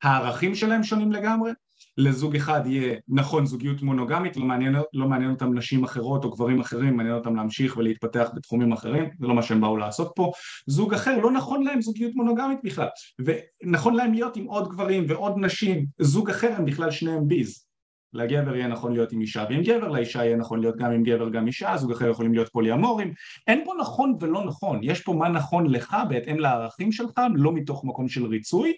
הערכים 0.03 0.55
שלהם 0.55 0.83
שונים 0.83 1.13
לגמרי 1.13 1.51
לזוג 1.99 2.37
אחד 2.37 2.61
יהיה 2.67 2.97
נכון 3.09 3.47
זוגיות 3.47 3.83
מונוגמית, 3.83 4.37
לא 4.37 4.45
מעניין, 4.45 4.77
לא 4.93 5.09
מעניין 5.09 5.31
אותם 5.31 5.55
נשים 5.55 5.85
אחרות 5.85 6.25
או 6.25 6.31
גברים 6.31 6.61
אחרים, 6.61 6.97
מעניין 6.97 7.15
אותם 7.15 7.37
להמשיך 7.37 7.77
ולהתפתח 7.77 8.31
בתחומים 8.35 8.73
אחרים, 8.73 9.11
זה 9.21 9.27
לא 9.27 9.35
מה 9.35 9.43
שהם 9.43 9.61
באו 9.61 9.77
לעשות 9.77 10.13
פה. 10.17 10.33
זוג 10.67 10.95
אחר 10.95 11.19
לא 11.19 11.31
נכון 11.31 11.65
להם 11.65 11.83
זוגיות 11.83 12.15
מונוגמית 12.15 12.59
בכלל, 12.65 12.89
ונכון 13.19 13.95
להם 13.95 14.13
להיות 14.13 14.37
עם 14.37 14.45
עוד 14.45 14.69
גברים 14.69 15.05
ועוד 15.09 15.33
נשים, 15.37 15.87
זוג 15.99 16.31
אחר 16.31 16.53
הם 16.57 16.65
בכלל 16.65 16.91
שניהם 16.91 17.29
ביז. 17.29 17.68
לגבר 18.13 18.57
יהיה 18.57 18.69
נכון 18.69 18.93
להיות 18.93 19.13
עם 19.13 19.21
אישה 19.21 19.45
ועם 19.51 19.63
גבר, 19.63 19.89
לאישה 19.89 20.25
יהיה 20.25 20.37
נכון 20.37 20.61
להיות 20.61 20.77
גם 20.77 20.91
עם 20.91 21.03
גבר 21.03 21.29
גם 21.29 21.47
אישה, 21.47 21.77
זוג 21.77 21.93
אחר 21.93 22.11
יכולים 22.11 22.35
להיות 22.35 22.49
פוליאמורים, 22.49 23.13
אין 23.47 23.65
פה 23.65 23.73
נכון 23.81 24.17
ולא 24.21 24.45
נכון, 24.45 24.81
יש 24.83 25.03
פה 25.03 25.13
מה 25.13 25.29
נכון 25.29 25.71
לך 25.71 25.97
בהתאם 26.09 26.39
לערכים 26.39 26.93
שלך, 26.93 27.21
לא 27.35 27.53
מתוך 27.53 27.85
מקום 27.85 28.09
של 28.09 28.27
ריצוי 28.27 28.73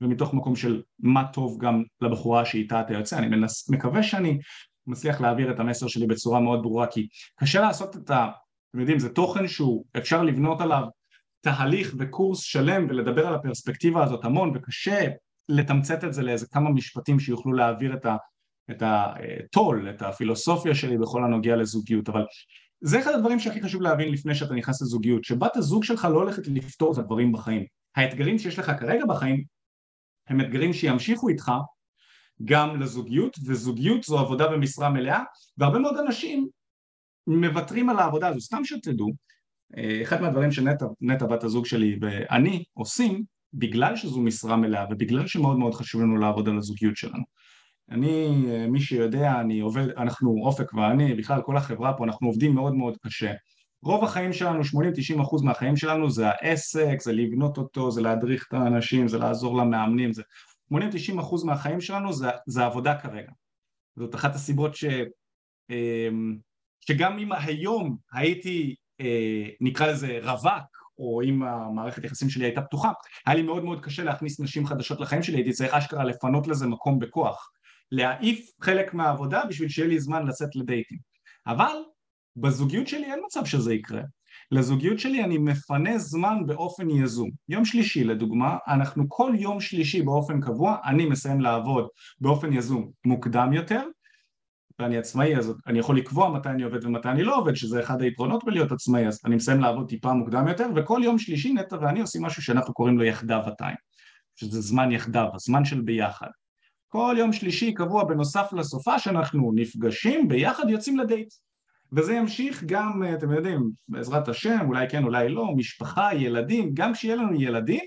ומתוך 0.00 0.34
מקום 0.34 0.56
של 0.56 0.82
מה 0.98 1.24
טוב 1.32 1.58
גם 1.60 1.82
לבחורה 2.00 2.44
שאיתה 2.44 2.80
אתה 2.80 2.92
יוצא, 2.92 3.18
אני 3.18 3.28
מנס, 3.28 3.70
מקווה 3.70 4.02
שאני 4.02 4.38
מצליח 4.86 5.20
להעביר 5.20 5.50
את 5.50 5.60
המסר 5.60 5.86
שלי 5.86 6.06
בצורה 6.06 6.40
מאוד 6.40 6.62
ברורה 6.62 6.86
כי 6.86 7.08
קשה 7.40 7.60
לעשות 7.60 7.96
את 7.96 8.10
ה... 8.10 8.28
אתם 8.70 8.80
יודעים, 8.80 8.98
זה 8.98 9.08
תוכן 9.08 9.48
שהוא 9.48 9.84
אפשר 9.96 10.22
לבנות 10.22 10.60
עליו 10.60 10.82
תהליך 11.40 11.94
וקורס 11.98 12.40
שלם 12.40 12.86
ולדבר 12.88 13.26
על 13.26 13.34
הפרספקטיבה 13.34 14.04
הזאת 14.04 14.24
המון 14.24 14.52
וקשה 14.54 15.08
לתמצת 15.48 16.04
את 16.04 16.14
זה 16.14 16.22
לאיזה 16.22 16.46
כמה 16.46 16.70
משפטים 16.70 17.20
שיוכלו 17.20 17.52
להעביר 17.52 17.94
את 17.94 18.06
ה... 18.06 18.16
את 18.70 18.82
הטול, 18.86 19.90
את 19.90 20.02
הפילוסופיה 20.02 20.74
שלי 20.74 20.98
בכל 20.98 21.24
הנוגע 21.24 21.56
לזוגיות, 21.56 22.08
אבל 22.08 22.24
זה 22.80 23.00
אחד 23.00 23.10
הדברים 23.14 23.38
שהכי 23.38 23.62
חשוב 23.62 23.82
להבין 23.82 24.12
לפני 24.12 24.34
שאתה 24.34 24.54
נכנס 24.54 24.82
לזוגיות, 24.82 25.24
שבת 25.24 25.56
הזוג 25.56 25.84
שלך 25.84 26.04
לא 26.04 26.18
הולכת 26.18 26.42
לפתור 26.46 26.92
את 26.92 26.98
הדברים 26.98 27.32
בחיים. 27.32 27.64
האתגרים 27.96 28.38
שיש 28.38 28.58
לך 28.58 28.72
כרגע 28.80 29.04
בחיים 29.08 29.44
הם 30.28 30.40
אתגרים 30.40 30.72
שימשיכו 30.72 31.28
איתך 31.28 31.52
גם 32.44 32.80
לזוגיות, 32.80 33.36
וזוגיות 33.46 34.02
זו 34.02 34.18
עבודה 34.18 34.48
במשרה 34.48 34.90
מלאה, 34.90 35.22
והרבה 35.58 35.78
מאוד 35.78 35.96
אנשים 35.98 36.48
מוותרים 37.26 37.90
על 37.90 37.98
העבודה 37.98 38.28
הזו. 38.28 38.40
סתם 38.40 38.64
שתדעו, 38.64 39.12
אה, 39.76 40.02
אחד 40.02 40.20
מהדברים 40.20 40.52
שנטע 40.52 41.26
בת 41.30 41.44
הזוג 41.44 41.66
שלי 41.66 41.98
ואני 42.00 42.64
עושים, 42.74 43.24
בגלל 43.54 43.96
שזו 43.96 44.20
משרה 44.20 44.56
מלאה 44.56 44.84
ובגלל 44.90 45.26
שמאוד 45.26 45.58
מאוד 45.58 45.74
חשוב 45.74 46.02
לנו 46.02 46.16
לעבוד 46.16 46.48
על 46.48 46.58
הזוגיות 46.58 46.96
שלנו. 46.96 47.22
אני, 47.90 48.44
אה, 48.50 48.66
מי 48.66 48.80
שיודע, 48.80 49.40
אני 49.40 49.60
עובד, 49.60 49.88
אנחנו, 49.96 50.40
אופק 50.42 50.74
ואני, 50.74 51.14
בכלל 51.14 51.42
כל 51.42 51.56
החברה 51.56 51.92
פה, 51.92 52.04
אנחנו 52.04 52.26
עובדים 52.26 52.54
מאוד 52.54 52.74
מאוד 52.74 52.96
קשה. 53.06 53.32
רוב 53.82 54.04
החיים 54.04 54.32
שלנו, 54.32 54.64
80-90 54.64 55.20
אחוז 55.22 55.42
מהחיים 55.42 55.76
שלנו 55.76 56.10
זה 56.10 56.28
העסק, 56.28 56.96
זה 57.00 57.12
לבנות 57.12 57.58
אותו, 57.58 57.90
זה 57.90 58.00
להדריך 58.00 58.44
את 58.48 58.54
האנשים, 58.54 59.08
זה 59.08 59.18
לעזור 59.18 59.56
למאמנים, 59.56 60.12
זה 60.12 60.22
80-90 60.72 61.20
אחוז 61.20 61.44
מהחיים 61.44 61.80
שלנו 61.80 62.12
זה, 62.12 62.26
זה 62.46 62.64
עבודה 62.64 63.00
כרגע. 63.00 63.32
זאת 63.96 64.14
אחת 64.14 64.34
הסיבות 64.34 64.74
ש, 64.74 64.84
אמ, 65.70 66.36
שגם 66.80 67.18
אם 67.18 67.32
היום 67.32 67.96
הייתי 68.12 68.74
אה, 69.00 69.48
נקרא 69.60 69.86
לזה 69.86 70.18
רווק 70.22 70.76
או 70.98 71.22
אם 71.22 71.42
המערכת 71.42 72.04
יחסים 72.04 72.30
שלי 72.30 72.44
הייתה 72.44 72.62
פתוחה 72.62 72.92
היה 73.26 73.34
לי 73.34 73.42
מאוד 73.42 73.64
מאוד 73.64 73.84
קשה 73.84 74.04
להכניס 74.04 74.40
נשים 74.40 74.66
חדשות 74.66 75.00
לחיים 75.00 75.22
שלי 75.22 75.36
הייתי 75.36 75.52
צריך 75.52 75.74
אשכרה 75.74 76.04
לפנות 76.04 76.46
לזה 76.46 76.66
מקום 76.66 76.98
בכוח 76.98 77.50
להעיף 77.92 78.50
חלק 78.60 78.94
מהעבודה 78.94 79.42
בשביל 79.48 79.68
שיהיה 79.68 79.88
לי 79.88 80.00
זמן 80.00 80.26
לצאת 80.26 80.56
לדייטים 80.56 80.98
אבל 81.46 81.76
בזוגיות 82.36 82.88
שלי 82.88 83.04
אין 83.12 83.20
מצב 83.26 83.44
שזה 83.44 83.74
יקרה 83.74 84.02
לזוגיות 84.50 84.98
שלי 84.98 85.24
אני 85.24 85.38
מפנה 85.38 85.98
זמן 85.98 86.46
באופן 86.46 86.90
יזום. 86.90 87.30
יום 87.48 87.64
שלישי 87.64 88.04
לדוגמה, 88.04 88.56
אנחנו 88.68 89.04
כל 89.08 89.32
יום 89.38 89.60
שלישי 89.60 90.02
באופן 90.02 90.40
קבוע, 90.40 90.76
אני 90.84 91.06
מסיים 91.06 91.40
לעבוד 91.40 91.88
באופן 92.20 92.52
יזום 92.52 92.90
מוקדם 93.04 93.52
יותר, 93.52 93.82
ואני 94.78 94.98
עצמאי 94.98 95.36
אז 95.36 95.54
אני 95.66 95.78
יכול 95.78 95.96
לקבוע 95.96 96.28
מתי 96.28 96.48
אני 96.48 96.62
עובד 96.62 96.84
ומתי 96.84 97.08
אני 97.08 97.22
לא 97.22 97.36
עובד, 97.36 97.54
שזה 97.54 97.80
אחד 97.80 98.02
היתרונות 98.02 98.44
בלהיות 98.44 98.72
עצמאי, 98.72 99.06
אז 99.06 99.20
אני 99.24 99.36
מסיים 99.36 99.60
לעבוד 99.60 99.88
טיפה 99.88 100.12
מוקדם 100.12 100.48
יותר, 100.48 100.66
וכל 100.76 101.00
יום 101.04 101.18
שלישי 101.18 101.52
נטע 101.52 101.76
ואני 101.80 102.00
עושים 102.00 102.22
משהו 102.22 102.42
שאנחנו 102.42 102.74
קוראים 102.74 102.98
לו 102.98 103.04
יחדיו 103.04 103.40
הטיים, 103.46 103.76
שזה 104.36 104.60
זמן 104.60 104.92
יחדיו, 104.92 105.28
הזמן 105.34 105.64
של 105.64 105.80
ביחד. 105.80 106.28
כל 106.88 107.14
יום 107.18 107.32
שלישי 107.32 107.74
קבוע 107.74 108.04
בנוסף 108.04 108.52
לסופה 108.52 108.98
שאנחנו 108.98 109.52
נפגשים 109.54 110.28
ביחד 110.28 110.64
יוצאים 110.68 110.98
לדייט. 110.98 111.28
וזה 111.92 112.14
ימשיך 112.14 112.64
גם, 112.64 113.02
אתם 113.18 113.32
יודעים, 113.32 113.70
בעזרת 113.88 114.28
השם, 114.28 114.58
אולי 114.66 114.88
כן, 114.88 115.04
אולי 115.04 115.28
לא, 115.28 115.54
משפחה, 115.56 116.14
ילדים, 116.14 116.70
גם 116.74 116.92
כשיהיה 116.92 117.16
לנו 117.16 117.40
ילדים, 117.40 117.80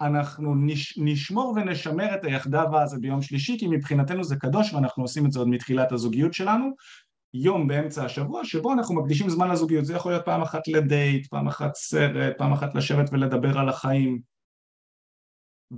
אנחנו 0.00 0.54
נש, 0.54 0.98
נשמור 0.98 1.54
ונשמר 1.56 2.14
את 2.14 2.24
היחדיו 2.24 2.78
הזה 2.78 2.98
ביום 2.98 3.22
שלישי, 3.22 3.58
כי 3.58 3.66
מבחינתנו 3.68 4.24
זה 4.24 4.36
קדוש 4.36 4.72
ואנחנו 4.72 5.02
עושים 5.02 5.26
את 5.26 5.32
זה 5.32 5.38
עוד 5.38 5.48
מתחילת 5.48 5.92
הזוגיות 5.92 6.34
שלנו, 6.34 6.70
יום 7.34 7.68
באמצע 7.68 8.04
השבוע 8.04 8.44
שבו 8.44 8.72
אנחנו 8.72 8.94
מקדישים 8.94 9.30
זמן 9.30 9.50
לזוגיות, 9.50 9.84
זה 9.84 9.94
יכול 9.94 10.12
להיות 10.12 10.24
פעם 10.24 10.42
אחת 10.42 10.68
לדייט, 10.68 11.26
פעם 11.26 11.48
אחת 11.48 11.74
סרט, 11.74 12.38
פעם 12.38 12.52
אחת 12.52 12.74
לשבת 12.74 13.08
ולדבר 13.12 13.58
על 13.58 13.68
החיים, 13.68 14.20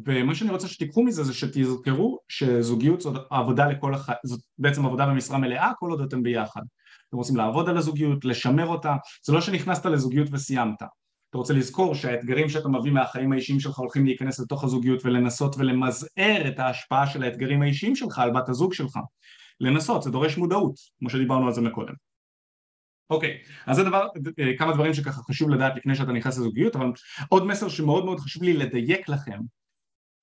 ומה 0.07 0.35
שאני 0.35 0.51
רוצה 0.51 0.69
שתיקחו 0.69 1.03
מזה 1.03 1.25
זה 1.25 1.35
שתזכרו 1.35 2.19
שזוגיות 2.29 3.01
זאת 3.01 3.27
עבודה 3.31 3.67
לכל 3.69 3.95
החיים, 3.95 4.19
זאת 4.25 4.41
בעצם 4.59 4.87
עבודה 4.87 5.07
במשרה 5.07 5.39
מלאה 5.39 5.73
כל 5.79 5.91
עוד 5.91 6.01
אתם 6.01 6.23
ביחד 6.23 6.63
אתם 7.09 7.17
רוצים 7.17 7.37
לעבוד 7.37 7.69
על 7.69 7.77
הזוגיות, 7.77 8.25
לשמר 8.25 8.67
אותה, 8.67 8.97
זה 9.27 9.33
לא 9.33 9.41
שנכנסת 9.41 9.87
לזוגיות 9.87 10.29
וסיימת. 10.33 10.83
אתה 11.31 11.39
רוצה 11.39 11.55
לזכור 11.55 11.95
שהאתגרים 11.95 12.49
שאתה 12.49 12.69
מביא 12.69 12.93
מהחיים 12.93 13.33
האישיים 13.33 13.61
שלך 13.61 13.79
הולכים 13.79 14.05
להיכנס 14.07 14.41
לתוך 14.41 14.65
הזוגיות 14.65 15.05
ולנסות 15.05 15.57
ולמזער 15.59 16.49
את 16.49 16.59
ההשפעה 16.59 17.07
של 17.07 17.23
האתגרים 17.23 17.63
האישיים 17.63 17.97
שלך 17.97 18.19
על 18.19 18.31
בת 18.31 18.49
הזוג 18.49 18.75
שלך. 18.75 18.99
לנסות, 19.61 20.03
זה 20.03 20.11
דורש 20.11 20.37
מודעות, 20.37 20.75
כמו 20.99 21.11
שדיברנו 21.11 21.47
על 21.47 21.53
זה 21.53 21.61
מקודם. 21.61 21.95
אוקיי, 23.11 23.39
אז 23.67 23.77
זה 23.77 23.85
דבר, 23.85 24.07
כמה 24.59 24.73
דברים 24.75 24.95
שככה 24.95 25.23
חשוב 25.23 25.51
לדעת 25.51 25.77
לפני 25.77 25.95
שאתה 25.95 26.13
נכנס 26.13 26.39
לזוגיות, 26.39 26.77
אבל 26.77 26.93
עוד 27.29 27.47
מסר 27.47 27.69
שמאוד 27.69 28.05
מאוד 28.05 28.21
חשוב 28.21 28.43
לי 28.43 28.53
לדייק 28.53 29.09
לכם, 29.09 29.39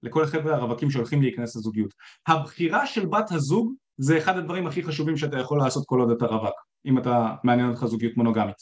לכל 0.06 0.24
החבר'ה 0.24 0.56
הרווקים 0.56 0.92
שהולכים 0.92 1.22
להיכנס 1.22 1.56
לזוגיות. 1.56 1.94
הבחירה 2.28 2.88
של 2.88 3.06
בת 3.06 3.32
הזוג 3.32 3.74
זה 3.98 4.18
אחד 4.18 4.38
הדברים 4.38 4.68
הכי 4.68 4.84
חשובים 4.84 5.18
שאתה 5.18 5.40
יכול 5.40 5.60
לעשות 5.60 5.84
כל 5.86 6.00
עוד 6.00 6.12
אתה 6.12 6.26
רווק. 6.26 6.56
אם 6.86 6.98
אתה 6.98 7.36
מעניין 7.44 7.70
אותך 7.70 7.86
זוגיות 7.86 8.18
מונוגמית. 8.18 8.56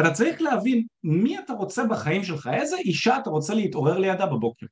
אתה 0.00 0.10
צריך 0.10 0.42
להבין 0.42 0.86
מי 1.04 1.38
אתה 1.38 1.52
רוצה 1.52 1.84
בחיים 1.84 2.24
שלך, 2.24 2.50
איזה 2.52 2.76
אישה 2.76 3.18
אתה 3.18 3.30
רוצה 3.30 3.54
להתעורר 3.54 3.98
לידה 3.98 4.26
בבוקר. 4.26 4.66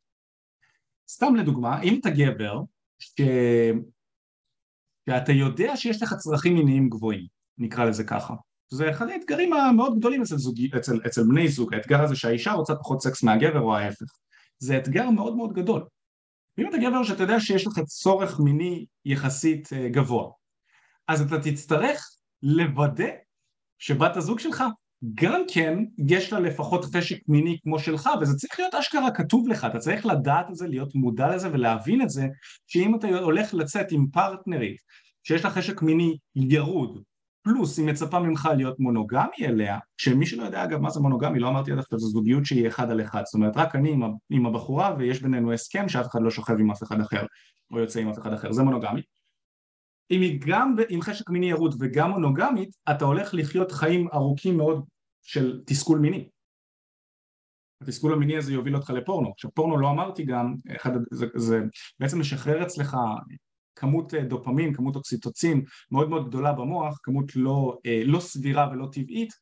סתם 1.11 1.35
לדוגמה, 1.35 1.83
אם 1.83 1.99
אתה 2.01 2.11
גבר, 2.11 2.61
ש... 2.99 3.21
שאתה 5.11 5.33
יודע 5.33 5.77
שיש 5.77 6.03
לך 6.03 6.15
צרכים 6.15 6.55
מיניים 6.55 6.89
גבוהים, 6.89 7.27
נקרא 7.59 7.85
לזה 7.85 8.05
ככה. 8.05 8.35
זה 8.69 8.91
אחד 8.91 9.09
האתגרים 9.09 9.53
המאוד 9.53 9.99
גדולים 9.99 10.23
אצל, 10.23 10.37
זוג... 10.37 10.57
אצל, 10.77 11.01
אצל 11.07 11.23
בני 11.23 11.49
זוג, 11.49 11.75
האתגר 11.75 12.03
הזה 12.03 12.17
שהאישה 12.17 12.53
רוצה 12.53 12.75
פחות 12.75 13.03
סקס 13.03 13.23
מהגבר 13.23 13.61
או 13.61 13.77
ההפך. 13.77 14.07
זה 14.59 14.79
אתגר 14.79 15.11
מאוד 15.11 15.37
מאוד 15.37 15.53
גדול. 15.53 15.85
ואם 16.59 16.69
אתה 16.69 16.77
גבר 16.79 17.03
שאתה 17.03 17.23
יודע 17.23 17.41
שיש 17.41 17.67
לך 17.67 17.79
צורך 17.79 18.41
מיני 18.41 18.87
יחסית 19.05 19.73
אה, 19.73 19.89
גבוה, 19.89 20.31
אז 21.09 21.21
אתה 21.21 21.41
תצטרך 21.41 22.09
לוודא 22.43 23.09
שבת 23.79 24.17
הזוג 24.17 24.39
שלך 24.39 24.65
גם 25.15 25.43
כן 25.55 25.79
יש 26.09 26.33
לה 26.33 26.41
לפחות 26.41 26.85
חשק 26.85 27.17
מיני 27.29 27.59
כמו 27.63 27.79
שלך 27.79 28.09
וזה 28.21 28.37
צריך 28.37 28.61
להיות 28.61 28.75
אשכרה 28.75 29.11
כתוב 29.11 29.49
לך, 29.49 29.65
אתה 29.65 29.79
צריך 29.79 30.07
לדעת 30.07 30.51
את 30.51 30.55
זה, 30.55 30.67
להיות 30.67 30.95
מודע 30.95 31.35
לזה 31.35 31.53
ולהבין 31.53 32.03
את 32.03 32.11
זה 32.11 32.27
שאם 32.67 32.95
אתה 32.95 33.07
הולך 33.07 33.55
לצאת 33.55 33.87
עם 33.93 34.07
פרטנרית 34.13 34.77
שיש 35.23 35.45
לה 35.45 35.51
חשק 35.51 35.83
מיני 35.83 36.17
ירוד 36.35 37.03
פלוס 37.43 37.79
היא 37.79 37.87
מצפה 37.87 38.19
ממך 38.21 38.49
להיות 38.57 38.81
מונוגמי 38.81 39.47
אליה, 39.47 39.79
שמי 39.97 40.27
שלא 40.27 40.43
יודע 40.43 40.65
אגב 40.65 40.81
מה 40.81 40.91
זה 40.91 41.01
מונוגמי, 41.01 41.39
לא 41.39 41.49
אמרתי 41.49 41.73
עד 41.73 41.79
עכשיו, 41.79 41.99
זו 41.99 42.09
זוגיות 42.09 42.47
שהיא 42.47 42.69
אחד 42.69 42.91
על 42.91 43.01
אחד, 43.01 43.23
זאת 43.25 43.35
אומרת 43.35 43.57
רק 43.57 43.77
אני 43.77 43.97
עם, 44.31 44.47
הבחורה 44.47 44.95
ויש 44.99 45.23
בינינו 45.23 45.53
הסכם 45.53 45.89
שאף 45.89 46.07
אחד 46.07 46.23
לא 46.23 46.31
שוכב 46.31 46.55
עם 46.61 46.71
אף 46.71 46.83
אחד 46.83 47.01
אחר 47.01 47.27
או 47.71 47.79
יוצא 47.79 48.01
עם 48.01 48.09
אף 48.09 48.19
אחד 48.19 48.33
אחר, 48.33 48.53
זה 48.53 48.63
מונוגמי 48.63 49.03
אם 50.11 50.21
היא 50.21 50.41
גם 50.47 50.77
עם 50.89 51.03
חשק 51.03 51.31
מיני 51.31 51.51
ירוד 51.51 51.75
וגם 51.81 52.11
מונוגמית, 52.11 52.77
אתה 52.91 53.05
הולך 53.05 53.35
לחיות 53.35 53.73
חיים 53.73 54.09
ארוכים 54.15 54.57
מאוד 54.57 54.85
של 55.23 55.63
תסכול 55.67 55.99
מיני. 55.99 56.29
התסכול 57.83 58.13
המיני 58.13 58.37
הזה 58.37 58.53
יוביל 58.53 58.77
אותך 58.77 58.91
לפורנו. 58.91 59.31
עכשיו 59.31 59.51
פורנו 59.55 59.79
לא 59.79 59.91
אמרתי 59.91 60.25
גם, 60.25 60.55
אחד, 60.77 60.91
זה, 61.11 61.27
זה 61.35 61.61
בעצם 62.01 62.21
משחרר 62.21 62.63
אצלך 62.63 62.97
כמות 63.77 64.15
אה, 64.15 64.23
דופמין, 64.23 64.75
כמות 64.75 64.97
אוקסיטוצין 64.97 65.63
מאוד 65.91 66.11
מאוד 66.11 66.29
גדולה 66.29 66.53
במוח, 66.53 66.99
כמות 67.03 67.37
לא, 67.37 67.79
אה, 67.87 68.03
לא 68.05 68.21
סבירה 68.21 68.69
ולא 68.73 68.89
טבעית, 68.93 69.33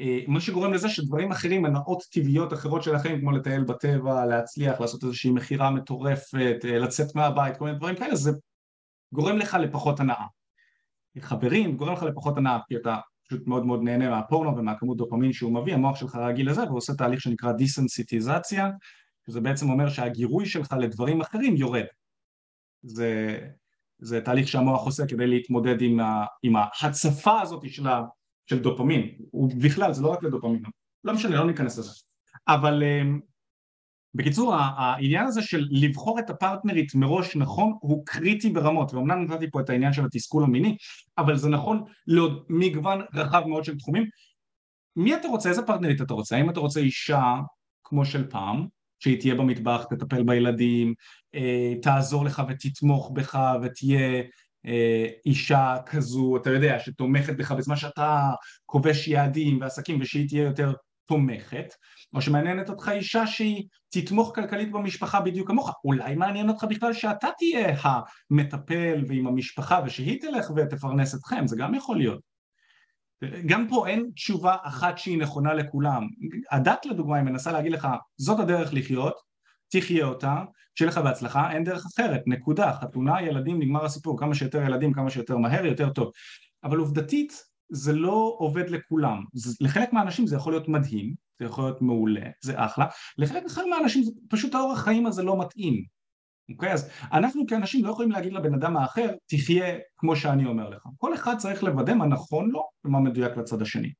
אה, 0.00 0.20
מה 0.28 0.40
שגורם 0.40 0.72
לזה 0.72 0.88
שדברים 0.88 1.30
אחרים, 1.30 1.64
הנאות 1.64 2.02
טבעיות 2.12 2.52
אחרות 2.52 2.82
של 2.82 2.94
החיים, 2.94 3.20
כמו 3.20 3.32
לטייל 3.32 3.64
בטבע, 3.64 4.26
להצליח, 4.26 4.80
לעשות 4.80 5.04
איזושהי 5.04 5.30
מכירה 5.30 5.70
מטורפת, 5.70 6.56
לצאת 6.64 7.14
מהבית, 7.14 7.56
כל 7.56 7.64
מיני 7.64 7.76
דברים 7.76 7.96
כאלה, 7.96 8.16
זה 8.16 8.30
גורם 9.12 9.36
לך 9.36 9.56
לפחות 9.60 10.00
הנאה. 10.00 10.26
חברים, 11.20 11.76
גורם 11.76 11.92
לך 11.92 12.02
לפחות 12.02 12.36
הנאה, 12.36 12.58
כי 12.68 12.76
אתה 12.76 12.96
פשוט 13.26 13.46
מאוד 13.46 13.66
מאוד 13.66 13.82
נהנה 13.82 14.10
מהפורנו 14.10 14.56
ומהכמות 14.56 14.96
דופמין 14.96 15.32
שהוא 15.32 15.54
מביא, 15.54 15.74
המוח 15.74 15.96
שלך 15.96 16.14
רגיל 16.14 16.50
לזה 16.50 16.62
והוא 16.62 16.78
עושה 16.78 16.94
תהליך 16.94 17.20
שנקרא 17.20 17.52
דיסנסיטיזציה, 17.52 18.70
שזה 19.26 19.40
בעצם 19.40 19.70
אומר 19.70 19.88
שהגירוי 19.88 20.46
שלך 20.46 20.74
לדברים 20.80 21.20
אחרים 21.20 21.56
יורד. 21.56 21.84
זה, 22.82 23.38
זה 23.98 24.20
תהליך 24.20 24.48
שהמוח 24.48 24.84
עושה 24.84 25.06
כדי 25.06 25.26
להתמודד 25.26 25.82
עם, 25.82 26.00
ה, 26.00 26.24
עם 26.42 26.54
ההצפה 26.56 27.40
הזאת 27.40 27.70
של, 27.70 27.86
ה, 27.86 28.02
של 28.46 28.58
דופמין, 28.58 29.08
ובכלל 29.34 29.92
זה 29.92 30.02
לא 30.02 30.08
רק 30.08 30.22
לדופמין, 30.22 30.62
לא 31.04 31.14
משנה, 31.14 31.36
לא 31.36 31.46
ניכנס 31.46 31.78
לזה. 31.78 31.90
אבל 32.48 32.82
אמ, 32.82 33.20
בקיצור 34.14 34.54
העניין 34.54 35.26
הזה 35.26 35.42
של 35.42 35.66
לבחור 35.70 36.18
את 36.18 36.30
הפרטנרית 36.30 36.94
מראש 36.94 37.36
נכון 37.36 37.72
הוא 37.80 38.06
קריטי 38.06 38.50
ברמות. 38.50 38.94
ואומנם 38.94 39.24
נתתי 39.24 39.50
פה 39.50 39.60
את 39.60 39.70
העניין 39.70 39.92
של 39.92 40.04
התסכול 40.04 40.44
המיני 40.44 40.76
אבל 41.18 41.36
זה 41.36 41.48
נכון 41.48 41.84
לעוד 42.06 42.44
מגוון 42.48 43.00
רחב 43.14 43.42
מאוד 43.46 43.64
של 43.64 43.78
תחומים. 43.78 44.04
מי 44.96 45.14
אתה 45.14 45.28
רוצה, 45.28 45.48
איזה 45.48 45.62
פרטנרית 45.62 46.00
אתה 46.00 46.14
רוצה, 46.14 46.36
האם 46.36 46.50
אתה 46.50 46.60
רוצה 46.60 46.80
אישה 46.80 47.34
כמו 47.84 48.04
של 48.04 48.30
פעם 48.30 48.66
שהיא 48.98 49.20
תהיה 49.20 49.34
במטבח, 49.34 49.84
תטפל 49.90 50.22
בילדים, 50.22 50.94
תעזור 51.82 52.24
לך 52.24 52.42
ותתמוך 52.48 53.10
בך 53.14 53.38
ותהיה 53.62 54.22
אה, 54.66 55.06
אישה 55.26 55.76
כזו, 55.86 56.36
אתה 56.36 56.50
יודע, 56.50 56.78
שתומכת 56.78 57.36
בך 57.36 57.52
בזמן 57.52 57.76
שאתה 57.76 58.30
כובש 58.66 59.08
יעדים 59.08 59.60
ועסקים 59.60 59.98
ושהיא 60.00 60.28
תהיה 60.28 60.42
יותר 60.42 60.72
תומכת 61.06 61.74
או 62.14 62.22
שמעניינת 62.22 62.68
אותך 62.70 62.88
אישה 62.88 63.26
שהיא 63.26 63.68
תתמוך 63.90 64.32
כלכלית 64.34 64.72
במשפחה 64.72 65.20
בדיוק 65.20 65.48
כמוך, 65.48 65.70
אולי 65.84 66.14
מעניין 66.14 66.48
אותך 66.48 66.64
בכלל 66.64 66.92
שאתה 66.92 67.28
תהיה 67.38 67.76
המטפל 67.82 69.04
ועם 69.08 69.26
המשפחה 69.26 69.80
ושהיא 69.86 70.20
תלך 70.20 70.50
ותפרנס 70.56 71.14
אתכם, 71.14 71.46
זה 71.46 71.56
גם 71.58 71.74
יכול 71.74 71.96
להיות. 71.96 72.20
גם 73.46 73.68
פה 73.68 73.88
אין 73.88 74.10
תשובה 74.14 74.56
אחת 74.62 74.98
שהיא 74.98 75.18
נכונה 75.18 75.54
לכולם. 75.54 76.06
הדת 76.50 76.86
לדוגמה 76.86 77.16
היא 77.16 77.24
מנסה 77.24 77.52
להגיד 77.52 77.72
לך 77.72 77.88
זאת 78.16 78.40
הדרך 78.40 78.74
לחיות, 78.74 79.14
תחיה 79.68 80.06
אותה, 80.06 80.42
שיהיה 80.74 80.90
לך 80.90 80.98
בהצלחה, 80.98 81.52
אין 81.52 81.64
דרך 81.64 81.86
אחרת, 81.86 82.22
נקודה, 82.26 82.72
חתונה, 82.72 83.22
ילדים, 83.22 83.58
נגמר 83.58 83.84
הסיפור, 83.84 84.18
כמה 84.18 84.34
שיותר 84.34 84.62
ילדים, 84.62 84.92
כמה 84.92 85.10
שיותר 85.10 85.36
מהר, 85.36 85.66
יותר 85.66 85.90
טוב. 85.90 86.10
אבל 86.64 86.76
עובדתית 86.78 87.42
זה 87.68 87.92
לא 87.92 88.34
עובד 88.38 88.70
לכולם, 88.70 89.24
לחלק 89.60 89.92
מהאנשים 89.92 90.26
זה 90.26 90.36
יכול 90.36 90.52
להיות 90.52 90.68
מדהים, 90.68 91.14
זה 91.38 91.44
יכול 91.44 91.64
להיות 91.64 91.82
מעולה, 91.82 92.26
זה 92.42 92.64
אחלה, 92.64 92.86
לחלק 93.18 93.44
אחר 93.46 93.66
מהאנשים 93.66 94.02
זה 94.02 94.10
פשוט 94.30 94.54
האורח 94.54 94.84
חיים 94.84 95.06
הזה 95.06 95.22
לא 95.22 95.40
מתאים, 95.40 95.84
אוקיי? 96.50 96.72
אז 96.72 96.90
אנחנו 97.12 97.46
כאנשים 97.46 97.84
לא 97.84 97.90
יכולים 97.90 98.10
להגיד 98.10 98.32
לבן 98.32 98.54
אדם 98.54 98.76
האחר, 98.76 99.08
תחיה 99.26 99.78
כמו 99.96 100.16
שאני 100.16 100.46
אומר 100.46 100.68
לך. 100.68 100.82
כל 100.98 101.14
אחד 101.14 101.36
צריך 101.38 101.62
לוודא 101.62 101.94
מה 101.94 102.06
נכון 102.06 102.50
לו 102.50 102.68
ומה 102.84 103.00
מדויק 103.00 103.36
לצד 103.36 103.62
השני. 103.62 103.92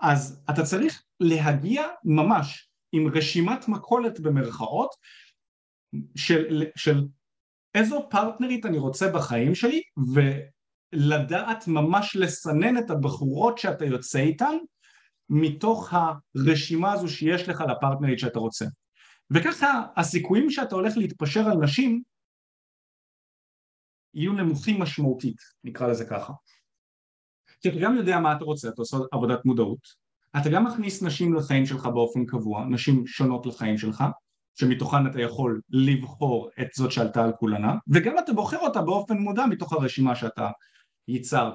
אז 0.00 0.44
אתה 0.50 0.62
צריך 0.62 1.02
להגיע 1.20 1.86
ממש 2.04 2.69
עם 2.92 3.08
רשימת 3.14 3.68
מכולת 3.68 4.20
במרכאות 4.20 4.90
של, 6.16 6.64
של 6.76 7.06
איזו 7.74 8.06
פרטנרית 8.10 8.66
אני 8.66 8.78
רוצה 8.78 9.12
בחיים 9.12 9.54
שלי 9.54 9.82
ולדעת 10.94 11.68
ממש 11.68 12.16
לסנן 12.16 12.78
את 12.78 12.90
הבחורות 12.90 13.58
שאתה 13.58 13.84
יוצא 13.84 14.18
איתן 14.18 14.56
מתוך 15.28 15.92
הרשימה 15.92 16.92
הזו 16.92 17.08
שיש 17.08 17.48
לך 17.48 17.60
לפרטנרית 17.60 18.18
שאתה 18.18 18.38
רוצה. 18.38 18.64
וככה 19.30 19.82
הסיכויים 19.96 20.50
שאתה 20.50 20.74
הולך 20.74 20.96
להתפשר 20.96 21.40
על 21.40 21.56
נשים 21.62 22.02
יהיו 24.14 24.32
נמוכים 24.32 24.82
משמעותית, 24.82 25.36
נקרא 25.64 25.86
לזה 25.86 26.04
ככה. 26.10 26.32
כי 27.60 27.68
אתה 27.68 27.78
גם 27.82 27.96
יודע 27.96 28.18
מה 28.18 28.36
אתה 28.36 28.44
רוצה, 28.44 28.68
אתה 28.68 28.82
עושה 28.82 28.96
עבודת 29.12 29.44
מודעות, 29.44 29.99
אתה 30.36 30.48
גם 30.50 30.64
מכניס 30.64 31.02
נשים 31.02 31.34
לחיים 31.34 31.66
שלך 31.66 31.86
באופן 31.86 32.26
קבוע, 32.26 32.64
נשים 32.64 33.06
שונות 33.06 33.46
לחיים 33.46 33.78
שלך, 33.78 34.04
שמתוכן 34.54 35.06
אתה 35.06 35.20
יכול 35.20 35.60
לבחור 35.70 36.50
את 36.60 36.68
זאת 36.74 36.92
שעלתה 36.92 37.24
על 37.24 37.32
כולנה, 37.38 37.74
וגם 37.88 38.14
אתה 38.18 38.32
בוחר 38.32 38.58
אותה 38.58 38.82
באופן 38.82 39.18
מודע 39.18 39.46
מתוך 39.46 39.72
הרשימה 39.72 40.16
שאתה 40.16 40.50
ייצרת. 41.08 41.54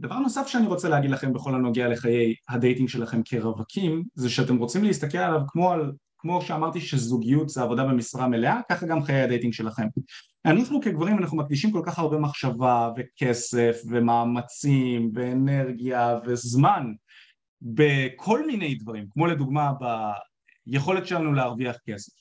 דבר 0.00 0.18
נוסף 0.18 0.46
שאני 0.46 0.66
רוצה 0.66 0.88
להגיד 0.88 1.10
לכם 1.10 1.32
בכל 1.32 1.54
הנוגע 1.54 1.88
לחיי 1.88 2.34
ה 2.48 2.54
dating 2.54 2.88
שלכם 2.88 3.20
כרווקים, 3.24 4.04
זה 4.14 4.30
שאתם 4.30 4.56
רוצים 4.56 4.84
להסתכל 4.84 5.18
עליו 5.18 5.40
כמו 5.48 5.72
על 5.72 5.92
כמו 6.18 6.42
שאמרתי 6.42 6.80
שזוגיות 6.80 7.48
זה 7.48 7.62
עבודה 7.62 7.84
במשרה 7.84 8.28
מלאה, 8.28 8.60
ככה 8.70 8.86
גם 8.86 9.02
חיי 9.02 9.22
ה 9.22 9.26
dating 9.26 9.52
שלכם. 9.52 9.86
אנחנו 10.44 10.80
כגברים 10.80 11.18
אנחנו 11.18 11.36
מקדישים 11.36 11.72
כל 11.72 11.82
כך 11.86 11.98
הרבה 11.98 12.18
מחשבה 12.18 12.90
וכסף 12.96 13.76
ומאמצים 13.88 15.10
ואנרגיה 15.14 16.18
וזמן 16.26 16.92
בכל 17.74 18.46
מיני 18.46 18.74
דברים, 18.74 19.06
כמו 19.10 19.26
לדוגמה 19.26 19.72
ביכולת 20.66 21.06
שלנו 21.06 21.32
להרוויח 21.32 21.76
כסף. 21.86 22.12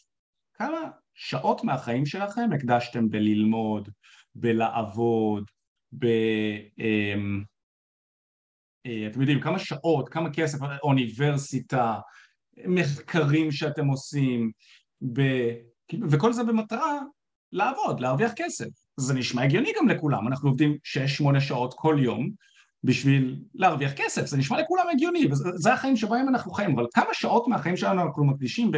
כמה 0.54 0.78
שעות 1.14 1.64
מהחיים 1.64 2.06
שלכם 2.06 2.50
הקדשתם 2.56 3.10
בללמוד, 3.10 3.90
בלעבוד, 4.36 5.44
ב... 6.00 6.06
אמ, 6.80 7.44
אה, 8.86 9.08
אתם 9.08 9.22
יודעים, 9.22 9.42
כמה 9.42 9.60
שעות, 9.60 10.10
כמה 10.10 10.30
כסף, 10.34 10.58
אוניברסיטה, 10.84 12.00
מחקרים 12.66 13.52
שאתם 13.52 13.88
עושים, 13.88 14.52
ב... 15.14 15.22
וכל 16.12 16.34
זה 16.34 16.44
במטרה 16.44 17.00
לעבוד, 17.52 18.00
להרוויח 18.00 18.32
כסף. 18.36 18.68
זה 18.98 19.14
נשמע 19.14 19.44
הגיוני 19.44 19.72
גם 19.78 19.90
לכולם, 19.90 20.28
אנחנו 20.28 20.50
עובדים 20.50 20.78
6-8 21.36 21.40
שעות 21.40 21.74
כל 21.78 21.98
יום 22.00 22.30
בשביל 22.86 23.44
להרוויח 23.54 23.92
כסף, 23.96 24.26
זה 24.26 24.38
נשמע 24.38 24.62
לכולם 24.62 24.86
הגיוני, 24.92 25.28
וזה 25.32 25.74
החיים 25.74 25.96
שבהם 25.96 26.30
אנחנו 26.30 26.52
חיים, 26.52 26.80
אבל 26.80 26.86
כמה 26.94 27.14
שעות 27.14 27.48
מהחיים 27.48 27.78
שלנו 27.78 28.02
אנחנו 28.02 28.26
מקדישים 28.26 28.72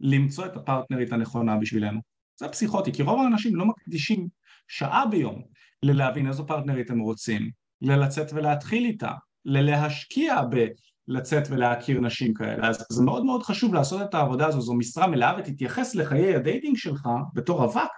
בלמצוא 0.00 0.46
את 0.46 0.56
הפרטנרית 0.56 1.12
הנכונה 1.12 1.56
בשבילנו? 1.56 2.00
זה 2.40 2.48
פסיכוטי, 2.48 2.92
כי 2.92 3.02
רוב 3.02 3.20
האנשים 3.20 3.56
לא 3.56 3.64
מקדישים 3.64 4.28
שעה 4.68 5.06
ביום 5.06 5.42
ללהבין 5.82 6.28
איזו 6.28 6.46
פרטנרית 6.46 6.90
הם 6.90 6.98
רוצים, 6.98 7.50
ללצאת 7.82 8.32
ולהתחיל 8.32 8.84
איתה, 8.84 9.12
ללהשקיע 9.44 10.42
ב... 10.50 10.66
לצאת 11.08 11.50
ולהכיר 11.50 12.00
נשים 12.00 12.34
כאלה. 12.34 12.68
אז 12.68 12.84
זה 12.90 13.02
מאוד 13.02 13.24
מאוד 13.24 13.42
חשוב 13.42 13.74
לעשות 13.74 14.02
את 14.02 14.14
העבודה 14.14 14.46
הזו, 14.46 14.60
זו 14.60 14.74
משרה 14.74 15.06
מלאה 15.06 15.38
ותתייחס 15.38 15.94
לחיי 15.94 16.34
ה 16.34 16.40
dating 16.40 16.76
שלך 16.76 17.08
בתור 17.34 17.64
רווק, 17.64 17.90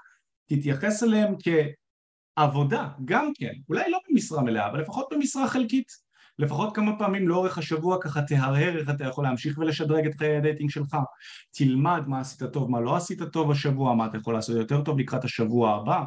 תתייחס 0.48 1.02
אליהם 1.02 1.34
כעבודה, 2.36 2.88
גם 3.04 3.32
כן, 3.38 3.52
אולי 3.68 3.90
לא 3.90 3.98
במשרה 4.10 4.42
מלאה, 4.42 4.66
אבל 4.66 4.80
לפחות 4.80 5.08
במשרה 5.12 5.48
חלקית. 5.48 6.10
לפחות 6.38 6.76
כמה 6.76 6.98
פעמים 6.98 7.28
לאורך 7.28 7.58
השבוע 7.58 7.98
ככה 8.00 8.22
תהרהר 8.22 8.78
איך 8.78 8.90
אתה 8.90 9.04
יכול 9.04 9.24
להמשיך 9.24 9.58
ולשדרג 9.58 10.06
את 10.06 10.14
חיי 10.18 10.36
ה 10.36 10.41
dating 10.41 10.70
שלך, 10.70 10.96
תלמד 11.50 12.02
מה 12.06 12.20
עשית 12.20 12.42
טוב, 12.52 12.70
מה 12.70 12.80
לא 12.80 12.96
עשית 12.96 13.22
טוב 13.22 13.50
השבוע, 13.50 13.94
מה 13.94 14.06
אתה 14.06 14.16
יכול 14.16 14.34
לעשות 14.34 14.56
יותר 14.56 14.84
טוב 14.84 14.98
לקראת 14.98 15.24
השבוע 15.24 15.74
הבא, 15.74 16.04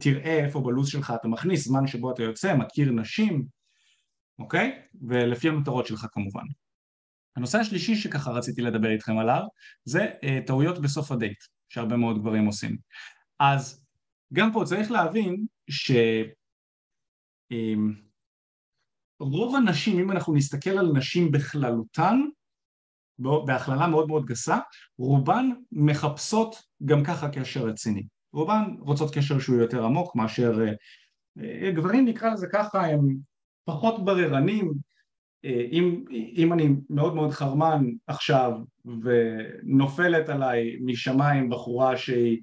תראה 0.00 0.44
איפה 0.44 0.60
בלו"ז 0.60 0.88
שלך 0.88 1.12
אתה 1.20 1.28
מכניס 1.28 1.64
זמן 1.64 1.86
שבו 1.86 2.12
אתה 2.12 2.22
יוצא, 2.22 2.54
מכיר 2.54 2.92
נשים, 2.92 3.44
אוקיי? 4.38 4.82
ולפי 5.08 5.48
המטרות 5.48 5.86
שלך 5.86 6.06
כמובן. 6.12 6.44
הנושא 7.36 7.58
השלישי 7.58 7.96
שככה 7.96 8.30
רציתי 8.30 8.62
לדבר 8.62 8.90
איתכם 8.90 9.18
עליו 9.18 9.42
זה 9.84 10.06
אה, 10.24 10.38
טעויות 10.46 10.78
בסוף 10.78 11.12
הדייט 11.12 11.38
שהרבה 11.68 11.96
מאוד 11.96 12.18
גברים 12.18 12.46
עושים. 12.46 12.76
אז 13.40 13.84
גם 14.32 14.52
פה 14.52 14.62
צריך 14.66 14.90
להבין 14.90 15.46
שרוב 15.70 16.30
אמ, 19.50 19.56
הנשים, 19.56 19.98
אם 19.98 20.10
אנחנו 20.10 20.34
נסתכל 20.34 20.70
על 20.70 20.92
נשים 20.94 21.30
בכללותן, 21.30 22.20
בהכללה 23.18 23.86
מאוד 23.86 24.08
מאוד 24.08 24.26
גסה, 24.26 24.58
רובן 24.98 25.50
מחפשות 25.72 26.56
גם 26.84 27.04
ככה 27.04 27.28
קשר 27.28 27.66
רציני. 27.66 28.06
רובן 28.32 28.62
רוצות 28.80 29.14
קשר 29.14 29.38
שהוא 29.38 29.56
יותר 29.56 29.84
עמוק 29.84 30.16
מאשר 30.16 30.60
אה, 30.60 30.72
אה, 31.42 31.70
גברים 31.72 32.04
נקרא 32.04 32.30
לזה 32.30 32.46
ככה 32.52 32.86
הם 32.86 33.16
פחות 33.64 34.04
בררנים, 34.04 34.72
אה, 35.44 35.66
אם, 35.72 36.04
אם 36.10 36.52
אני 36.52 36.68
מאוד 36.90 37.14
מאוד 37.14 37.30
חרמן 37.30 37.84
עכשיו 38.06 38.52
ונופלת 39.02 40.28
עליי 40.28 40.76
משמיים 40.80 41.50
בחורה 41.50 41.96
שהיא 41.96 42.38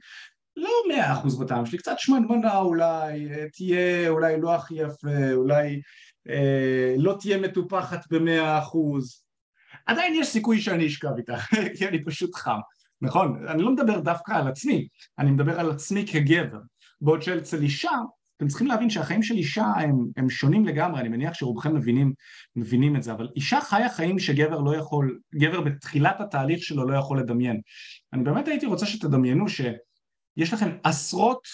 לא 0.57 0.69
מאה 0.87 1.13
אחוז 1.13 1.39
בטעם 1.39 1.65
שלי, 1.65 1.77
קצת 1.77 1.95
שמנמנה 1.97 2.57
אולי, 2.57 3.29
אה, 3.31 3.45
תהיה 3.53 4.09
אולי 4.09 4.41
לא 4.41 4.55
הכי 4.55 4.75
יפה, 4.75 5.31
אולי 5.33 5.81
אה, 6.29 6.95
לא 6.97 7.17
תהיה 7.19 7.37
מטופחת 7.37 8.11
במאה 8.11 8.59
אחוז, 8.59 9.23
עדיין 9.85 10.13
יש 10.15 10.27
סיכוי 10.27 10.61
שאני 10.61 10.87
אשכב 10.87 11.11
איתה, 11.17 11.37
כי 11.77 11.87
אני 11.87 12.03
פשוט 12.03 12.35
חם, 12.35 12.59
נכון? 13.01 13.47
אני 13.47 13.61
לא 13.61 13.71
מדבר 13.71 13.99
דווקא 13.99 14.31
על 14.31 14.47
עצמי, 14.47 14.87
אני 15.19 15.31
מדבר 15.31 15.59
על 15.59 15.71
עצמי 15.71 16.05
כגבר, 16.07 16.59
בעוד 17.01 17.21
שאצל 17.21 17.61
אישה 17.61 17.91
אתם 18.37 18.47
צריכים 18.47 18.67
להבין 18.67 18.89
שהחיים 18.89 19.23
של 19.23 19.35
אישה 19.35 19.65
הם, 19.65 20.05
הם 20.17 20.29
שונים 20.29 20.65
לגמרי, 20.65 21.01
אני 21.01 21.09
מניח 21.09 21.33
שרובכם 21.33 21.75
מבינים, 21.75 22.13
מבינים 22.55 22.95
את 22.95 23.03
זה, 23.03 23.11
אבל 23.11 23.29
אישה 23.35 23.61
חיה 23.61 23.89
חיים 23.89 24.19
שגבר 24.19 24.59
לא 24.59 24.75
יכול, 24.75 25.19
גבר 25.35 25.61
בתחילת 25.61 26.21
התהליך 26.21 26.63
שלו 26.63 26.87
לא 26.87 26.97
יכול 26.97 27.19
לדמיין. 27.19 27.61
אני 28.13 28.23
באמת 28.23 28.47
הייתי 28.47 28.65
רוצה 28.65 28.85
שתדמיינו 28.85 29.49
שיש 30.39 30.53
לכם 30.53 30.77
עשרות 30.83 31.47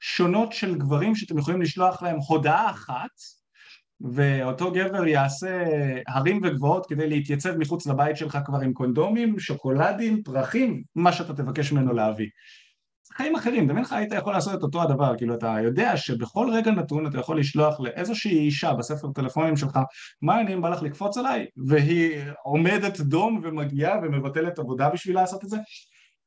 שונות 0.00 0.52
של 0.52 0.74
גברים 0.78 1.14
שאתם 1.14 1.38
יכולים 1.38 1.62
לשלוח 1.62 2.02
להם 2.02 2.16
הודעה 2.28 2.70
אחת, 2.70 3.10
ואותו 4.00 4.72
גבר 4.72 5.06
יעשה 5.06 5.64
הרים 6.08 6.40
וגבוהות 6.44 6.86
כדי 6.86 7.08
להתייצב 7.08 7.56
מחוץ 7.56 7.86
לבית 7.86 8.16
שלך 8.16 8.38
כבר 8.44 8.60
עם 8.60 8.72
קונדומים, 8.72 9.38
שוקולדים, 9.38 10.22
פרחים, 10.22 10.82
מה 10.94 11.12
שאתה 11.12 11.34
תבקש 11.34 11.72
ממנו 11.72 11.92
להביא. 11.92 12.28
חיים 13.12 13.36
אחרים, 13.36 13.68
דמיין 13.68 13.84
לך 13.84 13.92
היית 13.92 14.12
יכול 14.12 14.32
לעשות 14.32 14.54
את 14.54 14.62
אותו 14.62 14.82
הדבר, 14.82 15.16
כאילו 15.16 15.34
אתה 15.34 15.56
יודע 15.64 15.96
שבכל 15.96 16.48
רגע 16.52 16.70
נתון 16.70 17.06
אתה 17.06 17.18
יכול 17.18 17.38
לשלוח 17.38 17.80
לאיזושהי 17.80 18.38
אישה 18.38 18.72
בספר 18.72 19.12
טלפונים 19.14 19.56
שלך 19.56 19.78
מה 20.22 20.40
אני 20.40 20.56
בא 20.56 20.68
לך 20.68 20.82
לקפוץ 20.82 21.16
עליי? 21.16 21.46
והיא 21.66 22.20
עומדת 22.44 23.00
דום 23.00 23.40
ומגיעה 23.44 23.98
ומבטלת 24.02 24.58
עבודה 24.58 24.90
בשביל 24.90 25.14
לעשות 25.14 25.44
את 25.44 25.48
זה 25.48 25.56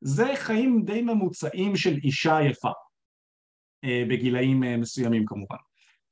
זה 0.01 0.27
חיים 0.35 0.85
די 0.85 1.01
ממוצעים 1.01 1.75
של 1.75 1.97
אישה 2.03 2.37
יפה 2.49 2.71
אה, 3.83 4.03
בגילאים 4.09 4.63
אה, 4.63 4.77
מסוימים 4.77 5.25
כמובן. 5.25 5.57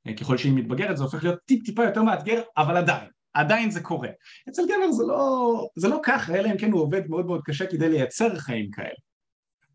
אה, 0.06 0.16
ככל 0.16 0.36
שהיא 0.36 0.52
מתבגרת 0.52 0.96
זה 0.96 1.02
הופך 1.04 1.24
להיות 1.24 1.38
טיפ 1.44 1.64
טיפה 1.64 1.84
יותר 1.84 2.02
מאתגר 2.02 2.42
אבל 2.56 2.76
עדיין 2.76 3.08
עדיין 3.34 3.70
זה 3.70 3.80
קורה. 3.80 4.08
אצל 4.48 4.62
גבר 4.64 4.92
זה 4.92 5.04
לא, 5.08 5.68
זה 5.76 5.88
לא 5.88 6.00
ככה 6.02 6.34
אלא 6.34 6.50
אם 6.50 6.58
כן 6.58 6.72
הוא 6.72 6.82
עובד 6.82 7.06
מאוד 7.08 7.26
מאוד 7.26 7.40
קשה 7.44 7.66
כדי 7.66 7.88
לייצר 7.88 8.38
חיים 8.38 8.70
כאלה. 8.70 8.98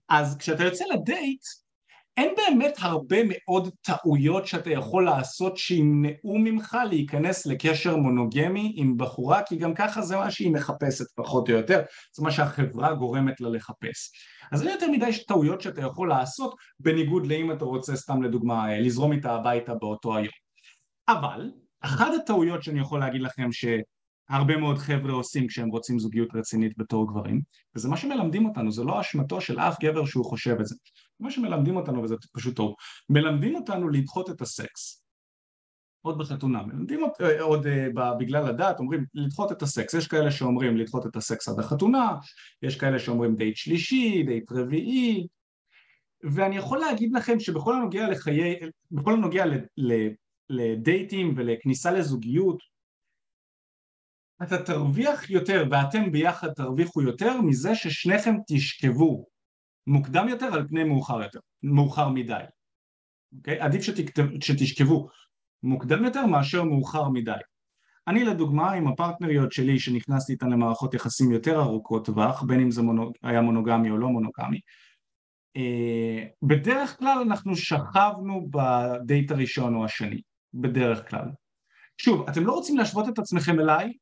אז 0.10 0.38
כשאתה 0.38 0.64
יוצא 0.64 0.86
לדייט 0.94 1.42
אין 2.18 2.34
באמת 2.38 2.74
הרבה 2.82 3.18
מאוד 3.28 3.70
טעויות 3.82 4.48
שאתה 4.48 4.70
יכול 4.70 5.06
לעשות 5.06 5.58
שימנעו 5.58 6.38
ממך 6.38 6.78
להיכנס 6.90 7.46
לקשר 7.46 7.96
מונוגמי 7.96 8.74
עם 8.76 8.98
בחורה 8.98 9.44
כי 9.44 9.56
גם 9.56 9.74
ככה 9.74 10.02
זה 10.02 10.18
מה 10.18 10.32
שהיא 10.32 10.52
מחפשת 10.52 11.06
פחות 11.16 11.50
או 11.50 11.54
יותר. 11.54 11.82
זה 12.16 12.24
מה 12.24 12.32
שהחברה 12.32 12.94
גורמת 12.94 13.42
לה 13.42 13.50
לחפש. 13.50 14.12
אז 14.52 14.62
אין 14.62 14.72
יותר 14.72 14.92
מדי 14.92 15.12
טעויות 15.28 15.62
שאתה 15.62 15.82
יכול 15.82 16.10
לעשות 16.10 16.56
בניגוד 16.80 17.28
לאם 17.28 17.52
אתה 17.52 17.66
רוצה 17.66 17.96
סתם 17.96 18.24
לדוגמה 18.24 18.80
לזרום 18.80 19.12
איתה 19.12 19.32
הביתה 19.32 19.76
באותו 19.76 20.18
היום. 20.18 20.34
אבל 21.08 21.52
אחת 21.82 22.12
הטעויות 22.22 22.64
שאני 22.64 22.80
יכול 22.80 23.00
להגיד 23.00 23.22
לכם 23.22 23.52
שהרבה 24.32 24.58
מאוד 24.58 24.78
חבר'ה 24.78 25.14
עושים 25.14 25.48
כשהם 25.48 25.70
רוצים 25.70 26.00
זוגיות 26.00 26.36
רצינית 26.36 26.78
בתור 26.78 27.08
גברים 27.08 27.42
וזה 27.76 27.90
מה 27.90 27.98
שמלמדים 27.98 28.46
אותנו, 28.46 28.72
זה 28.72 28.84
לא 28.84 29.02
אשמתו 29.02 29.42
של 29.42 29.60
אף 29.60 29.80
גבר 29.82 30.06
שהוא 30.06 30.26
חושב 30.26 30.56
את 30.60 30.66
זה. 30.66 30.76
מה 31.20 31.32
שמלמדים 31.32 31.76
אותנו 31.76 32.04
וזה 32.04 32.16
פשוט 32.34 32.56
טוב 32.56 32.76
מלמדים 33.10 33.56
אותנו 33.56 33.90
לדחות 33.90 34.30
את 34.30 34.42
הסקס. 34.42 35.04
עוד 36.02 36.18
בחתונה, 36.18 36.64
מלמדים 36.64 37.00
אה, 37.22 37.42
עוד 37.42 37.66
אה, 37.68 38.20
בגלל 38.20 38.48
הדת, 38.48 38.80
אומרים 38.80 39.06
לדחות 39.14 39.52
את 39.52 39.62
הסקס, 39.62 39.94
יש 39.94 40.08
כאלה 40.08 40.32
שאומרים 40.32 40.78
לדחות 40.78 41.06
את 41.06 41.16
הסקס 41.16 41.50
עד 41.50 41.60
החתונה, 41.60 42.16
יש 42.62 42.80
כאלה 42.80 43.00
שאומרים 43.00 43.36
דייט 43.36 43.56
שלישי, 43.56 44.24
דייט 44.24 44.52
רביעי, 44.52 45.28
ואני 46.24 46.58
יכול 46.58 46.78
להגיד 46.78 47.12
לכם 47.14 47.40
שבכל 47.40 47.76
הנוגע 47.76 48.10
לחיי, 48.10 48.60
בכל 48.92 49.14
הנוגע 49.14 49.46
לדייטים 50.50 51.34
ולכניסה 51.38 51.92
לזוגיות, 51.92 52.73
אתה 54.44 54.64
תרוויח 54.64 55.30
יותר 55.30 55.66
ואתם 55.72 56.12
ביחד 56.12 56.54
תרוויחו 56.54 57.02
יותר 57.02 57.42
מזה 57.42 57.76
ששניכם 57.76 58.36
תשכבו 58.48 59.26
מוקדם 59.88 60.30
יותר 60.30 60.46
על 60.46 60.68
פני 60.68 60.84
מאוחר 60.84 61.22
יותר, 61.22 61.40
מאוחר 61.64 62.10
מדי. 62.10 62.34
Okay? 62.34 63.38
אוקיי? 63.38 63.60
עדיף 63.60 63.82
שתכתב, 63.82 64.24
שתשכבו 64.42 65.08
מוקדם 65.64 66.06
יותר 66.06 66.26
מאשר 66.26 66.64
מאוחר 66.64 67.10
מדי. 67.10 67.32
אני 68.08 68.24
לדוגמה 68.24 68.72
עם 68.72 68.88
הפרטנריות 68.88 69.52
שלי 69.52 69.80
שנכנסתי 69.80 70.34
איתן 70.34 70.50
למערכות 70.50 70.94
יחסים 70.94 71.32
יותר 71.32 71.60
ארוכות 71.60 72.06
טווח, 72.06 72.44
בין 72.44 72.60
אם 72.60 72.72
זה 72.72 72.82
מונוג... 72.82 73.14
היה 73.24 73.42
מונוגמי 73.42 73.90
או 73.90 73.98
לא 73.98 74.08
מונוגמי, 74.08 74.60
אה, 75.58 76.24
בדרך 76.42 77.00
כלל 77.00 77.18
אנחנו 77.28 77.56
שכבנו 77.56 78.50
בדייט 78.50 79.32
הראשון 79.32 79.76
או 79.76 79.86
השני, 79.86 80.22
בדרך 80.54 81.10
כלל. 81.10 81.26
שוב, 81.98 82.30
אתם 82.30 82.46
לא 82.46 82.52
רוצים 82.52 82.78
להשוות 82.78 83.10
את 83.10 83.20
עצמכם 83.20 83.60
אליי, 83.60 83.94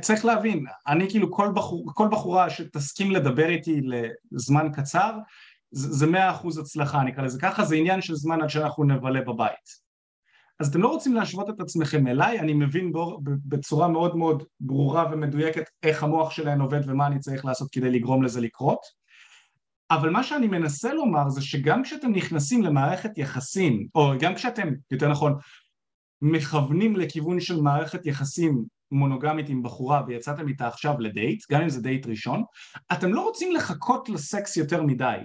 צריך 0.00 0.24
להבין, 0.24 0.64
אני 0.86 1.10
כאילו 1.10 1.32
כל, 1.32 1.48
בחור, 1.54 1.92
כל 1.94 2.08
בחורה 2.08 2.50
שתסכים 2.50 3.10
לדבר 3.10 3.48
איתי 3.48 3.80
לזמן 4.32 4.68
קצר, 4.72 5.18
זה 5.70 6.06
מאה 6.06 6.30
אחוז 6.30 6.58
הצלחה 6.58 7.02
נקרא 7.02 7.22
לזה 7.22 7.38
ככה, 7.40 7.64
זה 7.64 7.76
עניין 7.76 8.02
של 8.02 8.14
זמן 8.14 8.42
עד 8.42 8.48
שאנחנו 8.48 8.84
נבלה 8.84 9.20
בבית. 9.20 9.88
אז 10.60 10.68
אתם 10.68 10.82
לא 10.82 10.88
רוצים 10.88 11.14
להשוות 11.14 11.50
את 11.50 11.60
עצמכם 11.60 12.06
אליי, 12.06 12.40
אני 12.40 12.52
מבין 12.52 12.92
בצורה 13.22 13.88
מאוד 13.88 14.16
מאוד 14.16 14.42
ברורה 14.60 15.04
ומדויקת 15.12 15.64
איך 15.82 16.02
המוח 16.02 16.30
שלהם 16.30 16.60
עובד 16.60 16.80
ומה 16.86 17.06
אני 17.06 17.18
צריך 17.18 17.44
לעשות 17.44 17.70
כדי 17.72 17.90
לגרום 17.90 18.22
לזה 18.22 18.40
לקרות, 18.40 18.80
אבל 19.90 20.10
מה 20.10 20.22
שאני 20.22 20.48
מנסה 20.48 20.92
לומר 20.92 21.28
זה 21.28 21.42
שגם 21.42 21.82
כשאתם 21.82 22.12
נכנסים 22.12 22.62
למערכת 22.62 23.18
יחסים, 23.18 23.88
או 23.94 24.12
גם 24.20 24.34
כשאתם, 24.34 24.68
יותר 24.90 25.08
נכון, 25.08 25.34
מכוונים 26.22 26.96
לכיוון 26.96 27.40
של 27.40 27.60
מערכת 27.60 28.06
יחסים 28.06 28.64
מונוגמית 28.92 29.48
עם 29.48 29.62
בחורה 29.62 30.02
ויצאתם 30.06 30.48
איתה 30.48 30.68
עכשיו 30.68 31.00
לדייט, 31.00 31.44
גם 31.52 31.62
אם 31.62 31.68
זה 31.68 31.82
דייט 31.82 32.06
ראשון, 32.06 32.42
אתם 32.92 33.12
לא 33.12 33.20
רוצים 33.20 33.52
לחכות 33.52 34.08
לסקס 34.08 34.56
יותר 34.56 34.82
מדי. 34.82 35.18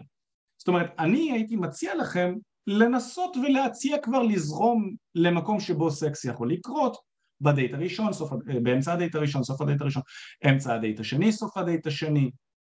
זאת 0.58 0.68
אומרת, 0.68 0.92
אני 1.00 1.32
הייתי 1.32 1.56
מציע 1.56 1.96
לכם 1.96 2.36
לנסות 2.68 3.38
ולהציע 3.38 3.98
כבר 3.98 4.24
לזרום 4.24 4.96
למקום 5.16 5.60
שבו 5.60 5.92
סקס 5.92 6.26
יכול 6.26 6.52
לקרות 6.52 6.98
בדייט 7.42 7.74
הראשון, 7.74 8.14
סוף, 8.14 8.32
באמצע 8.64 8.94
הדייט 8.94 9.16
הראשון, 9.16 9.44
סוף 9.44 9.62
הדייט 9.62 9.82
הראשון, 9.82 10.04
אמצע 10.50 10.76
הדייט 10.76 11.00
השני, 11.00 11.32
סוף 11.32 11.58
הדייט 11.58 11.88
השני. 11.88 12.32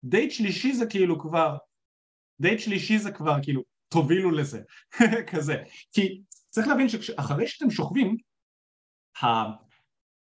דייט 0.03 0.31
שלישי 0.31 0.73
זה 0.73 0.85
כאילו 0.85 1.19
כבר, 1.19 1.57
דייט 2.41 2.59
שלישי 2.59 2.97
זה 2.97 3.11
כבר 3.11 3.37
כאילו 3.43 3.61
תובילו 3.89 4.31
לזה, 4.31 4.61
כזה. 5.31 5.63
כי 5.91 6.21
צריך 6.49 6.67
להבין 6.67 6.89
שאחרי 6.89 7.47
שאתם 7.47 7.71
שוכבים, 7.71 8.17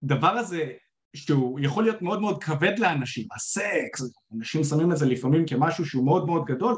הדבר 0.04 0.30
הזה 0.30 0.72
שהוא 1.16 1.60
יכול 1.60 1.84
להיות 1.84 2.02
מאוד 2.02 2.22
מאוד 2.22 2.44
כבד 2.44 2.80
לאנשים, 2.80 3.28
הסקס, 3.36 4.14
אנשים 4.38 4.64
שמים 4.64 4.92
את 4.92 4.98
זה 4.98 5.06
לפעמים 5.06 5.46
כמשהו 5.48 5.86
שהוא 5.86 6.06
מאוד 6.06 6.26
מאוד 6.26 6.46
גדול, 6.46 6.76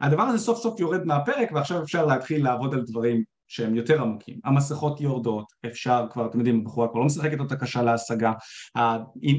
הדבר 0.00 0.22
הזה 0.22 0.38
סוף 0.38 0.58
סוף 0.58 0.80
יורד 0.80 1.04
מהפרק 1.04 1.52
ועכשיו 1.52 1.82
אפשר 1.82 2.06
להתחיל 2.06 2.44
לעבוד 2.44 2.74
על 2.74 2.82
דברים 2.86 3.24
שהם 3.48 3.74
יותר 3.74 4.02
עמוקים, 4.02 4.38
המסכות 4.44 5.00
יורדות, 5.00 5.46
אפשר 5.66 6.06
כבר, 6.12 6.26
אתם 6.26 6.38
יודעים, 6.38 6.64
בחורה 6.64 6.88
כבר 6.88 7.00
לא 7.00 7.06
משחקת 7.06 7.40
אותה 7.40 7.56
קשה 7.56 7.82
להשגה, 7.82 8.32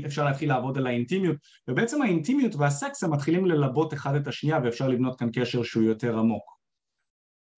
אפשר 0.06 0.26
להתחיל 0.26 0.50
לעבוד 0.50 0.78
על 0.78 0.88
האינטימיות, 0.88 1.38
ובעצם 1.68 2.02
האינטימיות 2.02 2.56
והסקס 2.56 3.04
הם 3.04 3.14
מתחילים 3.14 3.46
ללבות 3.46 3.94
אחד 3.94 4.16
את 4.16 4.28
השנייה 4.28 4.60
ואפשר 4.64 4.88
לבנות 4.88 5.20
כאן 5.20 5.30
קשר 5.34 5.64
שהוא 5.64 5.84
יותר 5.84 6.20
עמוק. 6.20 6.57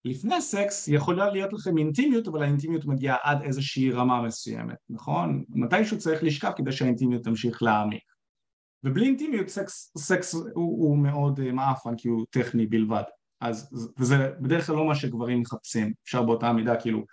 לפני 0.04 0.40
סקס 0.40 0.88
יכולה 0.88 1.30
להיות 1.30 1.52
לכם 1.52 1.78
אינטימיות, 1.78 2.28
אבל 2.28 2.42
האינטימיות 2.42 2.84
מגיעה 2.84 3.16
עד 3.22 3.42
איזושהי 3.42 3.90
רמה 3.90 4.22
מסוימת, 4.22 4.76
נכון? 4.90 5.44
מתישהו 5.48 5.98
צריך 5.98 6.24
לשכב 6.24 6.50
כדי 6.56 6.72
שהאינטימיות 6.72 7.24
תמשיך 7.24 7.62
להעמיק. 7.62 8.02
ובלי 8.84 9.06
אינטימיות 9.06 9.48
סקס, 9.48 9.92
סקס 9.98 10.34
הוא, 10.34 10.44
הוא 10.54 10.98
מאוד 10.98 11.40
אה, 11.40 11.52
מעפן 11.52 11.96
כי 11.96 12.08
הוא 12.08 12.26
טכני 12.30 12.66
בלבד 12.66 13.02
אז 13.40 13.70
וזה 13.98 14.30
בדרך 14.40 14.66
כלל 14.66 14.76
לא 14.76 14.86
מה 14.86 14.94
שגברים 14.94 15.40
מחפשים 15.40 15.92
אפשר 16.04 16.22
באותה 16.22 16.52
מידה 16.52 16.80
כאילו 16.80 17.04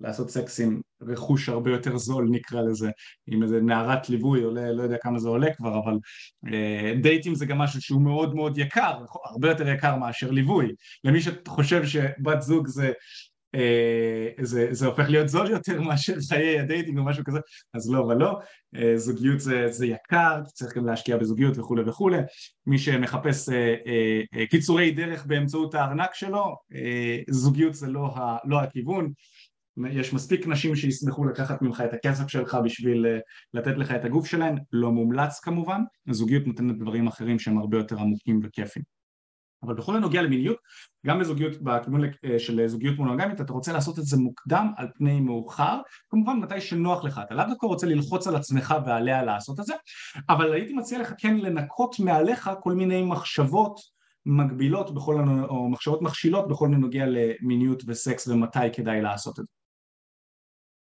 לעשות 0.00 0.30
סקס 0.30 0.60
עם 0.60 0.80
רכוש 1.02 1.48
הרבה 1.48 1.70
יותר 1.70 1.96
זול 1.96 2.28
נקרא 2.30 2.62
לזה 2.62 2.90
עם 3.26 3.42
איזה 3.42 3.60
נערת 3.60 4.08
ליווי 4.08 4.42
עולה 4.42 4.72
לא 4.72 4.82
יודע 4.82 4.96
כמה 5.00 5.18
זה 5.18 5.28
עולה 5.28 5.54
כבר 5.54 5.78
אבל 5.78 5.98
אה, 6.52 6.94
דייטים 7.02 7.34
זה 7.34 7.46
גם 7.46 7.58
משהו 7.58 7.82
שהוא 7.82 8.02
מאוד 8.02 8.34
מאוד 8.34 8.58
יקר 8.58 8.98
הרבה 9.24 9.48
יותר 9.48 9.68
יקר 9.68 9.96
מאשר 9.96 10.30
ליווי. 10.30 10.68
למי 11.04 11.20
שחושב 11.20 11.86
שבת 11.86 12.42
זוג 12.42 12.66
זה 12.66 12.92
אה, 13.54 14.44
זה, 14.44 14.68
זה 14.70 14.86
הופך 14.86 15.08
להיות 15.08 15.28
זול 15.28 15.50
יותר 15.50 15.80
מאשר 15.80 16.14
חיי 16.28 16.60
הדייטינג 16.60 16.98
או 16.98 17.04
משהו 17.04 17.24
כזה, 17.24 17.38
אז 17.74 17.90
לא 17.90 18.00
ולא, 18.00 18.38
אה, 18.76 18.96
זוגיות 18.96 19.40
זה, 19.40 19.66
זה 19.70 19.86
יקר, 19.86 20.40
צריך 20.46 20.76
גם 20.76 20.86
להשקיע 20.86 21.16
בזוגיות 21.16 21.58
וכולי 21.58 21.82
וכולי, 21.86 22.18
מי 22.66 22.78
שמחפש 22.78 23.48
אה, 23.48 24.46
קיצורי 24.46 24.90
דרך 24.90 25.26
באמצעות 25.26 25.74
הארנק 25.74 26.14
שלו, 26.14 26.56
זוגיות 27.30 27.74
זה 27.74 27.86
לא, 27.86 28.14
לא 28.44 28.60
הכיוון, 28.60 29.12
יש 29.90 30.14
מספיק 30.14 30.46
נשים 30.46 30.76
שישמחו 30.76 31.24
לקחת 31.24 31.62
ממך 31.62 31.80
את 31.80 31.92
הכסף 31.92 32.28
שלך 32.28 32.58
בשביל 32.64 33.06
לתת 33.54 33.76
לך 33.76 33.90
את 33.90 34.04
הגוף 34.04 34.26
שלהן, 34.26 34.58
לא 34.72 34.92
מומלץ 34.92 35.40
כמובן, 35.40 35.80
זוגיות 36.10 36.46
נותנת 36.46 36.78
דברים 36.78 37.06
אחרים 37.06 37.38
שהם 37.38 37.58
הרבה 37.58 37.76
יותר 37.76 37.98
עמוקים 37.98 38.40
וכיפים. 38.42 38.82
אבל 39.62 39.74
בכל 39.74 39.96
הנוגע 39.96 40.22
למיניות, 40.22 40.56
גם 41.06 41.18
בזוגיות, 41.18 41.62
בכיוון 41.62 42.04
אה, 42.04 42.38
של 42.38 42.66
זוגיות 42.66 42.98
מונוגמית, 42.98 43.40
אתה 43.40 43.52
רוצה 43.52 43.72
לעשות 43.72 43.98
את 43.98 44.04
זה 44.04 44.16
מוקדם 44.16 44.72
על 44.76 44.88
פני 44.94 45.20
מאוחר, 45.20 45.80
כמובן 46.10 46.36
מתי 46.36 46.60
שנוח 46.60 47.04
לך, 47.04 47.20
אתה 47.26 47.34
לאו 47.34 47.44
דווקא 47.48 47.66
רוצה 47.66 47.86
ללחוץ 47.86 48.26
על 48.26 48.36
עצמך 48.36 48.74
ועליה 48.86 49.22
לעשות 49.22 49.60
את 49.60 49.64
זה, 49.64 49.74
אבל 50.28 50.52
הייתי 50.52 50.72
מציע 50.72 50.98
לך 50.98 51.14
כן 51.18 51.36
לנקות 51.36 52.00
מעליך 52.00 52.50
כל 52.60 52.72
מיני 52.72 53.02
מחשבות 53.02 53.80
מגבילות 54.26 54.94
בכל, 54.94 55.24
או 55.48 55.68
מחשבות 55.68 56.02
מכשילות 56.02 56.48
בכל 56.48 56.68
נוגע 56.68 57.04
למיניות 57.06 57.82
וסקס 57.86 58.28
ומתי 58.28 58.72
כדאי 58.72 59.02
לעשות 59.02 59.40
את 59.40 59.44
זה. 59.44 59.59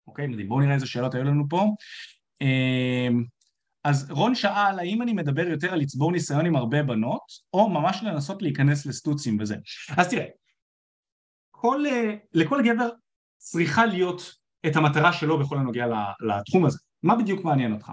אוקיי, 0.07 0.27
מדהים, 0.27 0.49
בואו 0.49 0.59
נראה 0.59 0.73
איזה 0.73 0.87
שאלות 0.87 1.13
היו 1.13 1.23
לנו 1.23 1.43
פה. 1.49 1.65
אמ, 2.41 3.23
אז 3.83 4.11
רון 4.11 4.35
שאל 4.35 4.79
האם 4.79 5.01
אני 5.01 5.13
מדבר 5.13 5.47
יותר 5.47 5.73
על 5.73 5.79
לצבור 5.79 6.11
ניסיון 6.11 6.45
עם 6.45 6.55
הרבה 6.55 6.83
בנות 6.83 7.21
או 7.53 7.69
ממש 7.69 8.03
לנסות 8.03 8.41
להיכנס 8.41 8.85
לסטוצים 8.85 9.37
וזה 9.39 9.55
אז 9.97 10.09
תראה 10.09 10.25
כל, 11.51 11.85
אה, 11.85 12.15
לכל 12.33 12.61
גבר 12.65 12.89
צריכה 13.37 13.85
להיות 13.85 14.35
את 14.65 14.75
המטרה 14.75 15.13
שלו 15.13 15.39
בכל 15.39 15.57
הנוגע 15.57 15.85
לתחום 16.27 16.65
הזה 16.65 16.79
מה 17.03 17.15
בדיוק 17.15 17.45
מעניין 17.45 17.73
אותך? 17.73 17.91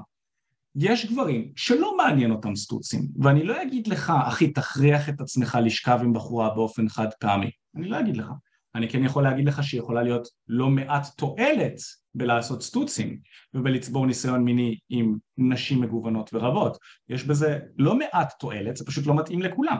יש 0.74 1.12
גברים 1.12 1.52
שלא 1.56 1.96
מעניין 1.96 2.30
אותם 2.30 2.56
סטוצים 2.56 3.08
ואני 3.22 3.44
לא 3.44 3.62
אגיד 3.62 3.86
לך 3.86 4.12
אחי 4.28 4.52
תכריח 4.52 5.08
את 5.08 5.20
עצמך 5.20 5.58
לשכב 5.64 5.98
עם 6.02 6.12
בחורה 6.12 6.54
באופן 6.54 6.88
חד 6.88 7.08
פעמי 7.20 7.50
אני 7.76 7.88
לא 7.88 8.00
אגיד 8.00 8.16
לך 8.16 8.26
אני 8.74 8.88
כן 8.88 9.04
יכול 9.04 9.22
להגיד 9.22 9.44
לך 9.44 9.62
שיכולה 9.62 10.02
להיות 10.02 10.28
לא 10.48 10.68
מעט 10.70 11.06
תועלת 11.16 11.76
בלעשות 12.14 12.62
סטוצים 12.62 13.18
ובלצבור 13.54 14.06
ניסיון 14.06 14.44
מיני 14.44 14.78
עם 14.88 15.16
נשים 15.38 15.80
מגוונות 15.80 16.30
ורבות. 16.32 16.78
יש 17.08 17.24
בזה 17.24 17.58
לא 17.78 17.94
מעט 17.94 18.32
תועלת, 18.38 18.76
זה 18.76 18.84
פשוט 18.84 19.06
לא 19.06 19.16
מתאים 19.16 19.42
לכולם. 19.42 19.76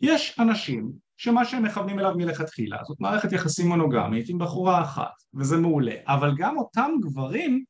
יש 0.00 0.36
אנשים 0.38 0.92
שמה 1.16 1.44
שהם 1.44 1.62
מכוונים 1.62 1.98
אליו 1.98 2.14
מלכתחילה 2.16 2.78
זאת 2.86 3.00
מערכת 3.00 3.32
יחסים 3.32 3.68
מונוגמית 3.68 4.28
עם 4.28 4.38
בחורה 4.38 4.82
אחת 4.82 5.12
וזה 5.34 5.56
מעולה, 5.56 5.94
אבל 6.06 6.34
גם 6.36 6.58
אותם 6.58 6.90
גברים 7.02 7.64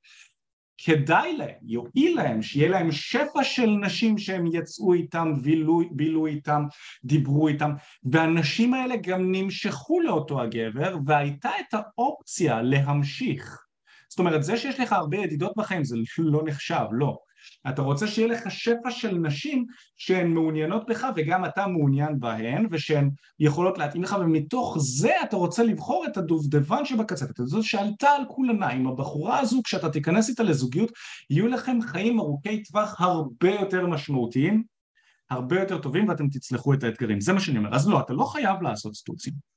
כדאי 0.84 1.36
להם, 1.36 1.54
יועיל 1.62 2.16
להם, 2.16 2.42
שיהיה 2.42 2.68
להם 2.68 2.92
שפע 2.92 3.44
של 3.44 3.70
נשים 3.70 4.18
שהם 4.18 4.46
יצאו 4.52 4.94
איתם, 4.94 5.32
בילו, 5.42 5.80
בילו 5.90 6.26
איתם, 6.26 6.62
דיברו 7.04 7.48
איתם, 7.48 7.70
והנשים 8.04 8.74
האלה 8.74 8.96
גם 8.96 9.32
נמשכו 9.32 10.00
לאותו 10.00 10.42
הגבר, 10.42 10.96
והייתה 11.06 11.50
את 11.60 11.74
האופציה 11.74 12.62
להמשיך. 12.62 13.62
זאת 14.08 14.18
אומרת, 14.18 14.42
זה 14.42 14.56
שיש 14.56 14.80
לך 14.80 14.92
הרבה 14.92 15.16
ידידות 15.16 15.52
בחיים 15.56 15.84
זה 15.84 15.96
לא 16.18 16.42
נחשב, 16.46 16.84
לא. 16.90 17.18
אתה 17.68 17.82
רוצה 17.82 18.06
שיהיה 18.06 18.28
לך 18.28 18.50
שפע 18.50 18.90
של 18.90 19.18
נשים 19.18 19.66
שהן 19.96 20.26
מעוניינות 20.26 20.86
בך 20.88 21.06
וגם 21.16 21.44
אתה 21.44 21.66
מעוניין 21.66 22.20
בהן 22.20 22.66
ושהן 22.70 23.10
יכולות 23.40 23.78
להתאים 23.78 24.02
לך 24.02 24.16
ומתוך 24.20 24.76
זה 24.80 25.12
אתה 25.22 25.36
רוצה 25.36 25.62
לבחור 25.62 26.04
את 26.06 26.16
הדובדבן 26.16 26.84
שבקצפת 26.84 27.40
הזאת 27.40 27.64
שעלתה 27.64 28.10
על 28.10 28.22
כולנה 28.28 28.68
עם 28.68 28.86
הבחורה 28.86 29.38
הזו 29.38 29.60
כשאתה 29.64 29.90
תיכנס 29.90 30.28
איתה 30.28 30.42
לזוגיות 30.42 30.92
יהיו 31.30 31.48
לכם 31.48 31.78
חיים 31.82 32.20
ארוכי 32.20 32.62
טווח 32.62 33.00
הרבה 33.00 33.50
יותר 33.50 33.86
משמעותיים 33.86 34.62
הרבה 35.30 35.60
יותר 35.60 35.78
טובים 35.78 36.08
ואתם 36.08 36.28
תצלחו 36.28 36.74
את 36.74 36.84
האתגרים. 36.84 37.20
זה 37.20 37.32
מה 37.32 37.40
שאני 37.40 37.58
אומר. 37.58 37.74
אז 37.74 37.88
לא 37.88 38.00
אתה 38.00 38.12
לא 38.12 38.24
חייב 38.24 38.62
לעשות 38.62 38.94
סטוצים 38.94 39.51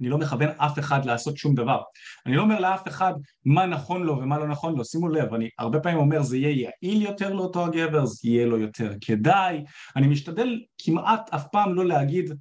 אני 0.00 0.08
לא 0.08 0.18
מכוון 0.18 0.48
אף 0.48 0.78
אחד 0.78 1.04
לעשות 1.04 1.36
שום 1.36 1.54
דבר. 1.54 1.82
אני 2.26 2.36
לא 2.36 2.42
אומר 2.42 2.60
לאף 2.60 2.88
אחד 2.88 3.12
מה 3.44 3.66
נכון 3.66 4.02
לו 4.02 4.18
ומה 4.18 4.38
לא 4.38 4.48
נכון 4.48 4.76
לו, 4.76 4.84
שימו 4.84 5.08
לב, 5.08 5.34
אני 5.34 5.48
הרבה 5.58 5.80
פעמים 5.80 5.98
אומר 5.98 6.22
זה 6.22 6.36
יהיה 6.36 6.68
יעיל 6.82 7.02
יותר 7.02 7.32
לאותו 7.32 7.64
הגבר, 7.64 8.06
זה 8.06 8.28
יהיה 8.28 8.46
לו 8.46 8.58
יותר 8.58 8.92
כדאי, 9.00 9.64
אני 9.96 10.06
משתדל 10.06 10.60
כמעט 10.78 11.34
אף 11.34 11.44
פעם 11.52 11.74
לא 11.74 11.86
להגיד 11.86 12.34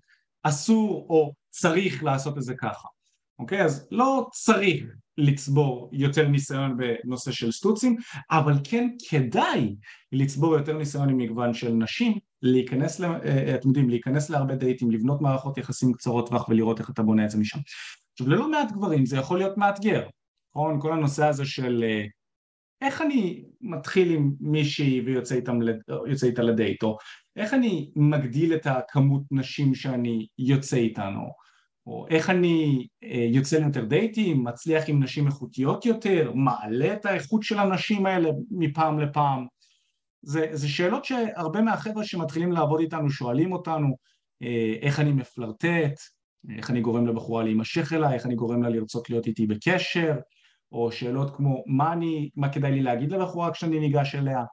אסור 0.43 1.05
או 1.09 1.33
צריך 1.49 2.03
לעשות 2.03 2.37
את 2.37 2.43
זה 2.43 2.53
ככה, 2.55 2.87
אוקיי? 3.39 3.63
אז 3.63 3.87
לא 3.91 4.27
צריך 4.31 4.83
לצבור 5.17 5.89
יותר 5.93 6.27
ניסיון 6.27 6.77
בנושא 6.77 7.31
של 7.31 7.51
סטוצים, 7.51 7.95
אבל 8.31 8.53
כן 8.63 8.89
כדאי 9.09 9.75
לצבור 10.11 10.55
יותר 10.55 10.77
ניסיון 10.77 11.09
עם 11.09 11.17
מגוון 11.17 11.53
של 11.53 11.73
נשים, 11.73 12.17
להיכנס, 12.41 12.99
לה, 12.99 13.19
אה, 13.25 13.55
אתם 13.55 13.67
יודעים, 13.67 13.89
להיכנס 13.89 14.29
להרבה 14.29 14.55
דייטים, 14.55 14.91
לבנות 14.91 15.21
מערכות 15.21 15.57
יחסים 15.57 15.93
קצרות 15.93 16.29
טווח 16.29 16.49
ולראות 16.49 16.79
איך 16.79 16.89
אתה 16.89 17.03
בונה 17.03 17.25
את 17.25 17.29
זה 17.29 17.37
משם. 17.37 17.59
עכשיו 18.11 18.29
ללא 18.29 18.51
מעט 18.51 18.71
גברים 18.71 19.05
זה 19.05 19.17
יכול 19.17 19.37
להיות 19.37 19.57
מאתגר, 19.57 20.07
נכון? 20.55 20.81
כל 20.81 20.93
הנושא 20.93 21.25
הזה 21.25 21.45
של 21.45 21.83
אה, 21.83 22.05
איך 22.81 23.01
אני 23.01 23.43
מתחיל 23.61 24.11
עם 24.11 24.31
מישהי 24.39 25.01
ויוצא 25.01 25.35
איתה 26.25 26.43
לדייט, 26.43 26.83
או 26.83 26.97
איך 27.35 27.53
אני 27.53 27.91
מגדיל 27.95 28.53
את 28.53 28.67
הכמות 28.67 29.23
נשים 29.31 29.75
שאני 29.75 30.27
יוצא 30.37 30.77
איתן, 30.77 31.13
או 31.15 31.42
או 31.87 32.07
איך 32.09 32.29
אני 32.29 32.87
אה, 33.03 33.27
יוצא 33.29 33.59
ליותר 33.59 33.85
דייטים, 33.85 34.43
מצליח 34.43 34.83
עם 34.87 35.03
נשים 35.03 35.27
איכותיות 35.27 35.85
יותר, 35.85 36.31
מעלה 36.35 36.93
את 36.93 37.05
האיכות 37.05 37.43
של 37.43 37.59
הנשים 37.59 38.05
האלה 38.05 38.29
מפעם 38.51 38.99
לפעם. 38.99 39.45
זה, 40.21 40.47
זה 40.51 40.69
שאלות 40.69 41.05
שהרבה 41.05 41.61
מהחבר'ה 41.61 42.03
שמתחילים 42.03 42.51
לעבוד 42.51 42.79
איתנו 42.79 43.09
שואלים 43.09 43.53
אותנו, 43.53 43.95
אה, 44.43 44.75
איך 44.81 44.99
אני 44.99 45.11
מפלרטט, 45.11 45.99
איך 46.57 46.69
אני 46.69 46.81
גורם 46.81 47.07
לבחורה 47.07 47.43
להימשך 47.43 47.93
אליי, 47.93 48.13
איך 48.13 48.25
אני 48.25 48.35
גורם 48.35 48.63
לה 48.63 48.69
לרצות 48.69 49.09
להיות 49.09 49.27
איתי 49.27 49.47
בקשר, 49.47 50.15
או 50.71 50.91
שאלות 50.91 51.35
כמו 51.35 51.63
מה, 51.67 51.93
אני, 51.93 52.29
מה 52.35 52.49
כדאי 52.49 52.71
לי 52.71 52.81
להגיד 52.81 53.11
לבחורה 53.11 53.53
כשאני 53.53 53.79
ניגש 53.79 54.15
אליה, 54.15 54.43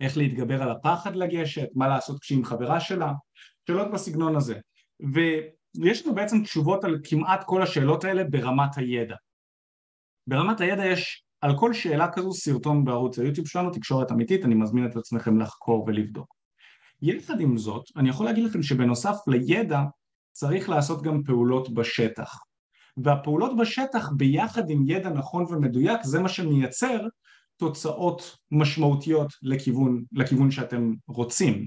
איך 0.00 0.16
להתגבר 0.16 0.62
על 0.62 0.70
הפחד 0.70 1.16
לגשת, 1.16 1.68
מה 1.74 1.88
לעשות 1.88 2.20
כשהיא 2.20 2.38
עם 2.38 2.44
חברה 2.44 2.80
שלה, 2.80 3.12
שאלות 3.66 3.90
בסגנון 3.92 4.36
הזה. 4.36 4.54
ו... 5.14 5.20
ויש 5.80 6.06
לנו 6.06 6.14
בעצם 6.14 6.42
תשובות 6.42 6.84
על 6.84 6.98
כמעט 7.04 7.44
כל 7.44 7.62
השאלות 7.62 8.04
האלה 8.04 8.24
ברמת 8.24 8.76
הידע. 8.76 9.16
ברמת 10.26 10.60
הידע 10.60 10.86
יש 10.86 11.24
על 11.40 11.58
כל 11.58 11.72
שאלה 11.72 12.12
כזו 12.12 12.32
סרטון 12.32 12.84
בערוץ 12.84 13.18
היוטיוב 13.18 13.48
שלנו, 13.48 13.70
תקשורת 13.70 14.12
אמיתית, 14.12 14.44
אני 14.44 14.54
מזמין 14.54 14.86
את 14.86 14.96
עצמכם 14.96 15.40
לחקור 15.40 15.84
ולבדוק. 15.86 16.34
יחד 17.02 17.40
עם 17.40 17.58
זאת, 17.58 17.84
אני 17.96 18.08
יכול 18.08 18.26
להגיד 18.26 18.44
לכם 18.44 18.62
שבנוסף 18.62 19.16
לידע 19.26 19.80
צריך 20.32 20.68
לעשות 20.68 21.02
גם 21.02 21.22
פעולות 21.22 21.74
בשטח. 21.74 22.38
והפעולות 22.96 23.56
בשטח 23.56 24.08
ביחד 24.16 24.70
עם 24.70 24.84
ידע 24.86 25.10
נכון 25.10 25.44
ומדויק 25.48 26.02
זה 26.02 26.20
מה 26.20 26.28
שמייצר 26.28 27.06
תוצאות 27.56 28.36
משמעותיות 28.50 29.32
לכיוון, 29.42 30.04
לכיוון 30.12 30.50
שאתם 30.50 30.92
רוצים. 31.06 31.66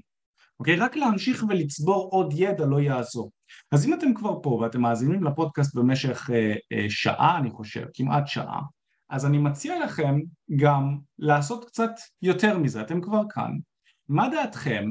אוקיי? 0.60 0.76
רק 0.76 0.96
להמשיך 0.96 1.44
ולצבור 1.50 2.10
עוד 2.12 2.34
ידע 2.36 2.66
לא 2.66 2.82
יעזור. 2.82 3.32
אז 3.72 3.88
אם 3.88 3.94
אתם 3.94 4.14
כבר 4.14 4.40
פה 4.44 4.50
ואתם 4.50 4.82
מאזינים 4.82 5.24
לפודקאסט 5.24 5.76
במשך 5.76 6.30
אה, 6.34 6.54
אה, 6.72 6.86
שעה 6.90 7.38
אני 7.38 7.52
חושב, 7.52 7.86
כמעט 7.94 8.28
שעה, 8.28 8.62
אז 9.10 9.26
אני 9.26 9.38
מציע 9.38 9.86
לכם 9.86 10.20
גם 10.56 10.98
לעשות 11.20 11.66
קצת 11.66 11.92
יותר 12.22 12.58
מזה, 12.58 12.82
אתם 12.82 13.02
כבר 13.02 13.22
כאן. 13.30 13.52
מה 14.10 14.30
דעתכם 14.30 14.86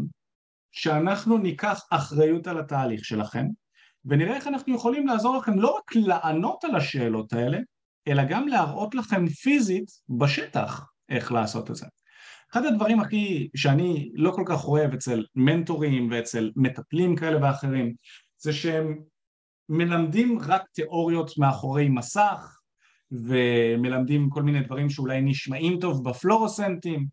שאנחנו 0.72 1.38
ניקח 1.38 1.80
אחריות 1.90 2.46
על 2.46 2.58
התהליך 2.58 3.04
שלכם 3.04 3.46
ונראה 4.04 4.36
איך 4.36 4.46
אנחנו 4.46 4.74
יכולים 4.74 5.06
לעזור 5.06 5.36
לכם 5.36 5.58
לא 5.58 5.76
רק 5.76 5.96
לענות 5.96 6.64
על 6.64 6.76
השאלות 6.76 7.32
האלה, 7.32 7.58
אלא 8.08 8.24
גם 8.24 8.48
להראות 8.48 8.94
לכם 8.94 9.28
פיזית 9.28 9.90
בשטח 10.08 10.86
איך 11.08 11.32
לעשות 11.32 11.70
את 11.70 11.76
זה. 11.76 11.86
אחד 12.52 12.64
הדברים 12.64 13.00
הכי 13.00 13.48
שאני 13.56 14.10
לא 14.14 14.30
כל 14.30 14.42
כך 14.46 14.64
אוהב 14.64 14.92
אצל 14.92 15.24
מנטורים 15.34 16.10
ואצל 16.10 16.50
מטפלים 16.56 17.16
כאלה 17.16 17.42
ואחרים 17.42 17.94
זה 18.38 18.52
שהם 18.52 19.00
מלמדים 19.68 20.38
רק 20.38 20.62
תיאוריות 20.72 21.38
מאחורי 21.38 21.88
מסך 21.88 22.60
ומלמדים 23.12 24.30
כל 24.30 24.42
מיני 24.42 24.60
דברים 24.60 24.90
שאולי 24.90 25.20
נשמעים 25.20 25.80
טוב 25.80 26.08
בפלורוסנטים 26.08 27.06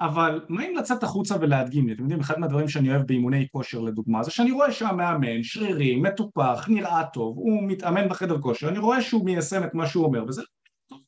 אבל 0.00 0.44
מה 0.48 0.64
אם 0.64 0.74
לצאת 0.76 1.02
החוצה 1.02 1.36
ולהדגים 1.40 1.86
לי? 1.86 1.92
אתם 1.92 2.02
יודעים, 2.02 2.20
אחד 2.20 2.38
מהדברים 2.38 2.68
שאני 2.68 2.90
אוהב 2.90 3.06
באימוני 3.06 3.46
כושר 3.52 3.80
לדוגמה 3.80 4.22
זה 4.22 4.30
שאני 4.30 4.50
רואה 4.50 4.72
שהמאמן 4.72 5.42
שרירי, 5.42 5.96
מטופח, 5.96 6.66
נראה 6.68 7.04
טוב, 7.12 7.36
הוא 7.36 7.62
מתאמן 7.68 8.08
בחדר 8.08 8.40
כושר, 8.40 8.68
אני 8.68 8.78
רואה 8.78 9.02
שהוא 9.02 9.24
מיישם 9.24 9.64
את 9.64 9.74
מה 9.74 9.86
שהוא 9.86 10.04
אומר 10.04 10.24
וזה 10.28 10.42
טוב 10.88 10.98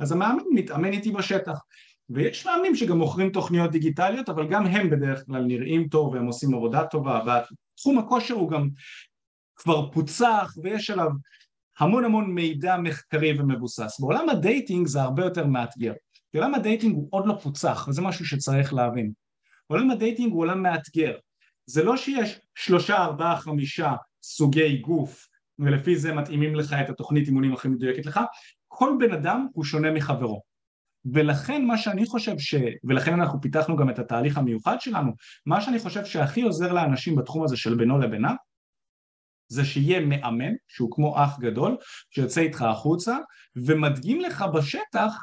אז 0.00 0.12
המאמן 0.12 0.42
מתאמן 0.54 0.92
איתי 0.92 1.12
בשטח 1.12 1.58
ויש 2.10 2.46
מאמנים 2.46 2.76
שגם 2.76 2.98
מוכרים 2.98 3.30
תוכניות 3.30 3.70
דיגיטליות 3.70 4.28
אבל 4.28 4.48
גם 4.48 4.66
הם 4.66 4.90
בדרך 4.90 5.26
כלל 5.26 5.44
נראים 5.44 5.88
טוב 5.88 6.14
והם 6.14 6.26
עושים 6.26 6.54
עבודה 6.54 6.84
טובה 6.84 7.20
והתחום 7.26 7.98
הכושר 7.98 8.34
הוא 8.34 8.50
גם 8.50 8.68
כבר 9.56 9.90
פוצח 9.90 10.54
ויש 10.62 10.90
עליו 10.90 11.10
המון 11.78 12.04
המון 12.04 12.34
מידע 12.34 12.76
מחקרי 12.76 13.40
ומבוסס. 13.40 14.00
בעולם 14.00 14.28
הדייטינג 14.28 14.86
זה 14.86 15.02
הרבה 15.02 15.24
יותר 15.24 15.46
מאתגר. 15.46 15.92
כי 16.32 16.38
עולם 16.38 16.54
הדייטינג 16.54 16.94
הוא 16.94 17.08
עוד 17.10 17.26
לא 17.26 17.34
פוצח 17.42 17.86
וזה 17.88 18.02
משהו 18.02 18.26
שצריך 18.26 18.74
להבין. 18.74 19.12
עולם 19.66 19.90
הדייטינג 19.90 20.32
הוא 20.32 20.40
עולם 20.40 20.62
מאתגר. 20.62 21.16
זה 21.66 21.84
לא 21.84 21.96
שיש 21.96 22.40
שלושה, 22.54 22.96
ארבעה, 22.96 23.40
חמישה 23.40 23.92
סוגי 24.22 24.76
גוף 24.78 25.28
ולפי 25.58 25.96
זה 25.96 26.14
מתאימים 26.14 26.54
לך 26.54 26.72
את 26.84 26.90
התוכנית 26.90 27.26
אימונים 27.26 27.52
הכי 27.52 27.68
מדויקת 27.68 28.06
לך, 28.06 28.20
כל 28.68 28.96
בן 28.98 29.12
אדם 29.12 29.46
הוא 29.52 29.64
שונה 29.64 29.90
מחברו. 29.90 30.53
ולכן 31.12 31.64
מה 31.64 31.78
שאני 31.78 32.06
חושב 32.06 32.38
ש... 32.38 32.54
ולכן 32.84 33.12
אנחנו 33.20 33.40
פיתחנו 33.40 33.76
גם 33.76 33.90
את 33.90 33.98
התהליך 33.98 34.38
המיוחד 34.38 34.80
שלנו, 34.80 35.12
מה 35.46 35.60
שאני 35.60 35.78
חושב 35.78 36.04
שהכי 36.04 36.42
עוזר 36.42 36.72
לאנשים 36.72 37.16
בתחום 37.16 37.44
הזה 37.44 37.56
של 37.56 37.74
בינו 37.74 37.98
לבינה 37.98 38.34
זה 39.48 39.64
שיהיה 39.64 40.00
מאמן 40.00 40.52
שהוא 40.68 40.90
כמו 40.92 41.24
אח 41.24 41.38
גדול 41.38 41.76
שיוצא 42.10 42.40
איתך 42.40 42.62
החוצה 42.62 43.16
ומדגים 43.56 44.20
לך 44.20 44.44
בשטח 44.54 45.16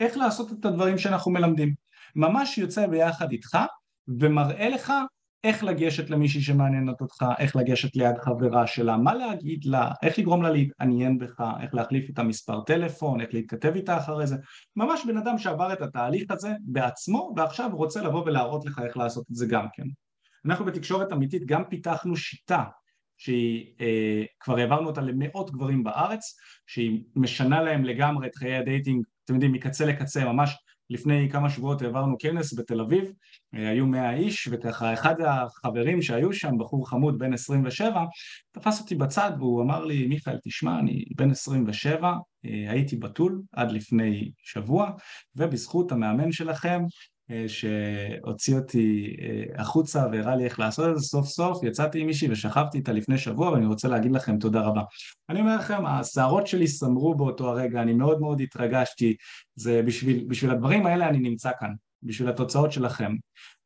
איך 0.00 0.16
לעשות 0.16 0.52
את 0.52 0.64
הדברים 0.64 0.98
שאנחנו 0.98 1.32
מלמדים. 1.32 1.74
ממש 2.16 2.58
יוצא 2.58 2.86
ביחד 2.86 3.32
איתך 3.32 3.58
ומראה 4.20 4.68
לך 4.68 4.92
איך 5.44 5.64
לגשת 5.64 6.10
למישהי 6.10 6.40
שמעניינת 6.40 7.00
אותך, 7.00 7.24
איך 7.38 7.56
לגשת 7.56 7.96
ליד 7.96 8.18
חברה 8.18 8.66
שלה, 8.66 8.96
מה 8.96 9.14
להגיד 9.14 9.64
לה, 9.64 9.92
איך 10.02 10.18
לגרום 10.18 10.42
לה 10.42 10.50
להתעניין 10.50 11.18
בך, 11.18 11.42
איך 11.60 11.74
להחליף 11.74 12.08
איתה 12.08 12.22
מספר 12.22 12.60
טלפון, 12.60 13.20
איך 13.20 13.34
להתכתב 13.34 13.72
איתה 13.74 13.98
אחרי 13.98 14.26
זה, 14.26 14.36
ממש 14.76 15.04
בן 15.06 15.16
אדם 15.16 15.38
שעבר 15.38 15.72
את 15.72 15.82
התהליך 15.82 16.30
הזה 16.30 16.52
בעצמו 16.60 17.34
ועכשיו 17.36 17.70
רוצה 17.72 18.02
לבוא 18.02 18.24
ולהראות 18.26 18.64
לך 18.64 18.78
איך 18.84 18.96
לעשות 18.96 19.24
את 19.30 19.34
זה 19.34 19.46
גם 19.46 19.66
כן. 19.72 19.82
אנחנו 20.46 20.64
בתקשורת 20.64 21.12
אמיתית 21.12 21.46
גם 21.46 21.64
פיתחנו 21.70 22.16
שיטה 22.16 22.64
שהיא 23.16 23.74
אה, 23.80 24.24
כבר 24.40 24.56
העברנו 24.56 24.86
אותה 24.88 25.00
למאות 25.00 25.50
גברים 25.50 25.84
בארץ 25.84 26.36
שהיא 26.66 27.04
משנה 27.16 27.62
להם 27.62 27.84
לגמרי 27.84 28.26
את 28.26 28.34
חיי 28.36 28.56
הדייטינג 28.56 29.04
אתם 29.24 29.34
יודעים 29.34 29.52
מקצה 29.52 29.86
לקצה 29.86 30.24
ממש 30.24 30.56
לפני 30.90 31.28
כמה 31.30 31.50
שבועות 31.50 31.82
העברנו 31.82 32.16
כנס 32.18 32.58
בתל 32.58 32.80
אביב, 32.80 33.12
אה, 33.54 33.68
היו 33.68 33.86
מאה 33.86 34.14
איש 34.14 34.48
וככה 34.52 34.94
אחד 34.94 35.14
החברים 35.20 36.02
שהיו 36.02 36.32
שם, 36.32 36.58
בחור 36.58 36.88
חמוד 36.88 37.18
בן 37.18 37.32
27, 37.32 38.04
תפס 38.52 38.80
אותי 38.80 38.94
בצד 38.94 39.32
והוא 39.38 39.62
אמר 39.62 39.84
לי 39.84 40.06
מיכאל 40.06 40.38
תשמע 40.44 40.78
אני 40.78 41.04
בן 41.16 41.30
27, 41.30 42.12
אה, 42.44 42.70
הייתי 42.70 42.96
בתול 42.96 43.42
עד 43.52 43.70
לפני 43.70 44.30
שבוע 44.38 44.90
ובזכות 45.36 45.92
המאמן 45.92 46.32
שלכם 46.32 46.80
שהוציא 47.46 48.56
אותי 48.56 49.16
אה, 49.20 49.62
החוצה 49.62 50.06
והראה 50.12 50.36
לי 50.36 50.44
איך 50.44 50.58
לעשות 50.58 50.90
את 50.90 50.98
זה 50.98 51.02
סוף 51.02 51.26
סוף, 51.26 51.62
יצאתי 51.62 52.00
עם 52.00 52.06
מישהי 52.06 52.30
ושכבתי 52.30 52.78
איתה 52.78 52.92
לפני 52.92 53.18
שבוע 53.18 53.50
ואני 53.50 53.66
רוצה 53.66 53.88
להגיד 53.88 54.12
לכם 54.12 54.38
תודה 54.38 54.60
רבה. 54.60 54.82
אני 55.28 55.40
אומר 55.40 55.56
לכם, 55.56 55.86
השערות 55.86 56.46
שלי 56.46 56.66
סמרו 56.66 57.14
באותו 57.14 57.48
הרגע, 57.50 57.82
אני 57.82 57.92
מאוד 57.92 58.20
מאוד 58.20 58.40
התרגשתי, 58.40 59.16
זה 59.54 59.82
בשביל, 59.82 60.24
בשביל 60.28 60.50
הדברים 60.50 60.86
האלה 60.86 61.08
אני 61.08 61.18
נמצא 61.18 61.50
כאן. 61.60 61.70
בשביל 62.02 62.28
התוצאות 62.28 62.72
שלכם 62.72 63.12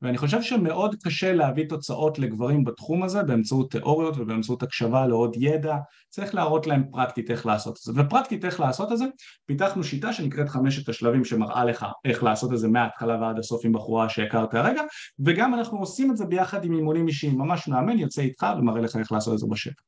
ואני 0.03 0.19
חושב 0.19 0.43
שמאוד 0.43 0.95
קשה 1.05 1.33
להביא 1.33 1.69
תוצאות 1.69 2.19
לגברים 2.19 2.65
בתחום 2.65 3.03
הזה 3.03 3.23
באמצעות 3.23 3.71
תיאוריות 3.71 4.15
ובאמצעות 4.19 4.63
הקשבה 4.63 5.07
לעוד 5.07 5.37
ידע. 5.39 5.77
צריך 6.09 6.35
להראות 6.35 6.67
להם 6.67 6.85
פרקטית 6.91 7.31
איך 7.31 7.47
לעשות 7.47 7.77
את 7.77 7.95
זה. 7.95 8.03
ופרקטית 8.03 8.45
איך 8.45 8.61
לעשות 8.61 8.93
את 8.93 8.99
זה 8.99 9.05
פיתחנו 9.47 9.85
שיטה 9.85 10.13
שנקראת 10.13 10.49
חמשת 10.49 10.89
השלבים 10.89 11.25
שמראה 11.25 11.65
לך 11.65 11.87
איך 12.05 12.23
לעשות 12.23 12.53
את 12.53 12.59
זה 12.59 12.69
מההתחלה 12.69 13.21
ועד 13.21 13.39
הסוף 13.39 13.65
עם 13.65 13.73
בחורה 13.73 14.09
שהכרת 14.09 14.55
הרגע 14.55 14.83
וגם 15.25 15.55
אנחנו 15.55 15.79
עושים 15.79 16.11
את 16.11 16.17
זה 16.17 16.25
ביחד 16.27 16.65
עם 16.65 16.73
אימונים 16.73 17.09
אישיים. 17.09 17.39
ממש 17.39 17.69
מאמן 17.69 17.99
יוצא 17.99 18.23
איתך 18.23 18.47
ומראה 18.59 18.81
לך 18.81 18.97
איך 18.97 19.13
לעשות 19.13 19.35
את 19.35 19.39
זה 19.39 19.47
בשטח. 19.51 19.83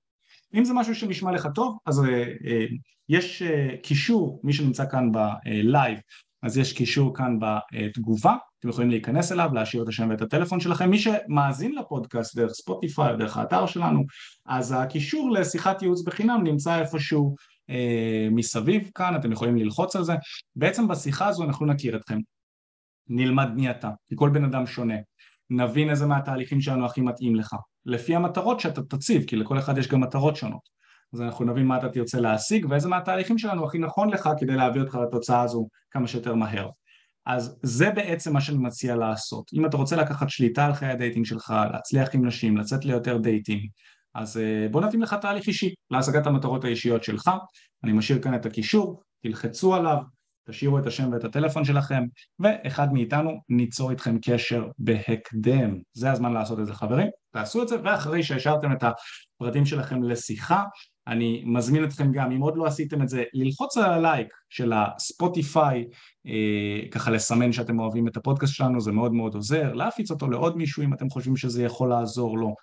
אם 0.55 0.65
זה 0.65 0.75
משהו 0.75 0.95
שנשמע 0.95 1.33
לך 1.33 1.49
טוב 1.55 1.79
אז 1.87 1.99
אה, 1.99 2.03
אה, 2.03 2.77
יש 3.09 3.43
אה, 3.43 3.77
קישור 3.83 4.41
מי 4.45 4.53
שנמצא 4.53 4.85
כאן 4.91 5.13
בלייב 5.13 5.99
אז 6.45 6.59
יש 6.59 6.73
קישור 6.73 7.17
כאן 7.17 7.39
בתגובה, 7.41 8.37
אתם 8.59 8.69
יכולים 8.69 8.91
להיכנס 8.91 9.33
אליו, 9.33 9.51
להשאיר 9.55 9.83
את 9.83 9.89
השם 9.89 10.09
ואת 10.11 10.23
הטלפון 10.23 10.61
שלכם. 10.61 10.91
מי 10.91 10.99
שמאזין 10.99 11.75
לפודקאסט 11.75 12.37
דרך 12.37 12.53
ספוטיפיי, 12.53 13.17
דרך 13.17 13.37
האתר 13.37 13.67
שלנו, 13.67 14.05
אז 14.47 14.75
הקישור 14.79 15.31
לשיחת 15.31 15.83
ייעוץ 15.83 16.03
בחינם 16.03 16.41
נמצא 16.45 16.81
איפשהו 16.81 17.35
אה, 17.71 18.29
מסביב 18.31 18.91
כאן, 18.95 19.17
אתם 19.17 19.33
יכולים 19.33 19.57
ללחוץ 19.57 19.97
על 19.97 20.05
זה. 20.05 20.13
בעצם 20.57 20.89
בשיחה 20.89 21.27
הזו 21.27 21.45
אנחנו 21.45 21.67
נכיר 21.67 21.97
אתכם, 21.97 22.19
נלמד 23.09 23.49
מי 23.55 23.71
אתה, 23.71 23.91
כי 24.09 24.15
כל 24.19 24.31
בן 24.31 24.45
אדם 24.45 24.67
שונה, 24.67 24.97
נבין 25.51 25.91
איזה 25.91 26.07
מהתהליכים 26.07 26.61
שלנו 26.61 26.87
הכי 26.87 27.01
מתאים 27.01 27.37
לך, 27.37 27.57
לפי 27.87 28.17
המטרות 28.17 28.61
שאתה 28.61 28.83
תציב, 28.83 29.25
כי 29.27 29.37
לכל 29.37 29.59
אחד 29.59 29.79
יש 29.79 29.89
גם 29.89 30.01
מטרות 30.01 30.37
שונות. 30.37 30.84
אז 31.15 31.21
אנחנו 31.21 31.45
נבין 31.45 31.67
מה 31.67 31.77
אתה 31.77 31.89
תרצה 31.89 32.21
להשיג 32.21 32.67
ואיזה 32.71 32.89
מהתהליכים 32.89 33.39
שלנו 33.39 33.67
הכי 33.67 33.79
נכון 33.79 34.11
לך 34.11 34.29
כדי 34.39 34.55
להביא 34.55 34.81
אותך 34.81 34.95
לתוצאה 34.95 35.43
הזו 35.43 35.69
כמה 35.91 36.07
שיותר 36.07 36.35
מהר. 36.35 36.69
אז 37.27 37.59
זה 37.63 37.91
בעצם 37.91 38.33
מה 38.33 38.41
שאני 38.41 38.59
מציע 38.59 38.97
לעשות. 38.97 39.51
אם 39.55 39.67
אתה 39.67 39.77
רוצה 39.77 39.97
לקחת 39.97 40.31
שליטה 40.31 40.67
על 40.67 40.75
חיי 40.75 40.89
הדייטינג 40.89 41.27
שלך, 41.27 41.55
להצליח 41.73 42.09
עם 42.15 42.27
נשים, 42.27 42.57
לצאת 42.57 42.85
ליותר 42.85 43.19
דייטינג, 43.19 43.69
אז 44.15 44.37
אה, 44.37 44.67
בוא 44.71 44.81
נתאים 44.81 45.03
לך 45.03 45.17
תהליך 45.21 45.47
אישי 45.47 45.75
להשגת 45.91 46.27
המטרות 46.27 46.65
האישיות 46.65 47.05
שלך. 47.05 47.31
אני 47.85 47.93
משאיר 47.93 48.23
כאן 48.23 48.35
את 48.35 48.47
הקישור, 48.47 49.03
תלחצו 49.23 49.75
עליו, 49.75 49.97
תשאירו 50.49 50.79
את 50.79 50.87
השם 50.87 51.13
ואת 51.13 51.25
הטלפון 51.25 51.65
שלכם, 51.65 52.05
ואחד 52.39 52.93
מאיתנו 52.93 53.31
ניצור 53.49 53.91
איתכם 53.91 54.19
קשר 54.23 54.69
בהקדם. 54.79 55.79
זה 55.93 56.11
הזמן 56.11 56.33
לעשות 56.33 56.61
את 56.61 56.67
זה 56.67 56.75
חברים, 56.75 57.09
תעשו 57.31 57.63
את 57.63 57.69
זה, 57.69 57.77
ואחרי 57.85 58.23
שהשארתם 58.23 58.73
את 58.73 58.83
הפרטים 58.83 59.67
שלכם 59.67 60.03
לשיחה, 60.03 60.65
אני 61.09 61.43
מזמין 61.47 61.85
אתכם 61.85 62.13
גם, 62.13 62.33
אם 62.33 62.41
עוד 62.41 62.57
לא 62.57 62.67
עשיתם 62.67 63.03
את 63.03 63.09
זה, 63.09 63.25
ללחוץ 63.35 63.77
על 63.77 63.93
הלייק 63.93 64.29
של 64.49 64.73
הספוטיפיי, 64.73 65.85
אה, 66.27 66.89
ככה 66.91 67.11
לסמן 67.11 67.53
שאתם 67.53 67.79
אוהבים 67.81 68.09
את 68.09 68.17
הפודקאסט 68.17 68.55
שלנו, 68.55 68.81
זה 68.81 68.93
מאוד 68.93 69.13
מאוד 69.13 69.35
עוזר, 69.35 69.73
להפיץ 69.73 70.11
אותו 70.11 70.31
לעוד 70.31 70.57
מישהו 70.57 70.83
אם 70.83 70.95
אתם 70.95 71.11
חושבים 71.11 71.37
שזה 71.37 71.63
יכול 71.63 71.89
לעזור 71.89 72.39
לו. 72.39 72.55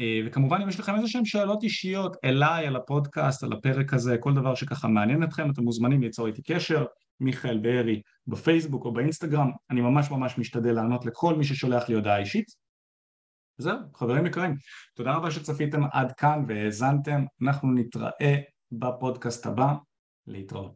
אה, 0.00 0.20
וכמובן 0.26 0.62
אם 0.62 0.68
יש 0.68 0.80
לכם 0.80 0.94
איזה 0.94 1.08
שהם 1.08 1.24
שאלות 1.24 1.62
אישיות 1.62 2.16
אליי, 2.24 2.66
על 2.66 2.76
הפודקאסט, 2.76 3.42
על 3.42 3.52
הפרק 3.52 3.94
הזה, 3.94 4.18
כל 4.18 4.34
דבר 4.34 4.54
שככה 4.54 4.88
מעניין 4.88 5.22
אתכם, 5.22 5.50
אתם 5.50 5.62
מוזמנים 5.62 6.02
ליצור 6.02 6.26
איתי 6.26 6.42
קשר, 6.42 6.84
מיכאל 7.20 7.58
בארי 7.58 8.00
בפייסבוק 8.26 8.84
או 8.84 8.92
באינסטגרם, 8.92 9.50
אני 9.70 9.80
ממש 9.80 10.10
ממש 10.10 10.38
משתדל 10.38 10.72
לענות 10.72 11.06
לכל 11.06 11.34
מי 11.34 11.44
ששולח 11.44 11.88
לי 11.88 11.94
הודעה 11.94 12.18
אישית. 12.18 12.61
זהו, 13.58 13.78
חברים 13.94 14.26
יקרים, 14.26 14.56
תודה 14.94 15.14
רבה 15.14 15.30
שצפיתם 15.30 15.80
עד 15.92 16.12
כאן 16.12 16.44
והאזנתם, 16.48 17.24
אנחנו 17.42 17.72
נתראה 17.72 18.36
בפודקאסט 18.72 19.46
הבא, 19.46 19.74
להתראות. 20.26 20.70